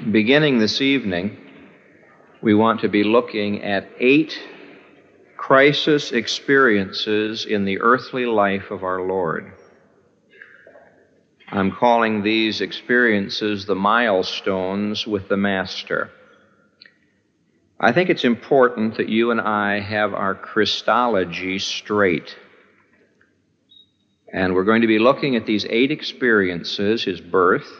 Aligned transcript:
Beginning 0.00 0.58
this 0.58 0.80
evening, 0.80 1.36
we 2.40 2.54
want 2.54 2.80
to 2.80 2.88
be 2.88 3.04
looking 3.04 3.62
at 3.62 3.86
eight 3.98 4.32
crisis 5.36 6.10
experiences 6.12 7.44
in 7.44 7.66
the 7.66 7.82
earthly 7.82 8.24
life 8.24 8.70
of 8.70 8.82
our 8.82 9.02
Lord. 9.02 9.52
I'm 11.48 11.70
calling 11.70 12.22
these 12.22 12.62
experiences 12.62 13.66
the 13.66 13.74
milestones 13.74 15.06
with 15.06 15.28
the 15.28 15.36
Master. 15.36 16.10
I 17.78 17.92
think 17.92 18.08
it's 18.08 18.24
important 18.24 18.96
that 18.96 19.10
you 19.10 19.32
and 19.32 19.40
I 19.40 19.80
have 19.80 20.14
our 20.14 20.34
Christology 20.34 21.58
straight. 21.58 22.34
And 24.32 24.54
we're 24.54 24.64
going 24.64 24.80
to 24.80 24.88
be 24.88 24.98
looking 24.98 25.36
at 25.36 25.44
these 25.44 25.66
eight 25.68 25.90
experiences 25.90 27.04
his 27.04 27.20
birth, 27.20 27.70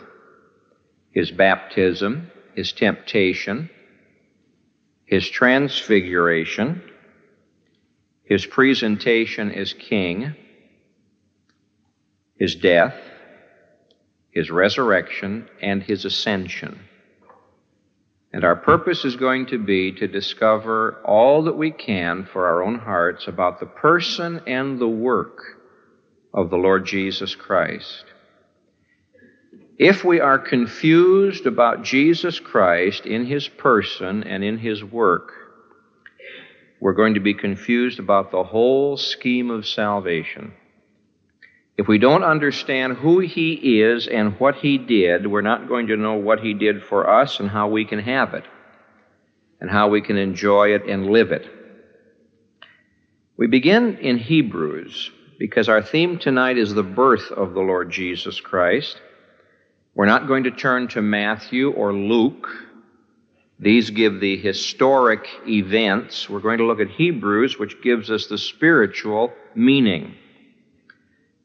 his 1.10 1.30
baptism, 1.30 2.30
his 2.54 2.72
temptation, 2.72 3.70
his 5.06 5.28
transfiguration, 5.28 6.82
his 8.24 8.46
presentation 8.46 9.50
as 9.50 9.72
king, 9.72 10.34
his 12.38 12.54
death, 12.54 12.94
his 14.30 14.50
resurrection, 14.50 15.48
and 15.60 15.82
his 15.82 16.04
ascension. 16.04 16.78
And 18.32 18.44
our 18.44 18.54
purpose 18.54 19.04
is 19.04 19.16
going 19.16 19.46
to 19.46 19.58
be 19.58 19.90
to 19.92 20.06
discover 20.06 21.00
all 21.04 21.42
that 21.44 21.56
we 21.56 21.72
can 21.72 22.28
for 22.32 22.46
our 22.46 22.62
own 22.62 22.78
hearts 22.78 23.26
about 23.26 23.58
the 23.58 23.66
person 23.66 24.42
and 24.46 24.78
the 24.78 24.88
work 24.88 25.38
of 26.32 26.48
the 26.48 26.56
Lord 26.56 26.86
Jesus 26.86 27.34
Christ. 27.34 28.04
If 29.82 30.04
we 30.04 30.20
are 30.20 30.38
confused 30.38 31.46
about 31.46 31.84
Jesus 31.84 32.38
Christ 32.38 33.06
in 33.06 33.24
his 33.24 33.48
person 33.48 34.24
and 34.24 34.44
in 34.44 34.58
his 34.58 34.84
work, 34.84 35.32
we're 36.82 36.92
going 36.92 37.14
to 37.14 37.20
be 37.20 37.32
confused 37.32 37.98
about 37.98 38.30
the 38.30 38.44
whole 38.44 38.98
scheme 38.98 39.50
of 39.50 39.66
salvation. 39.66 40.52
If 41.78 41.88
we 41.88 41.96
don't 41.96 42.24
understand 42.24 42.98
who 42.98 43.20
He 43.20 43.80
is 43.80 44.06
and 44.06 44.38
what 44.38 44.56
He 44.56 44.76
did, 44.76 45.26
we're 45.26 45.40
not 45.40 45.66
going 45.66 45.86
to 45.86 45.96
know 45.96 46.16
what 46.16 46.40
He 46.40 46.52
did 46.52 46.84
for 46.84 47.08
us 47.08 47.40
and 47.40 47.48
how 47.48 47.68
we 47.68 47.86
can 47.86 48.00
have 48.00 48.34
it, 48.34 48.44
and 49.62 49.70
how 49.70 49.88
we 49.88 50.02
can 50.02 50.18
enjoy 50.18 50.74
it 50.74 50.86
and 50.90 51.06
live 51.06 51.32
it. 51.32 51.48
We 53.38 53.46
begin 53.46 53.96
in 53.96 54.18
Hebrews 54.18 55.10
because 55.38 55.70
our 55.70 55.80
theme 55.80 56.18
tonight 56.18 56.58
is 56.58 56.74
the 56.74 56.82
birth 56.82 57.32
of 57.32 57.54
the 57.54 57.60
Lord 57.60 57.90
Jesus 57.90 58.40
Christ. 58.40 59.00
We're 60.00 60.06
not 60.06 60.28
going 60.28 60.44
to 60.44 60.50
turn 60.50 60.88
to 60.88 61.02
Matthew 61.02 61.72
or 61.72 61.92
Luke. 61.92 62.48
These 63.58 63.90
give 63.90 64.18
the 64.18 64.38
historic 64.38 65.28
events. 65.46 66.26
We're 66.26 66.40
going 66.40 66.56
to 66.56 66.64
look 66.64 66.80
at 66.80 66.88
Hebrews, 66.88 67.58
which 67.58 67.82
gives 67.82 68.10
us 68.10 68.26
the 68.26 68.38
spiritual 68.38 69.30
meaning. 69.54 70.14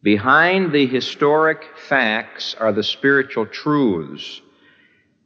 Behind 0.01 0.71
the 0.71 0.87
historic 0.87 1.65
facts 1.75 2.55
are 2.57 2.71
the 2.71 2.81
spiritual 2.81 3.45
truths. 3.45 4.39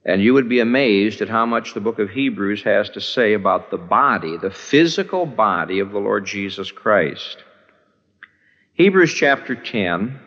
And 0.04 0.24
you 0.24 0.34
would 0.34 0.50
be 0.50 0.62
amazed 0.62 1.22
at 1.22 1.30
how 1.30 1.46
much 1.46 1.76
the 1.76 1.82
book 1.82 2.00
of 2.00 2.10
Hebrews 2.10 2.64
has 2.64 2.90
to 2.90 3.00
say 3.00 3.36
about 3.36 3.70
the 3.70 3.78
body, 3.78 4.38
the 4.38 4.50
physical 4.50 5.28
body 5.28 5.82
of 5.82 5.92
the 5.92 6.00
Lord 6.00 6.26
Jesus 6.26 6.72
Christ. 6.72 7.44
Hebrews 8.74 9.14
chapter 9.14 9.54
10, 9.54 10.20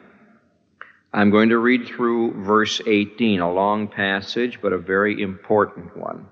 I'm 1.15 1.31
going 1.31 1.51
to 1.51 1.59
read 1.59 1.87
through 1.87 2.43
verse 2.43 2.81
18, 2.87 3.41
a 3.41 3.53
long 3.53 3.89
passage, 3.89 4.61
but 4.63 4.73
a 4.73 4.79
very 4.79 5.21
important 5.21 5.97
one. 5.97 6.27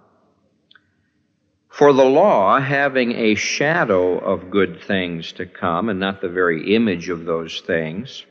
For 1.68 1.92
the 1.92 2.04
law, 2.04 2.58
having 2.58 3.12
a 3.12 3.34
shadow 3.34 4.18
of 4.18 4.50
good 4.50 4.82
things 4.82 5.32
to 5.32 5.46
come, 5.46 5.88
and 5.88 6.00
not 6.00 6.20
the 6.20 6.28
very 6.28 6.74
image 6.74 7.10
of 7.10 7.24
those 7.26 7.60
things, 7.60 8.24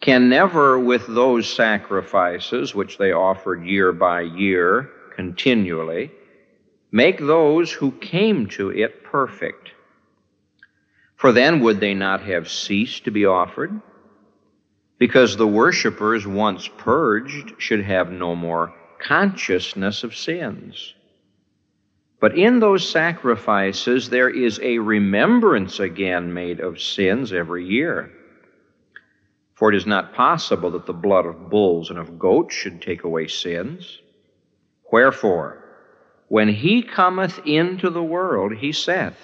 can 0.00 0.30
never, 0.30 0.78
with 0.78 1.06
those 1.06 1.52
sacrifices 1.52 2.74
which 2.74 2.96
they 2.96 3.12
offered 3.12 3.64
year 3.64 3.92
by 3.92 4.22
year, 4.22 4.90
continually, 5.14 6.10
make 6.90 7.18
those 7.18 7.70
who 7.70 7.92
came 7.92 8.46
to 8.46 8.70
it 8.70 9.04
perfect. 9.04 9.72
For 11.16 11.32
then 11.32 11.60
would 11.60 11.80
they 11.80 11.92
not 11.92 12.22
have 12.22 12.50
ceased 12.50 13.04
to 13.04 13.10
be 13.10 13.26
offered? 13.26 13.82
Because 15.00 15.38
the 15.38 15.46
worshippers, 15.46 16.26
once 16.26 16.68
purged, 16.68 17.54
should 17.56 17.82
have 17.82 18.12
no 18.12 18.36
more 18.36 18.74
consciousness 18.98 20.04
of 20.04 20.14
sins. 20.14 20.94
But 22.20 22.36
in 22.36 22.60
those 22.60 22.86
sacrifices, 22.86 24.10
there 24.10 24.28
is 24.28 24.60
a 24.62 24.78
remembrance 24.78 25.80
again 25.80 26.34
made 26.34 26.60
of 26.60 26.82
sins 26.82 27.32
every 27.32 27.64
year. 27.64 28.12
For 29.54 29.72
it 29.72 29.76
is 29.76 29.86
not 29.86 30.12
possible 30.12 30.70
that 30.72 30.84
the 30.84 30.92
blood 30.92 31.24
of 31.24 31.48
bulls 31.48 31.88
and 31.88 31.98
of 31.98 32.18
goats 32.18 32.54
should 32.54 32.82
take 32.82 33.02
away 33.04 33.26
sins. 33.26 34.02
Wherefore, 34.92 35.64
when 36.28 36.48
he 36.48 36.82
cometh 36.82 37.40
into 37.46 37.88
the 37.88 38.02
world, 38.02 38.52
he 38.54 38.72
saith, 38.72 39.16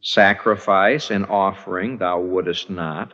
Sacrifice 0.00 1.10
and 1.12 1.26
offering 1.26 1.98
thou 1.98 2.18
wouldest 2.18 2.70
not, 2.70 3.12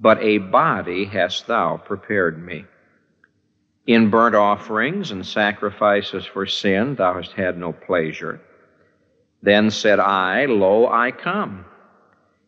but 0.00 0.22
a 0.22 0.38
body 0.38 1.04
hast 1.04 1.46
thou 1.46 1.76
prepared 1.76 2.42
me. 2.42 2.64
In 3.86 4.08
burnt 4.08 4.34
offerings 4.34 5.10
and 5.10 5.24
sacrifices 5.26 6.24
for 6.24 6.46
sin 6.46 6.94
thou 6.94 7.14
hast 7.14 7.32
had 7.32 7.58
no 7.58 7.72
pleasure. 7.72 8.40
Then 9.42 9.70
said 9.70 10.00
I, 10.00 10.46
Lo, 10.46 10.86
I 10.86 11.10
come. 11.10 11.66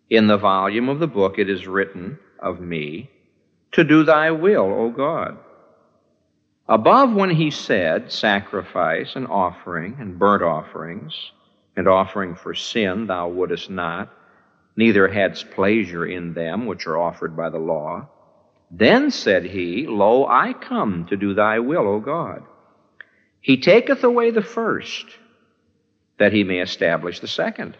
In 0.08 0.26
the 0.26 0.36
volume 0.36 0.88
of 0.88 0.98
the 0.98 1.06
book 1.06 1.38
it 1.38 1.50
is 1.50 1.66
written 1.66 2.18
of 2.38 2.60
me, 2.60 3.10
To 3.72 3.84
do 3.84 4.02
thy 4.02 4.30
will, 4.30 4.72
O 4.72 4.90
God. 4.90 5.38
Above 6.68 7.12
when 7.12 7.30
he 7.30 7.50
said, 7.50 8.12
Sacrifice 8.12 9.16
and 9.16 9.26
offering 9.26 9.96
and 9.98 10.18
burnt 10.18 10.42
offerings 10.42 11.32
and 11.76 11.88
offering 11.88 12.34
for 12.34 12.54
sin 12.54 13.06
thou 13.06 13.28
wouldest 13.28 13.70
not, 13.70 14.10
neither 14.76 15.08
hadst 15.08 15.50
pleasure 15.50 16.06
in 16.06 16.34
them 16.34 16.66
which 16.66 16.86
are 16.86 16.98
offered 16.98 17.36
by 17.36 17.50
the 17.50 17.58
law. 17.58 18.08
Then 18.70 19.10
said 19.10 19.44
he, 19.44 19.86
Lo, 19.86 20.26
I 20.26 20.54
come 20.54 21.06
to 21.06 21.16
do 21.16 21.34
thy 21.34 21.58
will, 21.58 21.86
O 21.86 22.00
God. 22.00 22.42
He 23.40 23.60
taketh 23.60 24.02
away 24.04 24.30
the 24.30 24.42
first, 24.42 25.04
that 26.18 26.32
he 26.32 26.44
may 26.44 26.60
establish 26.60 27.20
the 27.20 27.28
second. 27.28 27.76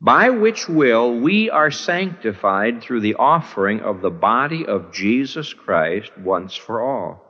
By 0.00 0.30
which 0.30 0.68
will 0.68 1.20
we 1.20 1.50
are 1.50 1.70
sanctified 1.70 2.82
through 2.82 3.00
the 3.00 3.14
offering 3.14 3.80
of 3.80 4.00
the 4.00 4.10
body 4.10 4.66
of 4.66 4.92
Jesus 4.92 5.52
Christ 5.52 6.10
once 6.18 6.54
for 6.54 6.82
all. 6.82 7.29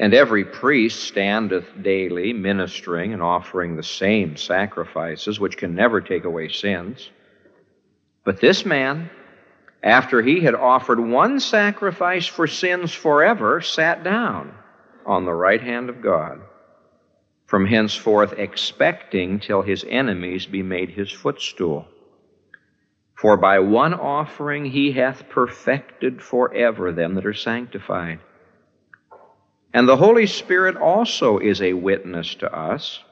And 0.00 0.14
every 0.14 0.46
priest 0.46 1.04
standeth 1.04 1.66
daily 1.82 2.32
ministering 2.32 3.12
and 3.12 3.22
offering 3.22 3.76
the 3.76 3.82
same 3.82 4.34
sacrifices, 4.38 5.38
which 5.38 5.58
can 5.58 5.74
never 5.74 6.00
take 6.00 6.24
away 6.24 6.48
sins. 6.48 7.10
But 8.24 8.40
this 8.40 8.64
man, 8.64 9.10
after 9.82 10.22
he 10.22 10.40
had 10.40 10.54
offered 10.54 10.98
one 10.98 11.38
sacrifice 11.38 12.26
for 12.26 12.46
sins 12.46 12.94
forever, 12.94 13.60
sat 13.60 14.02
down 14.02 14.54
on 15.04 15.26
the 15.26 15.34
right 15.34 15.60
hand 15.60 15.90
of 15.90 16.00
God, 16.00 16.40
from 17.44 17.66
henceforth 17.66 18.32
expecting 18.38 19.38
till 19.38 19.60
his 19.60 19.84
enemies 19.86 20.46
be 20.46 20.62
made 20.62 20.88
his 20.88 21.12
footstool. 21.12 21.86
For 23.14 23.36
by 23.36 23.58
one 23.58 23.92
offering 23.92 24.64
he 24.64 24.92
hath 24.92 25.28
perfected 25.28 26.22
forever 26.22 26.90
them 26.90 27.16
that 27.16 27.26
are 27.26 27.34
sanctified. 27.34 28.20
And 29.72 29.88
the 29.88 29.96
Holy 29.96 30.26
Spirit 30.26 30.76
also 30.76 31.38
is 31.38 31.62
a 31.62 31.72
witness 31.72 32.34
to 32.36 32.52
us, 32.52 33.02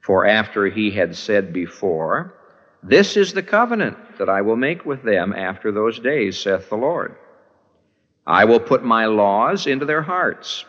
for 0.00 0.26
after 0.26 0.66
he 0.66 0.90
had 0.90 1.16
said 1.16 1.52
before, 1.52 2.34
this 2.82 3.16
is 3.16 3.32
the 3.32 3.42
covenant 3.42 3.96
that 4.18 4.28
I 4.28 4.42
will 4.42 4.56
make 4.56 4.84
with 4.84 5.02
them 5.02 5.32
after 5.32 5.72
those 5.72 5.98
days, 6.00 6.38
saith 6.38 6.68
the 6.68 6.76
Lord. 6.76 7.16
I 8.26 8.44
will 8.44 8.60
put 8.60 8.84
my 8.84 9.06
laws 9.06 9.66
into 9.66 9.86
their 9.86 10.02
hearts, 10.02 10.64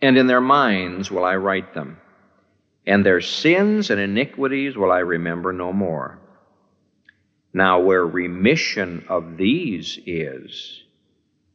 and 0.00 0.16
in 0.16 0.26
their 0.26 0.40
minds 0.40 1.10
will 1.10 1.24
I 1.24 1.36
write 1.36 1.74
them. 1.74 1.98
And 2.86 3.04
their 3.04 3.20
sins 3.20 3.90
and 3.90 4.00
iniquities 4.00 4.76
will 4.76 4.90
I 4.90 5.00
remember 5.00 5.52
no 5.52 5.72
more. 5.72 6.18
Now, 7.52 7.80
where 7.80 8.06
remission 8.06 9.04
of 9.08 9.36
these 9.36 9.98
is, 10.06 10.82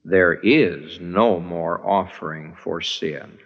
there 0.03 0.33
is 0.33 0.99
no 0.99 1.39
more 1.39 1.85
offering 1.85 2.55
for 2.61 2.81
sin. 2.81 3.37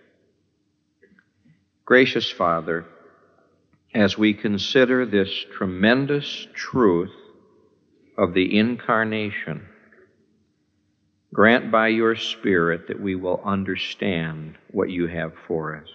Gracious 1.85 2.29
Father, 2.29 2.85
as 3.93 4.17
we 4.17 4.33
consider 4.33 5.05
this 5.05 5.29
tremendous 5.55 6.47
truth 6.53 7.13
of 8.17 8.33
the 8.33 8.57
incarnation. 8.57 9.67
Grant 11.33 11.71
by 11.71 11.89
your 11.89 12.15
Spirit 12.15 12.87
that 12.87 12.99
we 12.99 13.15
will 13.15 13.41
understand 13.45 14.55
what 14.71 14.89
you 14.89 15.07
have 15.07 15.33
for 15.47 15.77
us. 15.77 15.89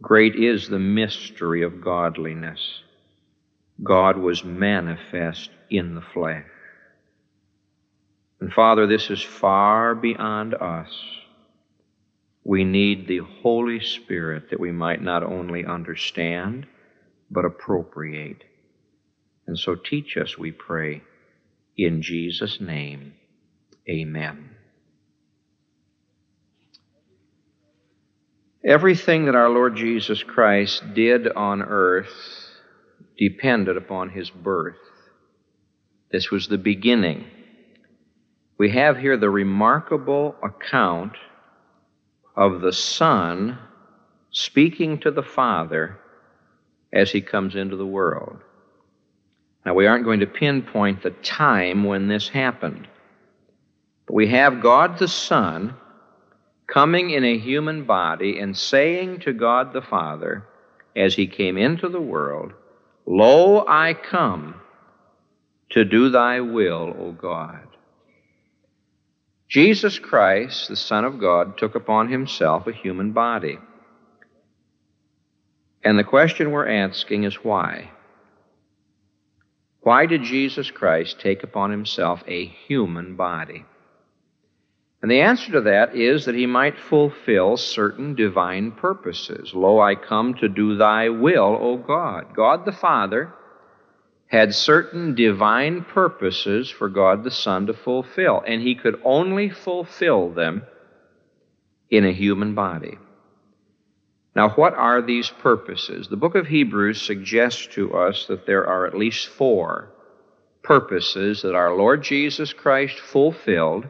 Great 0.00 0.36
is 0.36 0.68
the 0.68 0.78
mystery 0.78 1.62
of 1.62 1.80
godliness. 1.80 2.82
God 3.82 4.16
was 4.16 4.44
manifest 4.44 5.50
in 5.70 5.94
the 5.94 6.04
flesh. 6.14 6.44
And 8.40 8.52
Father, 8.52 8.86
this 8.86 9.10
is 9.10 9.22
far 9.22 9.94
beyond 9.94 10.54
us. 10.54 10.90
We 12.44 12.64
need 12.64 13.06
the 13.06 13.20
Holy 13.42 13.80
Spirit 13.80 14.50
that 14.50 14.60
we 14.60 14.72
might 14.72 15.02
not 15.02 15.22
only 15.22 15.66
understand, 15.66 16.66
but 17.30 17.44
appropriate. 17.44 18.42
And 19.46 19.58
so 19.58 19.74
teach 19.74 20.16
us, 20.16 20.38
we 20.38 20.52
pray, 20.52 21.02
in 21.76 22.00
Jesus' 22.02 22.60
name. 22.60 23.14
Amen. 23.88 24.50
Everything 28.64 29.26
that 29.26 29.34
our 29.34 29.48
Lord 29.48 29.76
Jesus 29.76 30.22
Christ 30.22 30.94
did 30.94 31.28
on 31.28 31.62
earth 31.62 32.12
depended 33.16 33.76
upon 33.76 34.10
his 34.10 34.30
birth. 34.30 34.76
This 36.12 36.30
was 36.30 36.48
the 36.48 36.58
beginning. 36.58 37.24
We 38.58 38.70
have 38.70 38.98
here 38.98 39.16
the 39.16 39.30
remarkable 39.30 40.34
account 40.42 41.12
of 42.34 42.60
the 42.60 42.72
Son 42.72 43.58
speaking 44.30 44.98
to 44.98 45.12
the 45.12 45.22
Father 45.22 45.98
as 46.92 47.12
he 47.12 47.20
comes 47.20 47.54
into 47.54 47.76
the 47.76 47.86
world. 47.86 48.38
Now, 49.64 49.74
we 49.74 49.86
aren't 49.86 50.04
going 50.04 50.20
to 50.20 50.26
pinpoint 50.26 51.02
the 51.02 51.10
time 51.10 51.84
when 51.84 52.08
this 52.08 52.28
happened. 52.28 52.88
But 54.06 54.14
we 54.14 54.26
have 54.28 54.60
God 54.60 54.98
the 54.98 55.08
Son 55.08 55.74
coming 56.66 57.10
in 57.10 57.24
a 57.24 57.38
human 57.38 57.84
body 57.84 58.40
and 58.40 58.56
saying 58.56 59.20
to 59.20 59.32
God 59.32 59.72
the 59.72 59.82
Father, 59.82 60.44
as 60.96 61.14
he 61.14 61.26
came 61.26 61.56
into 61.56 61.88
the 61.88 62.00
world, 62.00 62.52
Lo, 63.06 63.64
I 63.66 63.94
come 63.94 64.54
to 65.70 65.84
do 65.84 66.08
thy 66.08 66.40
will, 66.40 66.94
O 66.98 67.12
God. 67.12 67.66
Jesus 69.48 69.98
Christ, 69.98 70.68
the 70.68 70.76
Son 70.76 71.04
of 71.04 71.18
God, 71.18 71.56
took 71.56 71.74
upon 71.74 72.10
himself 72.10 72.66
a 72.66 72.72
human 72.72 73.12
body. 73.12 73.58
And 75.82 75.98
the 75.98 76.04
question 76.04 76.50
we're 76.50 76.68
asking 76.68 77.24
is 77.24 77.36
why? 77.36 77.90
Why 79.80 80.04
did 80.04 80.22
Jesus 80.22 80.70
Christ 80.70 81.18
take 81.20 81.42
upon 81.42 81.70
himself 81.70 82.22
a 82.26 82.44
human 82.44 83.16
body? 83.16 83.64
And 85.00 85.10
the 85.10 85.20
answer 85.20 85.52
to 85.52 85.60
that 85.62 85.94
is 85.94 86.24
that 86.24 86.34
he 86.34 86.46
might 86.46 86.78
fulfill 86.78 87.56
certain 87.56 88.14
divine 88.14 88.72
purposes. 88.72 89.54
Lo, 89.54 89.80
I 89.80 89.94
come 89.94 90.34
to 90.34 90.48
do 90.48 90.76
thy 90.76 91.08
will, 91.08 91.56
O 91.58 91.76
God. 91.76 92.34
God 92.34 92.66
the 92.66 92.72
Father 92.72 93.32
had 94.28 94.54
certain 94.54 95.14
divine 95.14 95.82
purposes 95.82 96.70
for 96.70 96.88
God 96.88 97.24
the 97.24 97.30
Son 97.30 97.66
to 97.66 97.74
fulfill, 97.74 98.42
and 98.46 98.60
he 98.62 98.74
could 98.74 99.00
only 99.04 99.48
fulfill 99.48 100.30
them 100.30 100.62
in 101.90 102.04
a 102.04 102.12
human 102.12 102.54
body. 102.54 102.98
Now, 104.36 104.50
what 104.50 104.74
are 104.74 105.02
these 105.02 105.30
purposes? 105.30 106.08
The 106.08 106.16
book 106.16 106.34
of 106.34 106.46
Hebrews 106.46 107.00
suggests 107.00 107.66
to 107.68 107.94
us 107.94 108.26
that 108.26 108.46
there 108.46 108.66
are 108.66 108.86
at 108.86 108.96
least 108.96 109.28
four 109.28 109.90
purposes 110.62 111.42
that 111.42 111.54
our 111.54 111.74
Lord 111.74 112.02
Jesus 112.02 112.52
Christ 112.52 112.98
fulfilled 112.98 113.86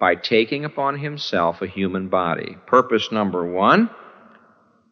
by 0.00 0.16
taking 0.16 0.64
upon 0.64 0.98
himself 0.98 1.62
a 1.62 1.68
human 1.68 2.08
body. 2.08 2.56
Purpose 2.66 3.12
number 3.12 3.48
one, 3.48 3.88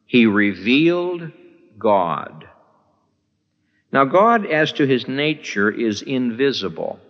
he 0.07 0.27
revealed 0.27 1.33
God. 1.77 2.49
Now, 3.93 4.05
God, 4.05 4.47
as 4.47 4.73
to 4.73 4.87
his 4.87 5.09
nature, 5.09 5.71
is 5.71 6.03
invisible. 6.03 7.01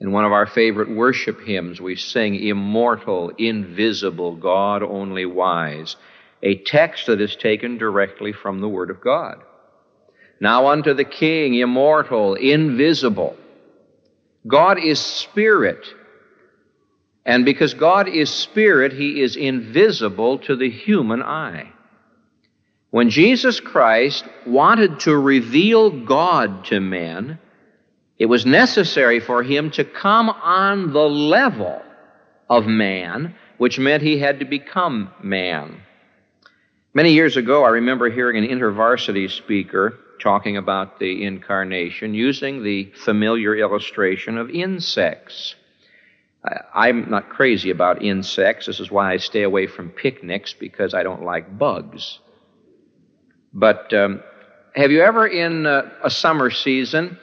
In 0.00 0.12
one 0.12 0.24
of 0.24 0.32
our 0.32 0.46
favorite 0.46 0.90
worship 0.90 1.40
hymns, 1.42 1.80
we 1.80 1.96
sing, 1.96 2.34
Immortal, 2.34 3.32
invisible, 3.38 4.34
God 4.36 4.82
only 4.82 5.26
wise, 5.26 5.96
a 6.42 6.56
text 6.56 7.06
that 7.06 7.20
is 7.20 7.36
taken 7.36 7.78
directly 7.78 8.32
from 8.32 8.60
the 8.60 8.68
Word 8.68 8.90
of 8.90 9.00
God. 9.00 9.42
Now 10.40 10.68
unto 10.68 10.94
the 10.94 11.04
King, 11.04 11.54
immortal, 11.54 12.34
invisible. 12.34 13.36
God 14.46 14.82
is 14.82 14.98
spirit. 14.98 15.86
And 17.26 17.44
because 17.44 17.74
God 17.74 18.08
is 18.08 18.30
spirit, 18.30 18.94
he 18.94 19.20
is 19.20 19.36
invisible 19.36 20.38
to 20.40 20.56
the 20.56 20.70
human 20.70 21.22
eye. 21.22 21.72
When 22.90 23.10
Jesus 23.10 23.60
Christ 23.60 24.24
wanted 24.46 25.00
to 25.00 25.16
reveal 25.16 25.90
God 25.90 26.64
to 26.66 26.80
men, 26.80 27.38
it 28.18 28.26
was 28.26 28.44
necessary 28.44 29.20
for 29.20 29.42
him 29.42 29.70
to 29.72 29.84
come 29.84 30.28
on 30.28 30.92
the 30.92 31.08
level 31.08 31.82
of 32.48 32.66
man, 32.66 33.34
which 33.58 33.78
meant 33.78 34.02
he 34.02 34.18
had 34.18 34.40
to 34.40 34.44
become 34.44 35.10
man. 35.22 35.82
Many 36.92 37.12
years 37.12 37.36
ago, 37.36 37.64
I 37.64 37.68
remember 37.68 38.10
hearing 38.10 38.42
an 38.42 38.50
intervarsity 38.50 39.30
speaker 39.30 39.96
talking 40.20 40.56
about 40.56 40.98
the 40.98 41.24
incarnation 41.24 42.12
using 42.12 42.64
the 42.64 42.90
familiar 43.04 43.54
illustration 43.54 44.36
of 44.36 44.50
insects. 44.50 45.54
I'm 46.74 47.08
not 47.08 47.28
crazy 47.28 47.70
about 47.70 48.02
insects. 48.02 48.66
This 48.66 48.80
is 48.80 48.90
why 48.90 49.12
I 49.12 49.18
stay 49.18 49.44
away 49.44 49.68
from 49.68 49.90
picnics 49.90 50.52
because 50.52 50.92
I 50.92 51.04
don't 51.04 51.22
like 51.22 51.56
bugs. 51.56 52.18
But 53.52 53.92
um, 53.92 54.22
have 54.74 54.90
you 54.90 55.02
ever, 55.02 55.26
in 55.26 55.66
uh, 55.66 55.90
a 56.02 56.10
summer 56.10 56.50
season, 56.50 57.18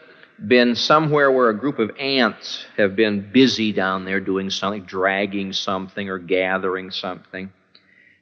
been 0.45 0.75
somewhere 0.75 1.31
where 1.31 1.49
a 1.49 1.57
group 1.57 1.79
of 1.79 1.91
ants 1.97 2.65
have 2.75 2.95
been 2.95 3.31
busy 3.31 3.71
down 3.71 4.05
there 4.05 4.19
doing 4.19 4.49
something, 4.49 4.83
dragging 4.83 5.53
something 5.53 6.09
or 6.09 6.19
gathering 6.19 6.91
something, 6.91 7.51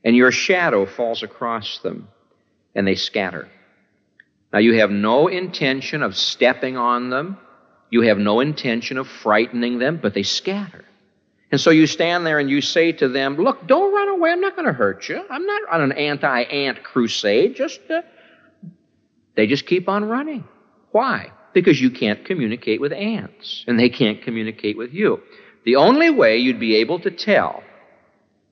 and 0.03 0.15
your 0.15 0.31
shadow 0.31 0.85
falls 0.85 1.23
across 1.23 1.79
them 1.79 2.07
and 2.75 2.87
they 2.87 2.95
scatter? 2.95 3.49
Now, 4.53 4.59
you 4.59 4.79
have 4.79 4.91
no 4.91 5.27
intention 5.27 6.03
of 6.03 6.15
stepping 6.15 6.77
on 6.77 7.09
them. 7.09 7.37
You 7.89 8.01
have 8.01 8.17
no 8.17 8.39
intention 8.39 8.97
of 8.97 9.07
frightening 9.07 9.79
them, 9.79 9.99
but 10.01 10.13
they 10.13 10.23
scatter. 10.23 10.85
And 11.51 11.61
so 11.61 11.69
you 11.69 11.87
stand 11.87 12.25
there 12.25 12.39
and 12.39 12.49
you 12.49 12.61
say 12.61 12.91
to 12.93 13.07
them, 13.07 13.37
Look, 13.37 13.67
don't 13.67 13.93
run 13.93 14.09
away. 14.09 14.31
I'm 14.31 14.41
not 14.41 14.55
going 14.55 14.67
to 14.67 14.73
hurt 14.73 15.07
you. 15.07 15.23
I'm 15.29 15.45
not 15.45 15.61
on 15.71 15.81
an 15.81 15.91
anti 15.91 16.41
ant 16.41 16.83
crusade. 16.83 17.55
Just, 17.55 17.79
uh... 17.89 18.01
they 19.35 19.47
just 19.47 19.65
keep 19.65 19.87
on 19.87 20.05
running. 20.05 20.43
Why? 20.91 21.31
Because 21.53 21.79
you 21.79 21.91
can't 21.91 22.25
communicate 22.25 22.81
with 22.81 22.91
ants, 22.91 23.63
and 23.67 23.79
they 23.79 23.89
can't 23.89 24.21
communicate 24.21 24.77
with 24.77 24.93
you. 24.93 25.21
The 25.63 25.77
only 25.77 26.09
way 26.09 26.37
you'd 26.37 26.59
be 26.59 26.75
able 26.77 26.99
to 26.99 27.11
tell 27.11 27.63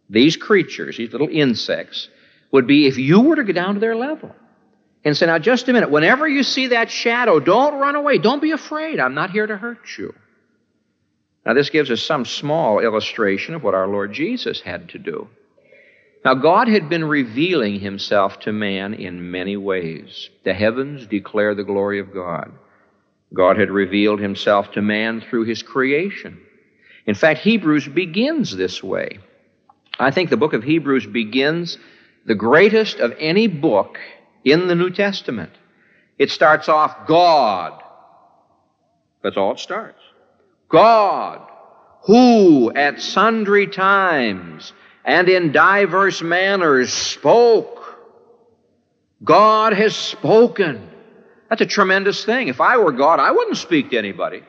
these 0.10 0.38
creatures, 0.38 0.98
these 0.98 1.12
little 1.12 1.30
insects, 1.30 2.10
would 2.52 2.68
be 2.68 2.88
if 2.88 2.98
you 2.98 3.22
were 3.22 3.36
to 3.36 3.44
get 3.44 3.54
down 3.54 3.74
to 3.74 3.80
their 3.80 3.96
level 3.96 4.34
and 5.04 5.18
say, 5.18 5.26
Now, 5.26 5.40
just 5.40 5.68
a 5.68 5.74
minute, 5.74 5.90
whenever 5.90 6.28
you 6.28 6.44
see 6.44 6.68
that 6.68 6.92
shadow, 6.92 7.40
don't 7.40 7.80
run 7.80 7.96
away. 7.96 8.20
Don't 8.20 8.42
be 8.42 8.52
afraid. 8.52 9.00
I'm 9.00 9.16
not 9.16 9.32
here 9.32 9.48
to 9.48 9.58
hurt 9.58 9.98
you. 9.98 10.14
Now, 11.46 11.54
this 11.54 11.70
gives 11.70 11.92
us 11.92 12.02
some 12.02 12.26
small 12.26 12.80
illustration 12.80 13.54
of 13.54 13.64
what 13.64 13.74
our 13.74 13.88
Lord 13.88 14.14
Jesus 14.14 14.62
had 14.62 14.90
to 14.90 15.00
do. 15.00 15.28
Now, 16.24 16.36
God 16.36 16.70
had 16.70 16.88
been 16.88 17.04
revealing 17.04 17.82
himself 17.82 18.40
to 18.42 18.54
man 18.54 18.94
in 18.94 19.32
many 19.32 19.58
ways. 19.58 20.30
The 20.46 20.54
heavens 20.54 21.06
declare 21.06 21.54
the 21.54 21.66
glory 21.66 22.00
of 22.00 22.14
God. 22.14 22.52
God 23.34 23.58
had 23.58 23.72
revealed 23.72 24.20
himself 24.20 24.72
to 24.74 24.82
man 24.82 25.22
through 25.22 25.46
his 25.46 25.64
creation. 25.64 26.40
In 27.06 27.16
fact, 27.16 27.42
Hebrews 27.42 27.88
begins 27.90 28.56
this 28.56 28.82
way. 28.82 29.20
I 30.00 30.12
think 30.12 30.30
the 30.30 30.38
book 30.38 30.54
of 30.54 30.64
Hebrews 30.64 31.08
begins 31.08 31.78
the 32.26 32.36
greatest 32.36 33.00
of 33.00 33.14
any 33.20 33.48
book 33.48 33.98
in 34.46 34.68
the 34.68 34.76
New 34.76 34.92
Testament. 34.92 35.52
It 36.18 36.32
starts 36.32 36.70
off 36.70 37.06
God. 37.06 37.82
That's 39.22 39.36
all 39.36 39.54
it 39.54 39.60
starts. 39.60 40.00
God, 40.74 41.40
who 42.06 42.74
at 42.74 43.00
sundry 43.00 43.68
times 43.68 44.74
and 45.06 45.30
in 45.30 45.52
diverse 45.52 46.24
manners 46.24 46.92
spoke. 46.92 47.80
God 49.24 49.74
has 49.74 49.96
spoken. 49.96 50.90
That's 51.48 51.62
a 51.62 51.68
tremendous 51.68 52.26
thing. 52.26 52.48
If 52.48 52.60
I 52.60 52.78
were 52.78 52.92
God, 52.92 53.20
I 53.20 53.30
wouldn't 53.30 53.58
speak 53.58 53.92
to 53.92 53.98
anybody. 54.00 54.42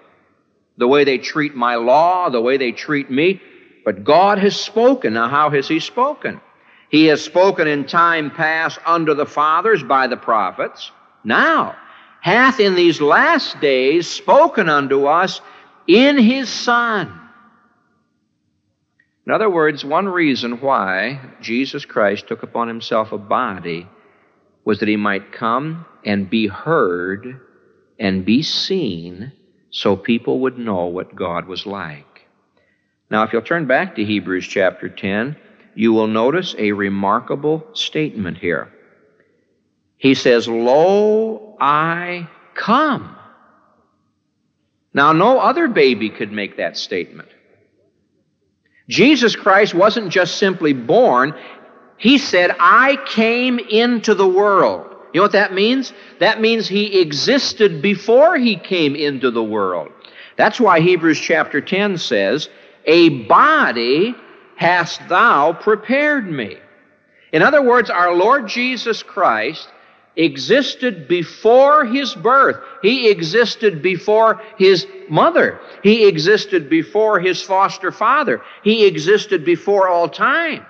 The 0.79 0.89
way 0.89 1.05
they 1.05 1.19
treat 1.19 1.55
my 1.55 1.75
law, 1.75 2.31
the 2.31 2.41
way 2.41 2.57
they 2.57 2.73
treat 2.73 3.11
me. 3.11 3.43
But 3.85 4.03
God 4.03 4.39
has 4.39 4.57
spoken. 4.57 5.13
Now, 5.13 5.29
how 5.29 5.51
has 5.51 5.69
He 5.69 5.79
spoken? 5.79 6.41
He 6.89 7.05
has 7.07 7.23
spoken 7.23 7.69
in 7.69 7.85
time 7.85 8.31
past 8.31 8.79
unto 8.87 9.13
the 9.13 9.27
fathers 9.27 9.83
by 9.83 10.07
the 10.07 10.17
prophets. 10.17 10.91
Now, 11.23 11.77
hath 12.23 12.61
in 12.61 12.77
these 12.77 13.03
last 13.03 13.61
days 13.61 14.09
spoken 14.09 14.71
unto 14.71 15.05
us 15.05 15.43
in 15.87 16.19
his 16.19 16.49
Son. 16.49 17.21
In 19.27 19.33
other 19.33 19.49
words, 19.49 19.85
one 19.85 20.07
reason 20.07 20.61
why 20.61 21.21
Jesus 21.41 21.85
Christ 21.85 22.29
took 22.29 22.43
upon 22.43 22.69
himself 22.69 23.13
a 23.13 23.19
body 23.19 23.87
was 24.65 24.81
that 24.81 24.89
he 24.89 24.97
might 24.97 25.33
come 25.33 25.87
and 26.05 26.29
be 26.29 26.47
heard 26.47 27.41
and 27.99 28.25
be 28.25 28.43
seen 28.43 29.33
so 29.71 29.97
people 29.97 30.41
would 30.41 30.59
know 30.59 30.87
what 30.87 31.15
God 31.15 31.47
was 31.47 31.67
like. 31.67 32.27
Now, 33.11 33.23
if 33.23 33.33
you'll 33.33 33.43
turn 33.43 33.67
back 33.67 33.97
to 33.97 34.05
Hebrews 34.05 34.47
chapter 34.47 34.89
10, 34.89 35.37
you 35.75 35.93
will 35.93 36.07
notice 36.07 36.55
a 36.59 36.73
remarkable 36.73 37.67
statement 37.73 38.39
here. 38.39 38.73
He 39.97 40.15
says, 40.15 40.49
Lo, 40.49 41.57
I 41.61 42.29
come. 42.55 43.17
Now, 44.95 45.13
no 45.13 45.41
other 45.41 45.67
baby 45.67 46.09
could 46.09 46.31
make 46.31 46.57
that 46.57 46.77
statement. 46.79 47.29
Jesus 48.89 49.35
Christ 49.35 49.75
wasn't 49.75 50.11
just 50.11 50.37
simply 50.37 50.73
born, 50.73 51.35
He 51.97 52.19
said, 52.19 52.55
I 52.59 52.97
came 53.07 53.59
into 53.59 54.15
the 54.15 54.27
world. 54.27 54.91
You 55.13 55.19
know 55.19 55.25
what 55.25 55.33
that 55.33 55.53
means? 55.53 55.93
That 56.21 56.41
means 56.41 56.69
He 56.69 57.01
existed 57.01 57.83
before 57.83 58.37
He 58.37 58.57
came 58.57 58.95
into 58.95 59.31
the 59.31 59.43
world. 59.43 59.91
That's 60.37 60.61
why 60.61 60.81
Hebrews 60.81 61.21
chapter 61.21 61.61
10 61.61 61.99
says, 61.99 62.49
A 62.85 63.09
body 63.27 64.15
hast 64.57 65.09
thou 65.09 65.53
prepared 65.53 66.31
me. 66.31 66.59
In 67.33 67.43
other 67.43 67.63
words, 67.63 67.91
our 67.91 68.15
Lord 68.15 68.47
Jesus 68.47 69.03
Christ 69.03 69.69
existed 70.17 71.09
before 71.09 71.85
his 71.85 72.15
birth. 72.15 72.57
He 72.83 73.11
existed 73.11 73.83
before 73.83 74.41
his 74.59 74.87
mother. 75.09 75.61
He 75.83 76.07
existed 76.07 76.71
before 76.71 77.21
his 77.21 77.43
foster 77.43 77.91
father. 77.91 78.43
He 78.63 78.87
existed 78.87 79.45
before 79.45 79.89
all 79.89 80.09
time. 80.09 80.65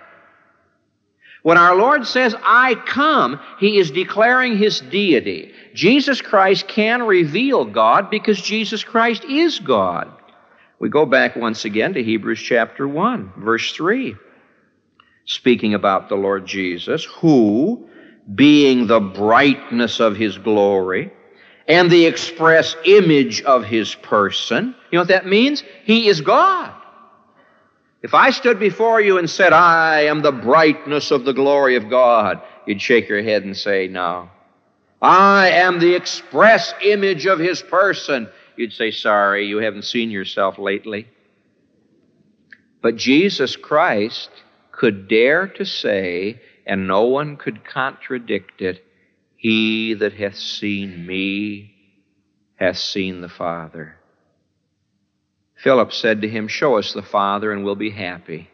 When 1.43 1.59
our 1.59 1.77
Lord 1.77 2.07
says, 2.07 2.35
I 2.43 2.75
come, 2.75 3.39
he 3.61 3.79
is 3.79 3.91
declaring 3.91 4.57
his 4.57 4.81
deity. 4.81 5.53
Jesus 5.75 6.23
Christ 6.23 6.67
can 6.69 7.03
reveal 7.03 7.67
God 7.67 8.09
because 8.09 8.41
Jesus 8.41 8.83
Christ 8.83 9.25
is 9.25 9.59
God. 9.59 10.11
We 10.79 10.89
go 10.89 11.05
back 11.05 11.37
once 11.37 11.67
again 11.67 11.93
to 11.95 12.03
Hebrews 12.03 12.41
chapter 12.41 12.89
1, 12.89 13.35
verse 13.37 13.73
3, 13.73 14.17
speaking 15.27 15.75
about 15.75 16.09
the 16.09 16.15
Lord 16.15 16.47
Jesus, 16.47 17.05
who, 17.05 17.89
being 18.33 18.87
the 18.87 19.01
brightness 19.01 20.01
of 20.01 20.17
his 20.17 20.39
glory 20.39 21.13
and 21.67 21.91
the 21.91 22.07
express 22.07 22.77
image 22.85 23.43
of 23.43 23.65
his 23.65 23.95
person. 23.95 24.75
You 24.91 24.97
know 24.97 25.03
what 25.03 25.09
that 25.09 25.27
means? 25.27 25.63
He 25.85 26.09
is 26.09 26.21
God. 26.21 26.73
If 28.03 28.13
I 28.13 28.31
stood 28.31 28.61
before 28.61 29.01
you 29.01 29.19
and 29.19 29.29
said, 29.29 29.53
I 29.53 30.03
am 30.03 30.21
the 30.21 30.33
brightness 30.33 31.11
of 31.11 31.25
the 31.25 31.33
glory 31.33 31.77
of 31.77 31.89
God, 31.89 32.43
you'd 32.67 32.83
shake 32.83 33.09
your 33.09 33.23
head 33.23 33.45
and 33.45 33.57
say, 33.57 33.89
No. 33.89 34.29
I 35.01 35.51
am 35.51 35.81
the 35.81 35.95
express 35.95 36.75
image 36.83 37.27
of 37.27 37.39
his 37.39 37.63
person. 37.63 38.29
You'd 38.57 38.75
say, 38.75 38.91
Sorry, 38.91 39.47
you 39.47 39.59
haven't 39.59 39.85
seen 39.85 40.11
yourself 40.11 40.59
lately. 40.59 41.09
But 42.83 42.97
Jesus 42.97 43.57
Christ 43.57 44.29
could 44.71 45.09
dare 45.09 45.47
to 45.47 45.65
say, 45.65 46.41
and 46.67 46.87
no 46.87 47.05
one 47.05 47.37
could 47.37 47.65
contradict 47.65 48.61
it. 48.61 48.85
He 49.37 49.95
that 49.95 50.15
hath 50.15 50.37
seen 50.37 51.07
me 51.07 51.75
hath 52.57 52.79
seen 52.79 53.21
the 53.21 53.29
Father. 53.29 53.97
Philip 55.57 55.93
said 55.93 56.23
to 56.23 56.29
him, 56.29 56.49
Show 56.49 56.79
us 56.79 56.93
the 56.93 57.03
Father, 57.03 57.53
and 57.53 57.65
we'll 57.65 57.75
be 57.75 57.91
happy. 57.91 58.51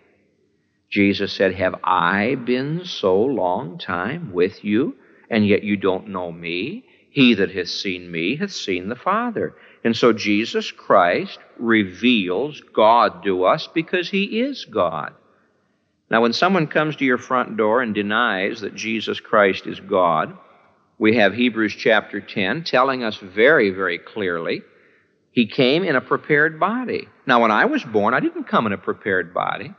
Jesus 0.91 1.33
said, 1.33 1.55
Have 1.55 1.77
I 1.85 2.35
been 2.35 2.85
so 2.85 3.21
long 3.21 3.79
time 3.79 4.33
with 4.33 4.65
you, 4.65 4.97
and 5.29 5.47
yet 5.47 5.63
you 5.63 5.77
don't 5.77 6.09
know 6.09 6.33
me? 6.33 6.85
He 7.11 7.35
that 7.35 7.51
hath 7.51 7.69
seen 7.69 8.11
me 8.11 8.37
hath 8.37 8.53
seen 8.53 8.89
the 8.89 8.97
Father. 8.97 9.55
And 9.83 9.97
so 9.97 10.13
Jesus 10.13 10.71
Christ 10.71 11.39
reveals 11.59 12.61
God 12.61 13.25
to 13.25 13.45
us 13.45 13.67
because 13.67 14.11
he 14.11 14.41
is 14.41 14.65
God. 14.65 15.15
Now, 16.11 16.23
when 16.23 16.33
someone 16.33 16.67
comes 16.67 16.97
to 16.97 17.05
your 17.05 17.19
front 17.19 17.57
door 17.57 17.83
and 17.83 17.95
denies 17.95 18.61
that 18.61 18.75
Jesus 18.75 19.21
Christ 19.21 19.67
is 19.67 19.79
God, 19.79 20.37
we 20.99 21.17
have 21.17 21.33
Hebrews 21.33 21.75
chapter 21.79 22.21
10 22.21 22.65
telling 22.65 23.05
us 23.05 23.17
very, 23.17 23.71
very 23.71 23.99
clearly 23.99 24.63
he 25.33 25.47
came 25.47 25.85
in 25.85 25.95
a 25.95 26.01
prepared 26.01 26.59
body. 26.59 27.09
Now, 27.27 27.41
when 27.41 27.53
I 27.53 27.67
was 27.67 27.85
born, 27.85 28.15
I 28.15 28.21
didn't 28.21 28.45
come 28.45 28.67
in 28.67 28.73
a 28.73 28.79
prepared 28.79 29.33
body. 29.33 29.73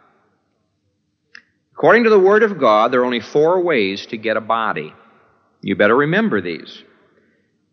According 1.74 2.06
to 2.06 2.10
the 2.10 2.20
Word 2.20 2.44
of 2.44 2.60
God, 2.60 2.92
there 2.92 3.02
are 3.02 3.06
only 3.06 3.20
four 3.20 3.62
ways 3.62 4.06
to 4.08 4.18
get 4.18 4.38
a 4.38 4.42
body. 4.42 4.94
You 5.62 5.76
better 5.76 5.96
remember 5.96 6.40
these. 6.40 6.84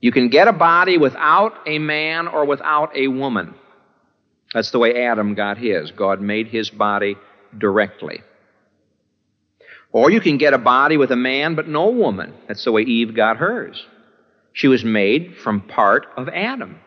You 0.00 0.12
can 0.12 0.28
get 0.28 0.48
a 0.48 0.52
body 0.52 0.98
without 0.98 1.54
a 1.66 1.78
man 1.78 2.26
or 2.26 2.44
without 2.44 2.96
a 2.96 3.08
woman. 3.08 3.54
That's 4.52 4.70
the 4.70 4.78
way 4.78 5.04
Adam 5.04 5.34
got 5.34 5.58
his. 5.58 5.90
God 5.90 6.20
made 6.20 6.48
his 6.48 6.70
body 6.70 7.16
directly. 7.56 8.22
Or 9.92 10.10
you 10.10 10.20
can 10.20 10.36
get 10.36 10.54
a 10.54 10.58
body 10.58 10.96
with 10.96 11.10
a 11.10 11.16
man 11.16 11.54
but 11.54 11.68
no 11.68 11.90
woman. 11.90 12.34
That's 12.46 12.64
the 12.64 12.72
way 12.72 12.82
Eve 12.82 13.14
got 13.14 13.38
hers. 13.38 13.84
She 14.52 14.68
was 14.68 14.84
made 14.84 15.36
from 15.36 15.62
part 15.62 16.06
of 16.16 16.28
Adam. 16.28 16.80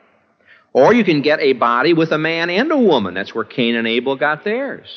Or 0.74 0.94
you 0.94 1.04
can 1.04 1.22
get 1.22 1.40
a 1.40 1.54
body 1.54 1.94
with 1.94 2.12
a 2.12 2.18
man 2.18 2.50
and 2.50 2.72
a 2.72 2.78
woman. 2.78 3.14
That's 3.14 3.36
where 3.36 3.44
Cain 3.44 3.76
and 3.76 3.88
Abel 3.88 4.16
got 4.16 4.44
theirs. 4.44 4.88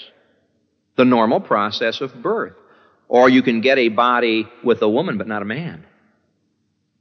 The 0.96 1.04
normal 1.04 1.40
process 1.40 2.00
of 2.00 2.22
birth. 2.22 2.54
Or 3.08 3.28
you 3.28 3.42
can 3.42 3.60
get 3.60 3.78
a 3.78 3.88
body 3.88 4.48
with 4.62 4.82
a 4.82 4.88
woman 4.88 5.18
but 5.18 5.26
not 5.26 5.42
a 5.42 5.46
man. 5.46 5.84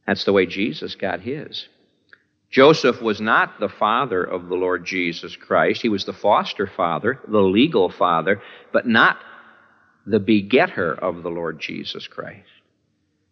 That's 0.08 0.26
the 0.26 0.34
way 0.34 0.46
Jesus 0.46 0.96
got 0.96 1.22
his. 1.22 1.68
Joseph 2.52 3.02
was 3.02 3.20
not 3.20 3.60
the 3.60 3.70
father 3.70 4.24
of 4.24 4.48
the 4.48 4.56
Lord 4.56 4.86
Jesus 4.86 5.36
Christ. 5.36 5.82
He 5.82 5.90
was 5.90 6.06
the 6.06 6.14
foster 6.14 6.68
father, 6.68 7.20
the 7.28 7.42
legal 7.42 7.90
father, 7.90 8.42
but 8.72 8.88
not 8.88 9.18
the 10.06 10.20
begetter 10.20 10.94
of 10.94 11.24
the 11.24 11.30
Lord 11.30 11.60
Jesus 11.60 12.08
Christ. 12.08 12.50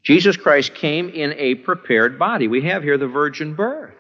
Jesus 0.04 0.38
Christ 0.38 0.74
came 0.74 1.10
in 1.10 1.34
a 1.34 1.56
prepared 1.56 2.18
body. 2.18 2.48
We 2.48 2.62
have 2.64 2.84
here 2.84 2.98
the 2.98 3.08
virgin 3.08 3.54
birth. 3.54 3.94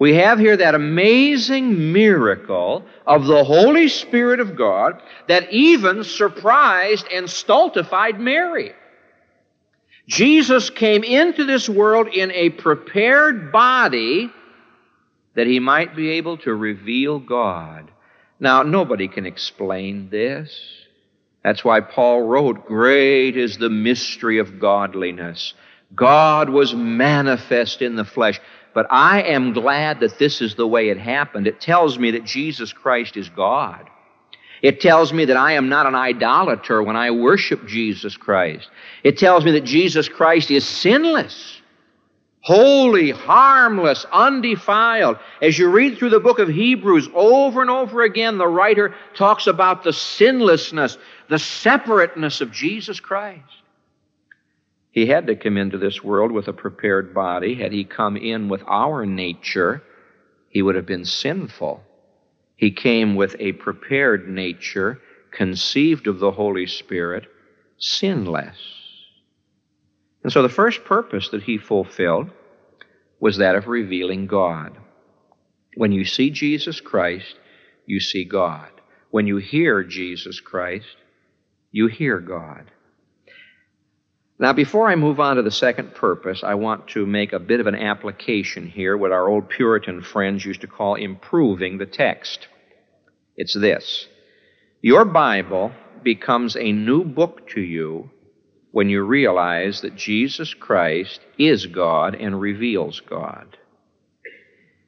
We 0.00 0.14
have 0.14 0.38
here 0.38 0.56
that 0.56 0.74
amazing 0.74 1.92
miracle 1.92 2.84
of 3.06 3.26
the 3.26 3.42
Holy 3.42 3.88
Spirit 3.88 4.38
of 4.38 4.56
God 4.56 5.02
that 5.26 5.52
even 5.52 6.04
surprised 6.04 7.06
and 7.12 7.28
stultified 7.28 8.20
Mary. 8.20 8.72
Jesus 10.06 10.70
came 10.70 11.02
into 11.02 11.44
this 11.44 11.68
world 11.68 12.08
in 12.08 12.30
a 12.30 12.50
prepared 12.50 13.50
body 13.52 14.30
that 15.34 15.46
he 15.46 15.58
might 15.58 15.94
be 15.94 16.10
able 16.12 16.38
to 16.38 16.54
reveal 16.54 17.18
God. 17.18 17.90
Now, 18.40 18.62
nobody 18.62 19.08
can 19.08 19.26
explain 19.26 20.10
this. 20.10 20.87
That's 21.48 21.64
why 21.64 21.80
Paul 21.80 22.24
wrote, 22.24 22.66
Great 22.66 23.34
is 23.34 23.56
the 23.56 23.70
mystery 23.70 24.38
of 24.38 24.60
godliness. 24.60 25.54
God 25.94 26.50
was 26.50 26.74
manifest 26.74 27.80
in 27.80 27.96
the 27.96 28.04
flesh. 28.04 28.38
But 28.74 28.86
I 28.90 29.22
am 29.22 29.54
glad 29.54 30.00
that 30.00 30.18
this 30.18 30.42
is 30.42 30.56
the 30.56 30.66
way 30.66 30.90
it 30.90 30.98
happened. 30.98 31.46
It 31.46 31.58
tells 31.58 31.98
me 31.98 32.10
that 32.10 32.24
Jesus 32.26 32.74
Christ 32.74 33.16
is 33.16 33.30
God. 33.30 33.88
It 34.60 34.82
tells 34.82 35.10
me 35.10 35.24
that 35.24 35.38
I 35.38 35.52
am 35.52 35.70
not 35.70 35.86
an 35.86 35.94
idolater 35.94 36.82
when 36.82 36.96
I 36.96 37.12
worship 37.12 37.66
Jesus 37.66 38.14
Christ. 38.14 38.68
It 39.02 39.16
tells 39.16 39.42
me 39.42 39.52
that 39.52 39.64
Jesus 39.64 40.06
Christ 40.06 40.50
is 40.50 40.66
sinless, 40.66 41.57
holy, 42.48 43.10
harmless, 43.10 44.06
undefiled. 44.10 45.18
As 45.42 45.58
you 45.58 45.68
read 45.68 45.98
through 45.98 46.08
the 46.08 46.18
book 46.18 46.38
of 46.38 46.48
Hebrews 46.48 47.06
over 47.12 47.60
and 47.60 47.70
over 47.70 48.00
again, 48.00 48.38
the 48.38 48.48
writer 48.48 48.94
talks 49.14 49.46
about 49.46 49.82
the 49.82 49.92
sinlessness, 49.92 50.96
the 51.28 51.38
separateness 51.38 52.40
of 52.40 52.50
Jesus 52.50 53.00
Christ. 53.00 53.42
He 54.92 55.04
had 55.04 55.26
to 55.26 55.36
come 55.36 55.58
into 55.58 55.76
this 55.76 56.02
world 56.02 56.32
with 56.32 56.48
a 56.48 56.54
prepared 56.54 57.12
body. 57.12 57.54
Had 57.54 57.70
he 57.70 57.84
come 57.84 58.16
in 58.16 58.48
with 58.48 58.62
our 58.66 59.04
nature, 59.04 59.82
he 60.48 60.62
would 60.62 60.74
have 60.74 60.86
been 60.86 61.04
sinful. 61.04 61.82
He 62.56 62.70
came 62.70 63.14
with 63.14 63.36
a 63.38 63.52
prepared 63.52 64.26
nature, 64.26 65.02
conceived 65.32 66.06
of 66.06 66.18
the 66.18 66.30
Holy 66.30 66.66
Spirit, 66.66 67.26
sinless. 67.76 68.56
And 70.22 70.32
so 70.32 70.40
the 70.40 70.48
first 70.48 70.86
purpose 70.86 71.28
that 71.28 71.42
he 71.42 71.58
fulfilled 71.58 72.30
was 73.20 73.38
that 73.38 73.54
of 73.54 73.66
revealing 73.66 74.26
God. 74.26 74.76
When 75.76 75.92
you 75.92 76.04
see 76.04 76.30
Jesus 76.30 76.80
Christ, 76.80 77.34
you 77.86 78.00
see 78.00 78.24
God. 78.24 78.70
When 79.10 79.26
you 79.26 79.38
hear 79.38 79.82
Jesus 79.82 80.40
Christ, 80.40 80.96
you 81.70 81.86
hear 81.86 82.20
God. 82.20 82.70
Now, 84.40 84.52
before 84.52 84.88
I 84.88 84.94
move 84.94 85.18
on 85.18 85.36
to 85.36 85.42
the 85.42 85.50
second 85.50 85.94
purpose, 85.94 86.44
I 86.44 86.54
want 86.54 86.88
to 86.88 87.04
make 87.04 87.32
a 87.32 87.40
bit 87.40 87.58
of 87.58 87.66
an 87.66 87.74
application 87.74 88.68
here, 88.68 88.96
what 88.96 89.10
our 89.10 89.28
old 89.28 89.48
Puritan 89.48 90.00
friends 90.00 90.44
used 90.44 90.60
to 90.60 90.68
call 90.68 90.94
improving 90.94 91.78
the 91.78 91.86
text. 91.86 92.46
It's 93.36 93.54
this 93.54 94.06
Your 94.80 95.04
Bible 95.04 95.72
becomes 96.04 96.56
a 96.56 96.70
new 96.70 97.04
book 97.04 97.48
to 97.50 97.60
you 97.60 98.10
when 98.72 98.88
you 98.88 99.02
realize 99.02 99.80
that 99.80 99.96
Jesus 99.96 100.54
Christ 100.54 101.20
is 101.38 101.66
God 101.66 102.14
and 102.14 102.40
reveals 102.40 103.00
God. 103.00 103.56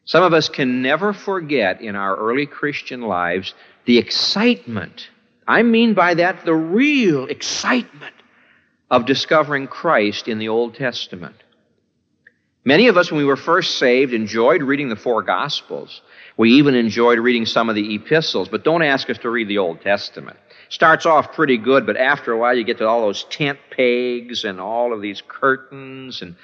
Some 0.05 0.23
of 0.23 0.33
us 0.33 0.49
can 0.49 0.83
never 0.83 1.13
forget 1.13 1.81
in 1.81 1.97
our 1.97 2.17
early 2.17 2.47
Christian 2.47 3.03
lives 3.03 3.55
the 3.85 3.99
excitement. 3.99 5.09
I 5.47 5.63
mean 5.63 5.95
by 5.95 6.15
that 6.15 6.45
the 6.45 6.55
real 6.55 7.27
excitement 7.27 8.15
of 8.91 9.07
discovering 9.07 9.69
Christ 9.69 10.27
in 10.27 10.39
the 10.39 10.49
Old 10.49 10.75
Testament. 10.75 11.37
Many 12.65 12.89
of 12.89 12.97
us, 12.97 13.11
when 13.11 13.19
we 13.19 13.25
were 13.25 13.37
first 13.37 13.79
saved, 13.79 14.13
enjoyed 14.13 14.63
reading 14.63 14.91
the 14.91 14.97
four 14.97 15.23
Gospels. 15.23 16.03
We 16.37 16.53
even 16.55 16.75
enjoyed 16.75 17.19
reading 17.19 17.47
some 17.47 17.69
of 17.71 17.75
the 17.75 17.95
epistles, 17.95 18.49
but 18.49 18.65
don't 18.65 18.83
ask 18.83 19.09
us 19.09 19.19
to 19.19 19.31
read 19.31 19.49
the 19.49 19.59
Old 19.59 19.81
Testament. 19.81 20.37
Starts 20.71 21.05
off 21.05 21.33
pretty 21.33 21.59
good, 21.59 21.85
but 21.85 21.97
after 21.97 22.33
a 22.33 22.39
while 22.39 22.57
you 22.57 22.63
get 22.65 22.79
to 22.79 22.87
all 22.87 23.03
those 23.03 23.25
tent 23.25 23.59
pegs 23.71 24.45
and 24.45 24.61
all 24.61 24.95
of 24.95 25.03
these 25.03 25.21
curtains 25.27 26.23
and 26.23 26.37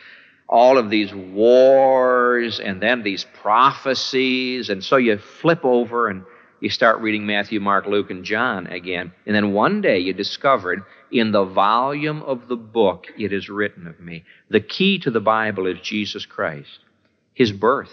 all 0.48 0.78
of 0.78 0.90
these 0.90 1.14
wars 1.14 2.58
and 2.58 2.82
then 2.82 3.02
these 3.04 3.24
prophecies, 3.40 4.68
and 4.68 4.82
so 4.82 4.96
you 4.96 5.16
flip 5.16 5.64
over 5.64 6.08
and 6.08 6.24
you 6.60 6.70
start 6.70 7.00
reading 7.00 7.24
Matthew, 7.24 7.60
Mark, 7.60 7.86
Luke, 7.86 8.10
and 8.10 8.24
John 8.24 8.66
again. 8.66 9.12
And 9.26 9.34
then 9.34 9.52
one 9.52 9.80
day 9.80 10.00
you 10.00 10.12
discovered 10.12 10.82
in 11.12 11.30
the 11.30 11.44
volume 11.44 12.22
of 12.22 12.48
the 12.48 12.56
book 12.56 13.06
it 13.16 13.32
is 13.32 13.48
written 13.48 13.86
of 13.86 14.00
me. 14.00 14.24
The 14.48 14.60
key 14.60 14.98
to 15.00 15.10
the 15.10 15.20
Bible 15.20 15.66
is 15.66 15.78
Jesus 15.80 16.26
Christ, 16.26 16.80
His 17.32 17.52
birth, 17.52 17.92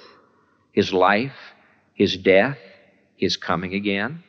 His 0.71 0.91
life, 0.91 1.53
His 1.93 2.17
death, 2.17 2.57
His 3.17 3.37
coming 3.37 3.75
again. 3.75 4.23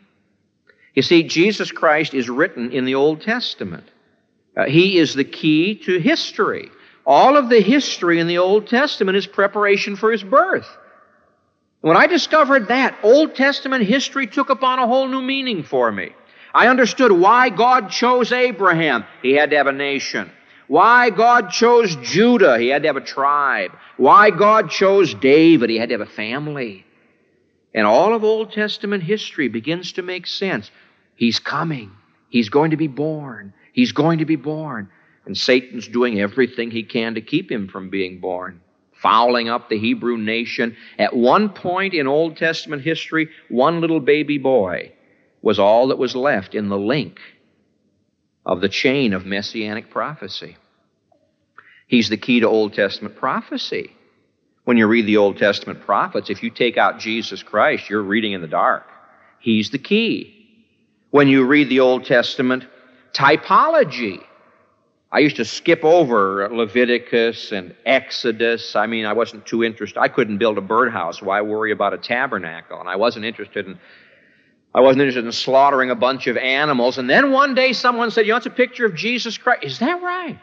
You 0.94 1.02
see, 1.02 1.24
Jesus 1.24 1.72
Christ 1.72 2.14
is 2.14 2.30
written 2.30 2.72
in 2.72 2.84
the 2.84 2.94
Old 2.94 3.20
Testament. 3.22 3.90
Uh, 4.56 4.64
he 4.64 4.98
is 4.98 5.14
the 5.14 5.24
key 5.24 5.74
to 5.84 5.98
history. 5.98 6.70
All 7.04 7.36
of 7.36 7.48
the 7.48 7.60
history 7.60 8.20
in 8.20 8.28
the 8.28 8.38
Old 8.38 8.68
Testament 8.68 9.16
is 9.16 9.26
preparation 9.26 9.96
for 9.96 10.12
His 10.12 10.22
birth. 10.22 10.68
When 11.80 11.96
I 11.96 12.06
discovered 12.06 12.68
that, 12.68 12.96
Old 13.02 13.34
Testament 13.34 13.84
history 13.84 14.26
took 14.26 14.48
upon 14.48 14.78
a 14.78 14.86
whole 14.86 15.06
new 15.06 15.20
meaning 15.20 15.64
for 15.64 15.90
me. 15.92 16.12
I 16.54 16.68
understood 16.68 17.12
why 17.12 17.50
God 17.50 17.90
chose 17.90 18.32
Abraham. 18.32 19.04
He 19.22 19.32
had 19.32 19.50
to 19.50 19.56
have 19.56 19.66
a 19.66 19.72
nation. 19.72 20.30
Why 20.66 21.10
God 21.10 21.50
chose 21.50 21.94
Judah. 21.96 22.58
He 22.58 22.68
had 22.68 22.82
to 22.82 22.88
have 22.88 22.96
a 22.96 23.02
tribe. 23.02 23.72
Why 23.98 24.30
God 24.30 24.70
chose 24.70 25.12
David. 25.12 25.68
He 25.68 25.76
had 25.76 25.90
to 25.90 25.98
have 25.98 26.08
a 26.08 26.10
family. 26.10 26.86
And 27.74 27.86
all 27.86 28.14
of 28.14 28.22
Old 28.24 28.52
Testament 28.52 29.02
history 29.02 29.48
begins 29.48 29.92
to 29.94 30.02
make 30.02 30.26
sense. 30.26 30.70
He's 31.16 31.38
coming. 31.38 31.92
He's 32.28 32.48
going 32.48 32.70
to 32.70 32.76
be 32.76 32.88
born. 32.88 33.52
He's 33.72 33.92
going 33.92 34.18
to 34.18 34.24
be 34.24 34.36
born. 34.36 34.90
And 35.26 35.36
Satan's 35.36 35.88
doing 35.88 36.20
everything 36.20 36.70
he 36.70 36.82
can 36.82 37.14
to 37.14 37.20
keep 37.20 37.50
him 37.50 37.68
from 37.68 37.90
being 37.90 38.20
born 38.20 38.60
fouling 39.04 39.50
up 39.50 39.68
the 39.68 39.78
Hebrew 39.78 40.16
nation. 40.16 40.74
At 40.98 41.14
one 41.14 41.50
point 41.50 41.92
in 41.92 42.06
Old 42.06 42.38
Testament 42.38 42.80
history, 42.80 43.28
one 43.50 43.82
little 43.82 44.00
baby 44.00 44.38
boy 44.38 44.92
was 45.42 45.58
all 45.58 45.88
that 45.88 45.98
was 45.98 46.16
left 46.16 46.54
in 46.54 46.70
the 46.70 46.78
link 46.78 47.20
of 48.46 48.62
the 48.62 48.68
chain 48.70 49.12
of 49.12 49.26
messianic 49.26 49.90
prophecy. 49.90 50.56
He's 51.86 52.08
the 52.08 52.16
key 52.16 52.40
to 52.40 52.48
Old 52.48 52.72
Testament 52.72 53.16
prophecy. 53.16 53.94
When 54.64 54.78
you 54.78 54.86
read 54.86 55.04
the 55.04 55.18
Old 55.18 55.36
Testament 55.36 55.82
prophets, 55.82 56.30
if 56.30 56.42
you 56.42 56.48
take 56.48 56.78
out 56.78 56.98
Jesus 56.98 57.42
Christ, 57.42 57.90
you're 57.90 58.02
reading 58.02 58.32
in 58.32 58.40
the 58.40 58.48
dark. 58.48 58.86
He's 59.38 59.68
the 59.68 59.78
key. 59.78 60.33
When 61.14 61.28
you 61.28 61.44
read 61.44 61.68
the 61.68 61.78
Old 61.78 62.06
Testament 62.06 62.66
typology, 63.12 64.20
I 65.12 65.20
used 65.20 65.36
to 65.36 65.44
skip 65.44 65.84
over 65.84 66.48
Leviticus 66.50 67.52
and 67.52 67.72
Exodus. 67.86 68.74
I 68.74 68.88
mean, 68.88 69.06
I 69.06 69.12
wasn't 69.12 69.46
too 69.46 69.62
interested. 69.62 70.00
I 70.00 70.08
couldn't 70.08 70.38
build 70.38 70.58
a 70.58 70.60
birdhouse. 70.60 71.22
Why 71.22 71.40
worry 71.42 71.70
about 71.70 71.94
a 71.94 71.98
tabernacle? 71.98 72.80
And 72.80 72.88
I 72.88 72.96
wasn't 72.96 73.26
interested 73.26 73.64
in 73.64 73.78
I 74.74 74.80
wasn't 74.80 75.02
interested 75.02 75.24
in 75.24 75.30
slaughtering 75.30 75.90
a 75.90 75.94
bunch 75.94 76.26
of 76.26 76.36
animals. 76.36 76.98
And 76.98 77.08
then 77.08 77.30
one 77.30 77.54
day 77.54 77.74
someone 77.74 78.10
said, 78.10 78.26
You 78.26 78.32
know, 78.32 78.38
it's 78.38 78.46
a 78.46 78.50
picture 78.50 78.84
of 78.84 78.96
Jesus 78.96 79.38
Christ. 79.38 79.62
Is 79.62 79.78
that 79.78 80.02
right? 80.02 80.40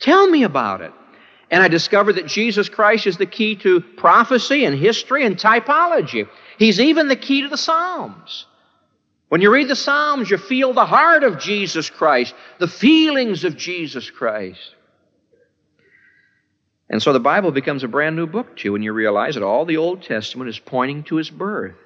Tell 0.00 0.28
me 0.28 0.42
about 0.42 0.80
it. 0.80 0.92
And 1.52 1.62
I 1.62 1.68
discovered 1.68 2.14
that 2.14 2.26
Jesus 2.26 2.68
Christ 2.68 3.06
is 3.06 3.16
the 3.16 3.26
key 3.26 3.54
to 3.54 3.80
prophecy 3.80 4.64
and 4.64 4.76
history 4.76 5.24
and 5.24 5.36
typology. 5.36 6.28
He's 6.58 6.80
even 6.80 7.06
the 7.06 7.14
key 7.14 7.42
to 7.42 7.48
the 7.48 7.56
Psalms. 7.56 8.46
When 9.32 9.40
you 9.40 9.50
read 9.50 9.68
the 9.68 9.76
Psalms, 9.76 10.30
you 10.30 10.36
feel 10.36 10.74
the 10.74 10.84
heart 10.84 11.24
of 11.24 11.38
Jesus 11.38 11.88
Christ, 11.88 12.34
the 12.58 12.68
feelings 12.68 13.44
of 13.44 13.56
Jesus 13.56 14.10
Christ. 14.10 14.74
And 16.90 17.02
so 17.02 17.14
the 17.14 17.18
Bible 17.18 17.50
becomes 17.50 17.82
a 17.82 17.88
brand 17.88 18.14
new 18.14 18.26
book 18.26 18.58
to 18.58 18.64
you 18.64 18.72
when 18.74 18.82
you 18.82 18.92
realize 18.92 19.36
that 19.36 19.42
all 19.42 19.64
the 19.64 19.78
Old 19.78 20.02
Testament 20.02 20.50
is 20.50 20.58
pointing 20.58 21.04
to 21.04 21.16
his 21.16 21.30
birth, 21.30 21.76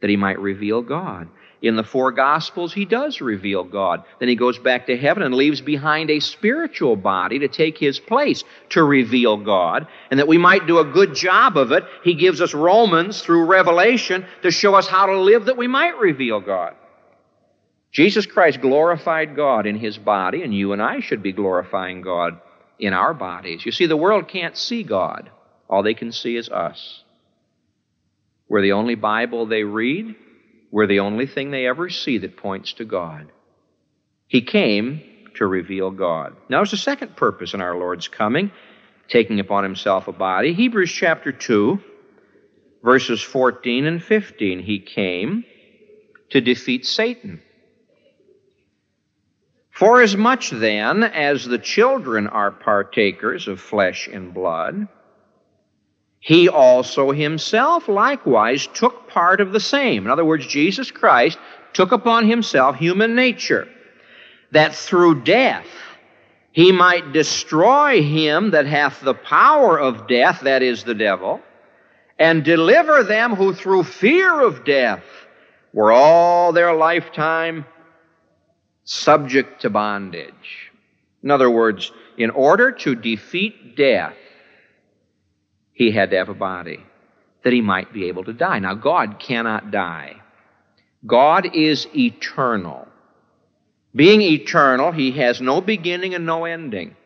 that 0.00 0.10
he 0.10 0.16
might 0.16 0.40
reveal 0.40 0.82
God. 0.82 1.28
In 1.64 1.76
the 1.76 1.82
four 1.82 2.12
Gospels, 2.12 2.74
he 2.74 2.84
does 2.84 3.22
reveal 3.22 3.64
God. 3.64 4.04
Then 4.18 4.28
he 4.28 4.36
goes 4.36 4.58
back 4.58 4.86
to 4.86 4.98
heaven 4.98 5.22
and 5.22 5.34
leaves 5.34 5.62
behind 5.62 6.10
a 6.10 6.20
spiritual 6.20 6.94
body 6.94 7.38
to 7.38 7.48
take 7.48 7.78
his 7.78 7.98
place 7.98 8.44
to 8.68 8.84
reveal 8.84 9.38
God. 9.38 9.86
And 10.10 10.20
that 10.20 10.28
we 10.28 10.36
might 10.36 10.66
do 10.66 10.78
a 10.78 10.84
good 10.84 11.14
job 11.14 11.56
of 11.56 11.72
it, 11.72 11.84
he 12.02 12.16
gives 12.16 12.42
us 12.42 12.52
Romans 12.52 13.22
through 13.22 13.46
Revelation 13.46 14.26
to 14.42 14.50
show 14.50 14.74
us 14.74 14.86
how 14.86 15.06
to 15.06 15.18
live 15.18 15.46
that 15.46 15.56
we 15.56 15.66
might 15.66 15.98
reveal 15.98 16.38
God. 16.38 16.74
Jesus 17.90 18.26
Christ 18.26 18.60
glorified 18.60 19.34
God 19.34 19.64
in 19.66 19.78
his 19.78 19.96
body, 19.96 20.42
and 20.42 20.52
you 20.52 20.74
and 20.74 20.82
I 20.82 21.00
should 21.00 21.22
be 21.22 21.32
glorifying 21.32 22.02
God 22.02 22.38
in 22.78 22.92
our 22.92 23.14
bodies. 23.14 23.64
You 23.64 23.72
see, 23.72 23.86
the 23.86 23.96
world 23.96 24.28
can't 24.28 24.54
see 24.54 24.82
God, 24.82 25.30
all 25.70 25.82
they 25.82 25.94
can 25.94 26.12
see 26.12 26.36
is 26.36 26.50
us. 26.50 27.04
We're 28.50 28.60
the 28.60 28.72
only 28.72 28.96
Bible 28.96 29.46
they 29.46 29.62
read. 29.62 30.14
We're 30.74 30.88
the 30.88 30.98
only 30.98 31.28
thing 31.28 31.52
they 31.52 31.68
ever 31.68 31.88
see 31.88 32.18
that 32.18 32.36
points 32.36 32.72
to 32.72 32.84
God. 32.84 33.30
He 34.26 34.42
came 34.42 35.02
to 35.36 35.46
reveal 35.46 35.92
God. 35.92 36.34
Now, 36.48 36.58
there's 36.58 36.72
a 36.72 36.76
second 36.76 37.14
purpose 37.14 37.54
in 37.54 37.60
our 37.60 37.78
Lord's 37.78 38.08
coming, 38.08 38.50
taking 39.06 39.38
upon 39.38 39.62
himself 39.62 40.08
a 40.08 40.12
body. 40.12 40.52
Hebrews 40.52 40.90
chapter 40.90 41.30
2, 41.30 41.78
verses 42.82 43.22
14 43.22 43.86
and 43.86 44.02
15. 44.02 44.58
He 44.58 44.80
came 44.80 45.44
to 46.30 46.40
defeat 46.40 46.86
Satan. 46.86 47.40
Forasmuch 49.70 50.50
then 50.50 51.04
as 51.04 51.44
the 51.44 51.58
children 51.58 52.26
are 52.26 52.50
partakers 52.50 53.46
of 53.46 53.60
flesh 53.60 54.08
and 54.12 54.34
blood, 54.34 54.88
he 56.24 56.48
also 56.48 57.12
himself 57.12 57.86
likewise 57.86 58.66
took 58.68 59.10
part 59.10 59.42
of 59.42 59.52
the 59.52 59.60
same. 59.60 60.06
In 60.06 60.10
other 60.10 60.24
words, 60.24 60.46
Jesus 60.46 60.90
Christ 60.90 61.36
took 61.74 61.92
upon 61.92 62.26
himself 62.26 62.76
human 62.76 63.14
nature, 63.14 63.68
that 64.50 64.74
through 64.74 65.20
death 65.24 65.66
he 66.50 66.72
might 66.72 67.12
destroy 67.12 68.00
him 68.02 68.52
that 68.52 68.64
hath 68.64 69.02
the 69.02 69.12
power 69.12 69.78
of 69.78 70.08
death, 70.08 70.40
that 70.44 70.62
is 70.62 70.82
the 70.82 70.94
devil, 70.94 71.42
and 72.18 72.42
deliver 72.42 73.02
them 73.02 73.36
who 73.36 73.52
through 73.52 73.82
fear 73.82 74.40
of 74.40 74.64
death 74.64 75.04
were 75.74 75.92
all 75.92 76.54
their 76.54 76.74
lifetime 76.74 77.66
subject 78.84 79.60
to 79.60 79.68
bondage. 79.68 80.70
In 81.22 81.30
other 81.30 81.50
words, 81.50 81.92
in 82.16 82.30
order 82.30 82.72
to 82.72 82.94
defeat 82.94 83.76
death, 83.76 84.16
he 85.74 85.90
had 85.90 86.10
to 86.10 86.16
have 86.16 86.28
a 86.28 86.34
body 86.34 86.80
that 87.42 87.52
he 87.52 87.60
might 87.60 87.92
be 87.92 88.06
able 88.06 88.24
to 88.24 88.32
die. 88.32 88.58
Now, 88.58 88.74
God 88.74 89.18
cannot 89.18 89.70
die. 89.70 90.16
God 91.06 91.54
is 91.54 91.86
eternal. 91.94 92.88
Being 93.94 94.22
eternal, 94.22 94.92
he 94.92 95.12
has 95.12 95.40
no 95.40 95.60
beginning 95.60 96.14
and 96.14 96.24
no 96.24 96.46
ending. 96.46 96.96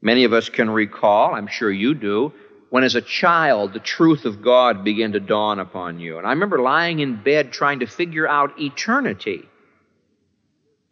Many 0.00 0.24
of 0.24 0.32
us 0.32 0.48
can 0.48 0.70
recall, 0.70 1.34
I'm 1.34 1.46
sure 1.46 1.70
you 1.70 1.94
do, 1.94 2.32
when 2.70 2.82
as 2.82 2.94
a 2.94 3.02
child 3.02 3.72
the 3.72 3.78
truth 3.78 4.24
of 4.24 4.42
God 4.42 4.84
began 4.84 5.12
to 5.12 5.20
dawn 5.20 5.58
upon 5.58 6.00
you. 6.00 6.18
And 6.18 6.26
I 6.26 6.30
remember 6.30 6.60
lying 6.60 7.00
in 7.00 7.22
bed 7.22 7.52
trying 7.52 7.80
to 7.80 7.86
figure 7.86 8.26
out 8.26 8.58
eternity. 8.60 9.48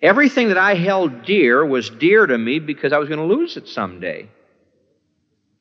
Everything 0.01 0.49
that 0.49 0.59
I 0.59 0.75
held 0.75 1.25
dear 1.25 1.65
was 1.65 1.89
dear 1.89 2.27
to 2.27 2.37
me 2.37 2.59
because 2.59 2.93
I 2.93 2.99
was 2.99 3.09
going 3.09 3.21
to 3.21 3.35
lose 3.35 3.57
it 3.57 3.69
someday. 3.69 4.29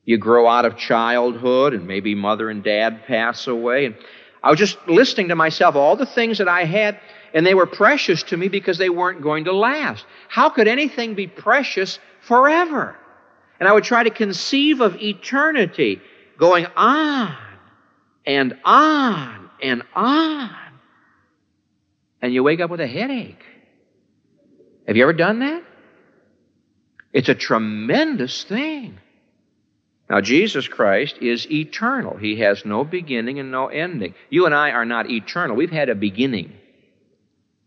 You 0.03 0.17
grow 0.17 0.47
out 0.47 0.65
of 0.65 0.77
childhood, 0.77 1.73
and 1.73 1.87
maybe 1.87 2.15
mother 2.15 2.49
and 2.49 2.63
dad 2.63 3.05
pass 3.05 3.47
away. 3.47 3.85
And 3.85 3.95
I 4.43 4.49
was 4.49 4.59
just 4.59 4.77
listening 4.87 5.27
to 5.29 5.35
myself, 5.35 5.75
all 5.75 5.95
the 5.95 6.05
things 6.05 6.39
that 6.39 6.47
I 6.47 6.65
had, 6.65 6.99
and 7.33 7.45
they 7.45 7.53
were 7.53 7.67
precious 7.67 8.23
to 8.23 8.37
me 8.37 8.47
because 8.47 8.77
they 8.77 8.89
weren't 8.89 9.21
going 9.21 9.45
to 9.45 9.53
last. 9.53 10.05
How 10.27 10.49
could 10.49 10.67
anything 10.67 11.13
be 11.13 11.27
precious 11.27 11.99
forever? 12.21 12.95
And 13.59 13.69
I 13.69 13.73
would 13.73 13.83
try 13.83 14.03
to 14.03 14.09
conceive 14.09 14.81
of 14.81 14.95
eternity 15.01 16.01
going 16.37 16.65
on 16.75 17.37
and 18.25 18.57
on 18.65 19.49
and 19.61 19.83
on. 19.93 20.55
and 22.21 22.33
you 22.33 22.43
wake 22.43 22.59
up 22.59 22.71
with 22.71 22.81
a 22.81 22.87
headache. 22.87 23.43
Have 24.87 24.97
you 24.97 25.03
ever 25.03 25.13
done 25.13 25.39
that? 25.39 25.63
It's 27.13 27.29
a 27.29 27.35
tremendous 27.35 28.43
thing. 28.43 28.97
Now, 30.12 30.19
Jesus 30.19 30.67
Christ 30.67 31.19
is 31.21 31.50
eternal. 31.50 32.17
He 32.17 32.39
has 32.39 32.65
no 32.65 32.84
beginning 32.84 33.39
and 33.39 33.50
no 33.50 33.67
ending. 33.67 34.13
You 34.30 34.45
and 34.45 34.54
I 34.54 34.71
are 34.71 34.84
not 34.84 35.10
eternal. 35.10 35.56
We've 35.56 35.71
had 35.71 35.88
a 35.88 35.95
beginning. 35.95 36.52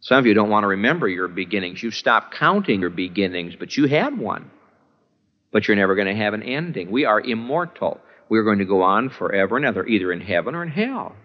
Some 0.00 0.18
of 0.18 0.26
you 0.26 0.34
don't 0.34 0.50
want 0.50 0.64
to 0.64 0.68
remember 0.68 1.08
your 1.08 1.26
beginnings. 1.26 1.82
You've 1.82 1.94
stopped 1.94 2.34
counting 2.34 2.82
your 2.82 2.90
beginnings, 2.90 3.56
but 3.58 3.78
you 3.78 3.86
had 3.86 4.18
one. 4.18 4.50
But 5.52 5.66
you're 5.66 5.76
never 5.78 5.94
going 5.94 6.08
to 6.08 6.22
have 6.22 6.34
an 6.34 6.42
ending. 6.42 6.90
We 6.90 7.06
are 7.06 7.18
immortal. 7.18 7.98
We're 8.28 8.44
going 8.44 8.58
to 8.58 8.66
go 8.66 8.82
on 8.82 9.08
forever 9.08 9.56
and 9.56 9.64
ever, 9.64 9.86
either 9.86 10.12
in 10.12 10.20
heaven 10.20 10.54
or 10.54 10.62
in 10.62 10.68
hell. 10.68 11.16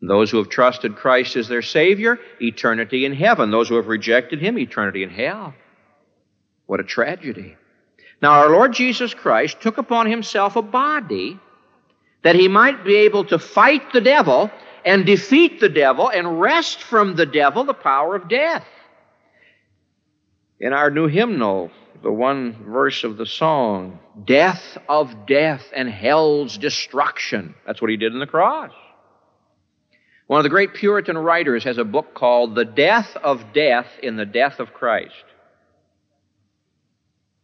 Those 0.00 0.32
who 0.32 0.38
have 0.38 0.48
trusted 0.48 0.96
Christ 0.96 1.36
as 1.36 1.46
their 1.46 1.62
Savior, 1.62 2.18
eternity 2.40 3.04
in 3.04 3.14
heaven. 3.14 3.52
Those 3.52 3.68
who 3.68 3.76
have 3.76 3.86
rejected 3.86 4.40
Him, 4.40 4.58
eternity 4.58 5.04
in 5.04 5.10
hell. 5.10 5.54
What 6.66 6.80
a 6.80 6.84
tragedy. 6.84 7.54
Now, 8.22 8.34
our 8.34 8.50
Lord 8.50 8.72
Jesus 8.72 9.12
Christ 9.12 9.60
took 9.60 9.78
upon 9.78 10.08
Himself 10.08 10.54
a 10.54 10.62
body 10.62 11.40
that 12.22 12.36
He 12.36 12.46
might 12.46 12.84
be 12.84 12.94
able 12.98 13.24
to 13.24 13.38
fight 13.38 13.92
the 13.92 14.00
devil 14.00 14.48
and 14.84 15.04
defeat 15.04 15.58
the 15.58 15.68
devil 15.68 16.08
and 16.08 16.40
wrest 16.40 16.82
from 16.82 17.16
the 17.16 17.26
devil 17.26 17.64
the 17.64 17.74
power 17.74 18.14
of 18.14 18.28
death. 18.28 18.64
In 20.60 20.72
our 20.72 20.90
new 20.90 21.08
hymnal, 21.08 21.72
the 22.02 22.12
one 22.12 22.64
verse 22.64 23.02
of 23.02 23.16
the 23.16 23.26
song, 23.26 23.98
death 24.24 24.78
of 24.88 25.26
death 25.26 25.64
and 25.74 25.88
hell's 25.88 26.56
destruction. 26.56 27.56
That's 27.66 27.82
what 27.82 27.90
he 27.90 27.96
did 27.96 28.12
in 28.12 28.20
the 28.20 28.26
cross. 28.26 28.72
One 30.28 30.38
of 30.38 30.44
the 30.44 30.50
great 30.50 30.74
Puritan 30.74 31.18
writers 31.18 31.64
has 31.64 31.78
a 31.78 31.84
book 31.84 32.14
called 32.14 32.54
The 32.54 32.64
Death 32.64 33.16
of 33.16 33.52
Death 33.52 33.88
in 34.02 34.16
the 34.16 34.24
Death 34.24 34.60
of 34.60 34.72
Christ. 34.72 35.24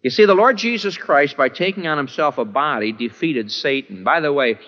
You 0.03 0.11
see, 0.11 0.27
the 0.27 0.35
Lord 0.35 0.57
Jesus 0.57 0.97
Christ, 0.97 1.37
by 1.37 1.49
taking 1.49 1.87
on 1.87 1.99
himself 1.99 2.39
a 2.39 2.45
body, 2.45 2.93
defeated 2.93 3.51
Satan. 3.51 4.05
By 4.05 4.21
the 4.21 4.33
way, 4.33 4.59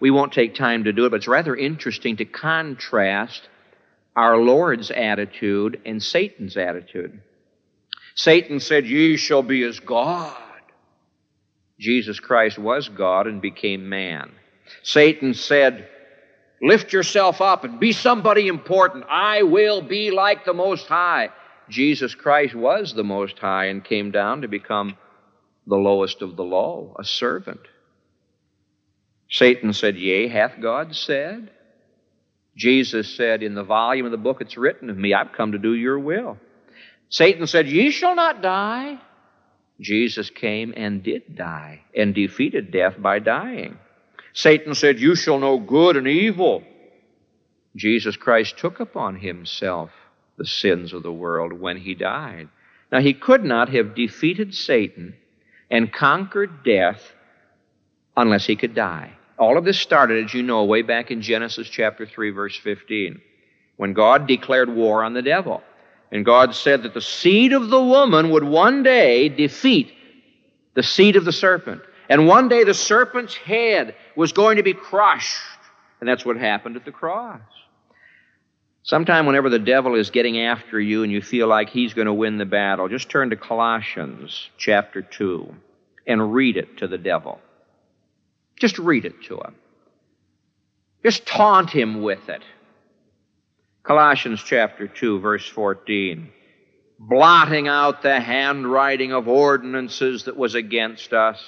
we 0.00 0.10
won't 0.10 0.32
take 0.32 0.54
time 0.54 0.84
to 0.84 0.92
do 0.92 1.04
it, 1.04 1.10
but 1.10 1.16
it's 1.16 1.28
rather 1.28 1.54
interesting 1.54 2.16
to 2.16 2.24
contrast 2.24 3.48
our 4.16 4.38
Lord's 4.38 4.90
attitude 4.90 5.80
and 5.84 6.02
Satan's 6.02 6.56
attitude. 6.56 7.20
Satan 8.14 8.60
said, 8.60 8.86
Ye 8.86 9.16
shall 9.16 9.42
be 9.42 9.62
as 9.62 9.78
God. 9.78 10.34
Jesus 11.78 12.18
Christ 12.18 12.58
was 12.58 12.88
God 12.88 13.26
and 13.26 13.40
became 13.40 13.88
man. 13.88 14.32
Satan 14.82 15.34
said, 15.34 15.88
Lift 16.60 16.92
yourself 16.92 17.40
up 17.40 17.62
and 17.62 17.78
be 17.78 17.92
somebody 17.92 18.48
important. 18.48 19.04
I 19.08 19.44
will 19.44 19.82
be 19.82 20.10
like 20.10 20.44
the 20.44 20.54
Most 20.54 20.86
High. 20.88 21.28
Jesus 21.68 22.14
Christ 22.14 22.54
was 22.54 22.94
the 22.94 23.04
Most 23.04 23.38
High 23.38 23.66
and 23.66 23.84
came 23.84 24.10
down 24.10 24.42
to 24.42 24.48
become 24.48 24.96
the 25.66 25.76
lowest 25.76 26.22
of 26.22 26.36
the 26.36 26.44
low, 26.44 26.96
a 26.98 27.04
servant. 27.04 27.60
Satan 29.30 29.72
said, 29.72 29.96
Yea, 29.96 30.28
hath 30.28 30.60
God 30.60 30.96
said? 30.96 31.50
Jesus 32.56 33.14
said, 33.14 33.42
In 33.42 33.54
the 33.54 33.62
volume 33.62 34.06
of 34.06 34.12
the 34.12 34.18
book 34.18 34.40
it's 34.40 34.56
written 34.56 34.88
of 34.90 34.96
me, 34.96 35.12
I've 35.12 35.32
come 35.32 35.52
to 35.52 35.58
do 35.58 35.74
your 35.74 35.98
will. 35.98 36.38
Satan 37.10 37.46
said, 37.46 37.68
Ye 37.68 37.90
shall 37.90 38.14
not 38.14 38.42
die. 38.42 38.98
Jesus 39.80 40.30
came 40.30 40.74
and 40.76 41.02
did 41.02 41.36
die 41.36 41.82
and 41.94 42.14
defeated 42.14 42.72
death 42.72 42.94
by 42.98 43.20
dying. 43.20 43.78
Satan 44.32 44.74
said, 44.74 44.98
You 44.98 45.14
shall 45.14 45.38
know 45.38 45.58
good 45.58 45.96
and 45.96 46.08
evil. 46.08 46.64
Jesus 47.76 48.16
Christ 48.16 48.58
took 48.58 48.80
upon 48.80 49.16
himself 49.16 49.90
the 50.38 50.46
sins 50.46 50.92
of 50.92 51.02
the 51.02 51.12
world 51.12 51.52
when 51.52 51.76
he 51.76 51.94
died. 51.94 52.48
Now, 52.90 53.00
he 53.00 53.12
could 53.12 53.44
not 53.44 53.68
have 53.68 53.94
defeated 53.94 54.54
Satan 54.54 55.14
and 55.70 55.92
conquered 55.92 56.64
death 56.64 57.12
unless 58.16 58.46
he 58.46 58.56
could 58.56 58.74
die. 58.74 59.12
All 59.38 59.58
of 59.58 59.64
this 59.64 59.78
started, 59.78 60.24
as 60.24 60.34
you 60.34 60.42
know, 60.42 60.64
way 60.64 60.82
back 60.82 61.10
in 61.10 61.20
Genesis 61.20 61.68
chapter 61.68 62.06
3, 62.06 62.30
verse 62.30 62.56
15, 62.56 63.20
when 63.76 63.92
God 63.92 64.26
declared 64.26 64.74
war 64.74 65.04
on 65.04 65.12
the 65.12 65.22
devil. 65.22 65.62
And 66.10 66.24
God 66.24 66.54
said 66.54 66.82
that 66.82 66.94
the 66.94 67.00
seed 67.00 67.52
of 67.52 67.68
the 67.68 67.82
woman 67.82 68.30
would 68.30 68.44
one 68.44 68.82
day 68.82 69.28
defeat 69.28 69.92
the 70.74 70.82
seed 70.82 71.16
of 71.16 71.24
the 71.24 71.32
serpent. 71.32 71.82
And 72.08 72.26
one 72.26 72.48
day 72.48 72.64
the 72.64 72.74
serpent's 72.74 73.36
head 73.36 73.94
was 74.16 74.32
going 74.32 74.56
to 74.56 74.62
be 74.62 74.72
crushed. 74.72 75.36
And 76.00 76.08
that's 76.08 76.24
what 76.24 76.36
happened 76.36 76.76
at 76.76 76.84
the 76.84 76.92
cross. 76.92 77.40
Sometime, 78.88 79.26
whenever 79.26 79.50
the 79.50 79.58
devil 79.58 79.96
is 79.96 80.08
getting 80.08 80.40
after 80.40 80.80
you 80.80 81.02
and 81.02 81.12
you 81.12 81.20
feel 81.20 81.46
like 81.46 81.68
he's 81.68 81.92
going 81.92 82.06
to 82.06 82.12
win 82.14 82.38
the 82.38 82.46
battle, 82.46 82.88
just 82.88 83.10
turn 83.10 83.28
to 83.28 83.36
Colossians 83.36 84.48
chapter 84.56 85.02
2 85.02 85.54
and 86.06 86.32
read 86.32 86.56
it 86.56 86.78
to 86.78 86.88
the 86.88 86.96
devil. 86.96 87.38
Just 88.58 88.78
read 88.78 89.04
it 89.04 89.22
to 89.24 89.34
him. 89.34 89.54
Just 91.04 91.26
taunt 91.26 91.68
him 91.68 92.00
with 92.00 92.30
it. 92.30 92.42
Colossians 93.82 94.42
chapter 94.42 94.88
2, 94.88 95.20
verse 95.20 95.46
14. 95.46 96.30
Blotting 96.98 97.68
out 97.68 98.00
the 98.00 98.18
handwriting 98.18 99.12
of 99.12 99.28
ordinances 99.28 100.24
that 100.24 100.38
was 100.38 100.54
against 100.54 101.12
us, 101.12 101.44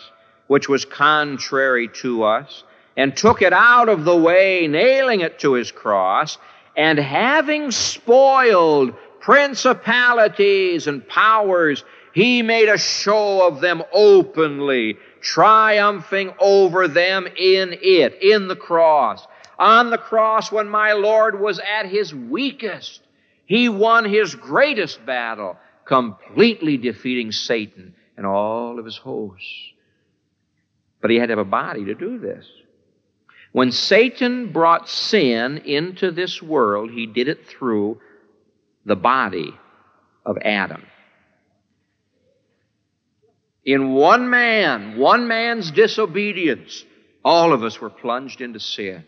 which 0.47 0.69
was 0.69 0.85
contrary 0.85 1.89
to 2.03 2.23
us, 2.23 2.65
and 2.99 3.17
took 3.17 3.41
it 3.41 3.55
out 3.55 3.89
of 3.89 4.05
the 4.05 4.15
way, 4.15 4.67
nailing 4.67 5.23
it 5.23 5.39
to 5.39 5.55
his 5.55 5.73
cross, 5.73 6.37
and 6.77 6.99
having 6.99 7.71
spoiled 7.71 8.95
principalities 9.21 10.87
and 10.87 11.07
powers, 11.07 11.85
he 12.15 12.43
made 12.43 12.69
a 12.69 12.79
show 12.79 13.47
of 13.47 13.61
them 13.61 13.83
openly, 13.93 14.97
triumphing 15.21 16.33
over 16.39 16.89
them 16.89 17.27
in 17.27 17.77
it, 17.81 18.19
in 18.23 18.49
the 18.49 18.57
cross. 18.57 19.27
On 19.59 19.91
the 19.91 19.99
cross, 19.99 20.51
when 20.51 20.69
my 20.69 20.93
Lord 20.93 21.39
was 21.39 21.59
at 21.61 21.87
his 21.87 22.15
weakest, 22.15 23.03
he 23.45 23.69
won 23.69 24.05
his 24.05 24.35
greatest 24.35 25.05
battle, 25.05 25.57
completely 25.85 26.77
defeating 26.77 27.33
Satan 27.33 27.95
and 28.17 28.25
all 28.25 28.79
of 28.79 28.85
his 28.85 28.97
hosts. 28.97 29.73
But 31.01 31.11
he 31.11 31.19
had 31.19 31.27
to 31.27 31.33
have 31.33 31.39
a 31.39 31.45
body 31.45 31.85
to 31.87 31.95
do 31.95 32.19
this. 32.19 32.47
When 33.53 33.73
Satan 33.73 34.53
brought 34.53 34.89
sin 34.89 35.59
into 35.59 36.11
this 36.13 36.41
world, 36.41 36.91
he 36.91 37.07
did 37.07 37.29
it 37.29 37.47
through 37.47 38.01
the 38.85 38.97
body 38.97 39.53
of 40.25 40.39
Adam. 40.45 40.83
In 43.65 43.93
one 43.93 44.31
man, 44.31 44.99
one 44.99 45.29
man's 45.29 45.71
disobedience, 45.71 46.85
all 47.25 47.53
of 47.53 47.63
us 47.63 47.81
were 47.81 47.91
plunged 47.91 48.41
into 48.41 48.61
sin. 48.61 49.05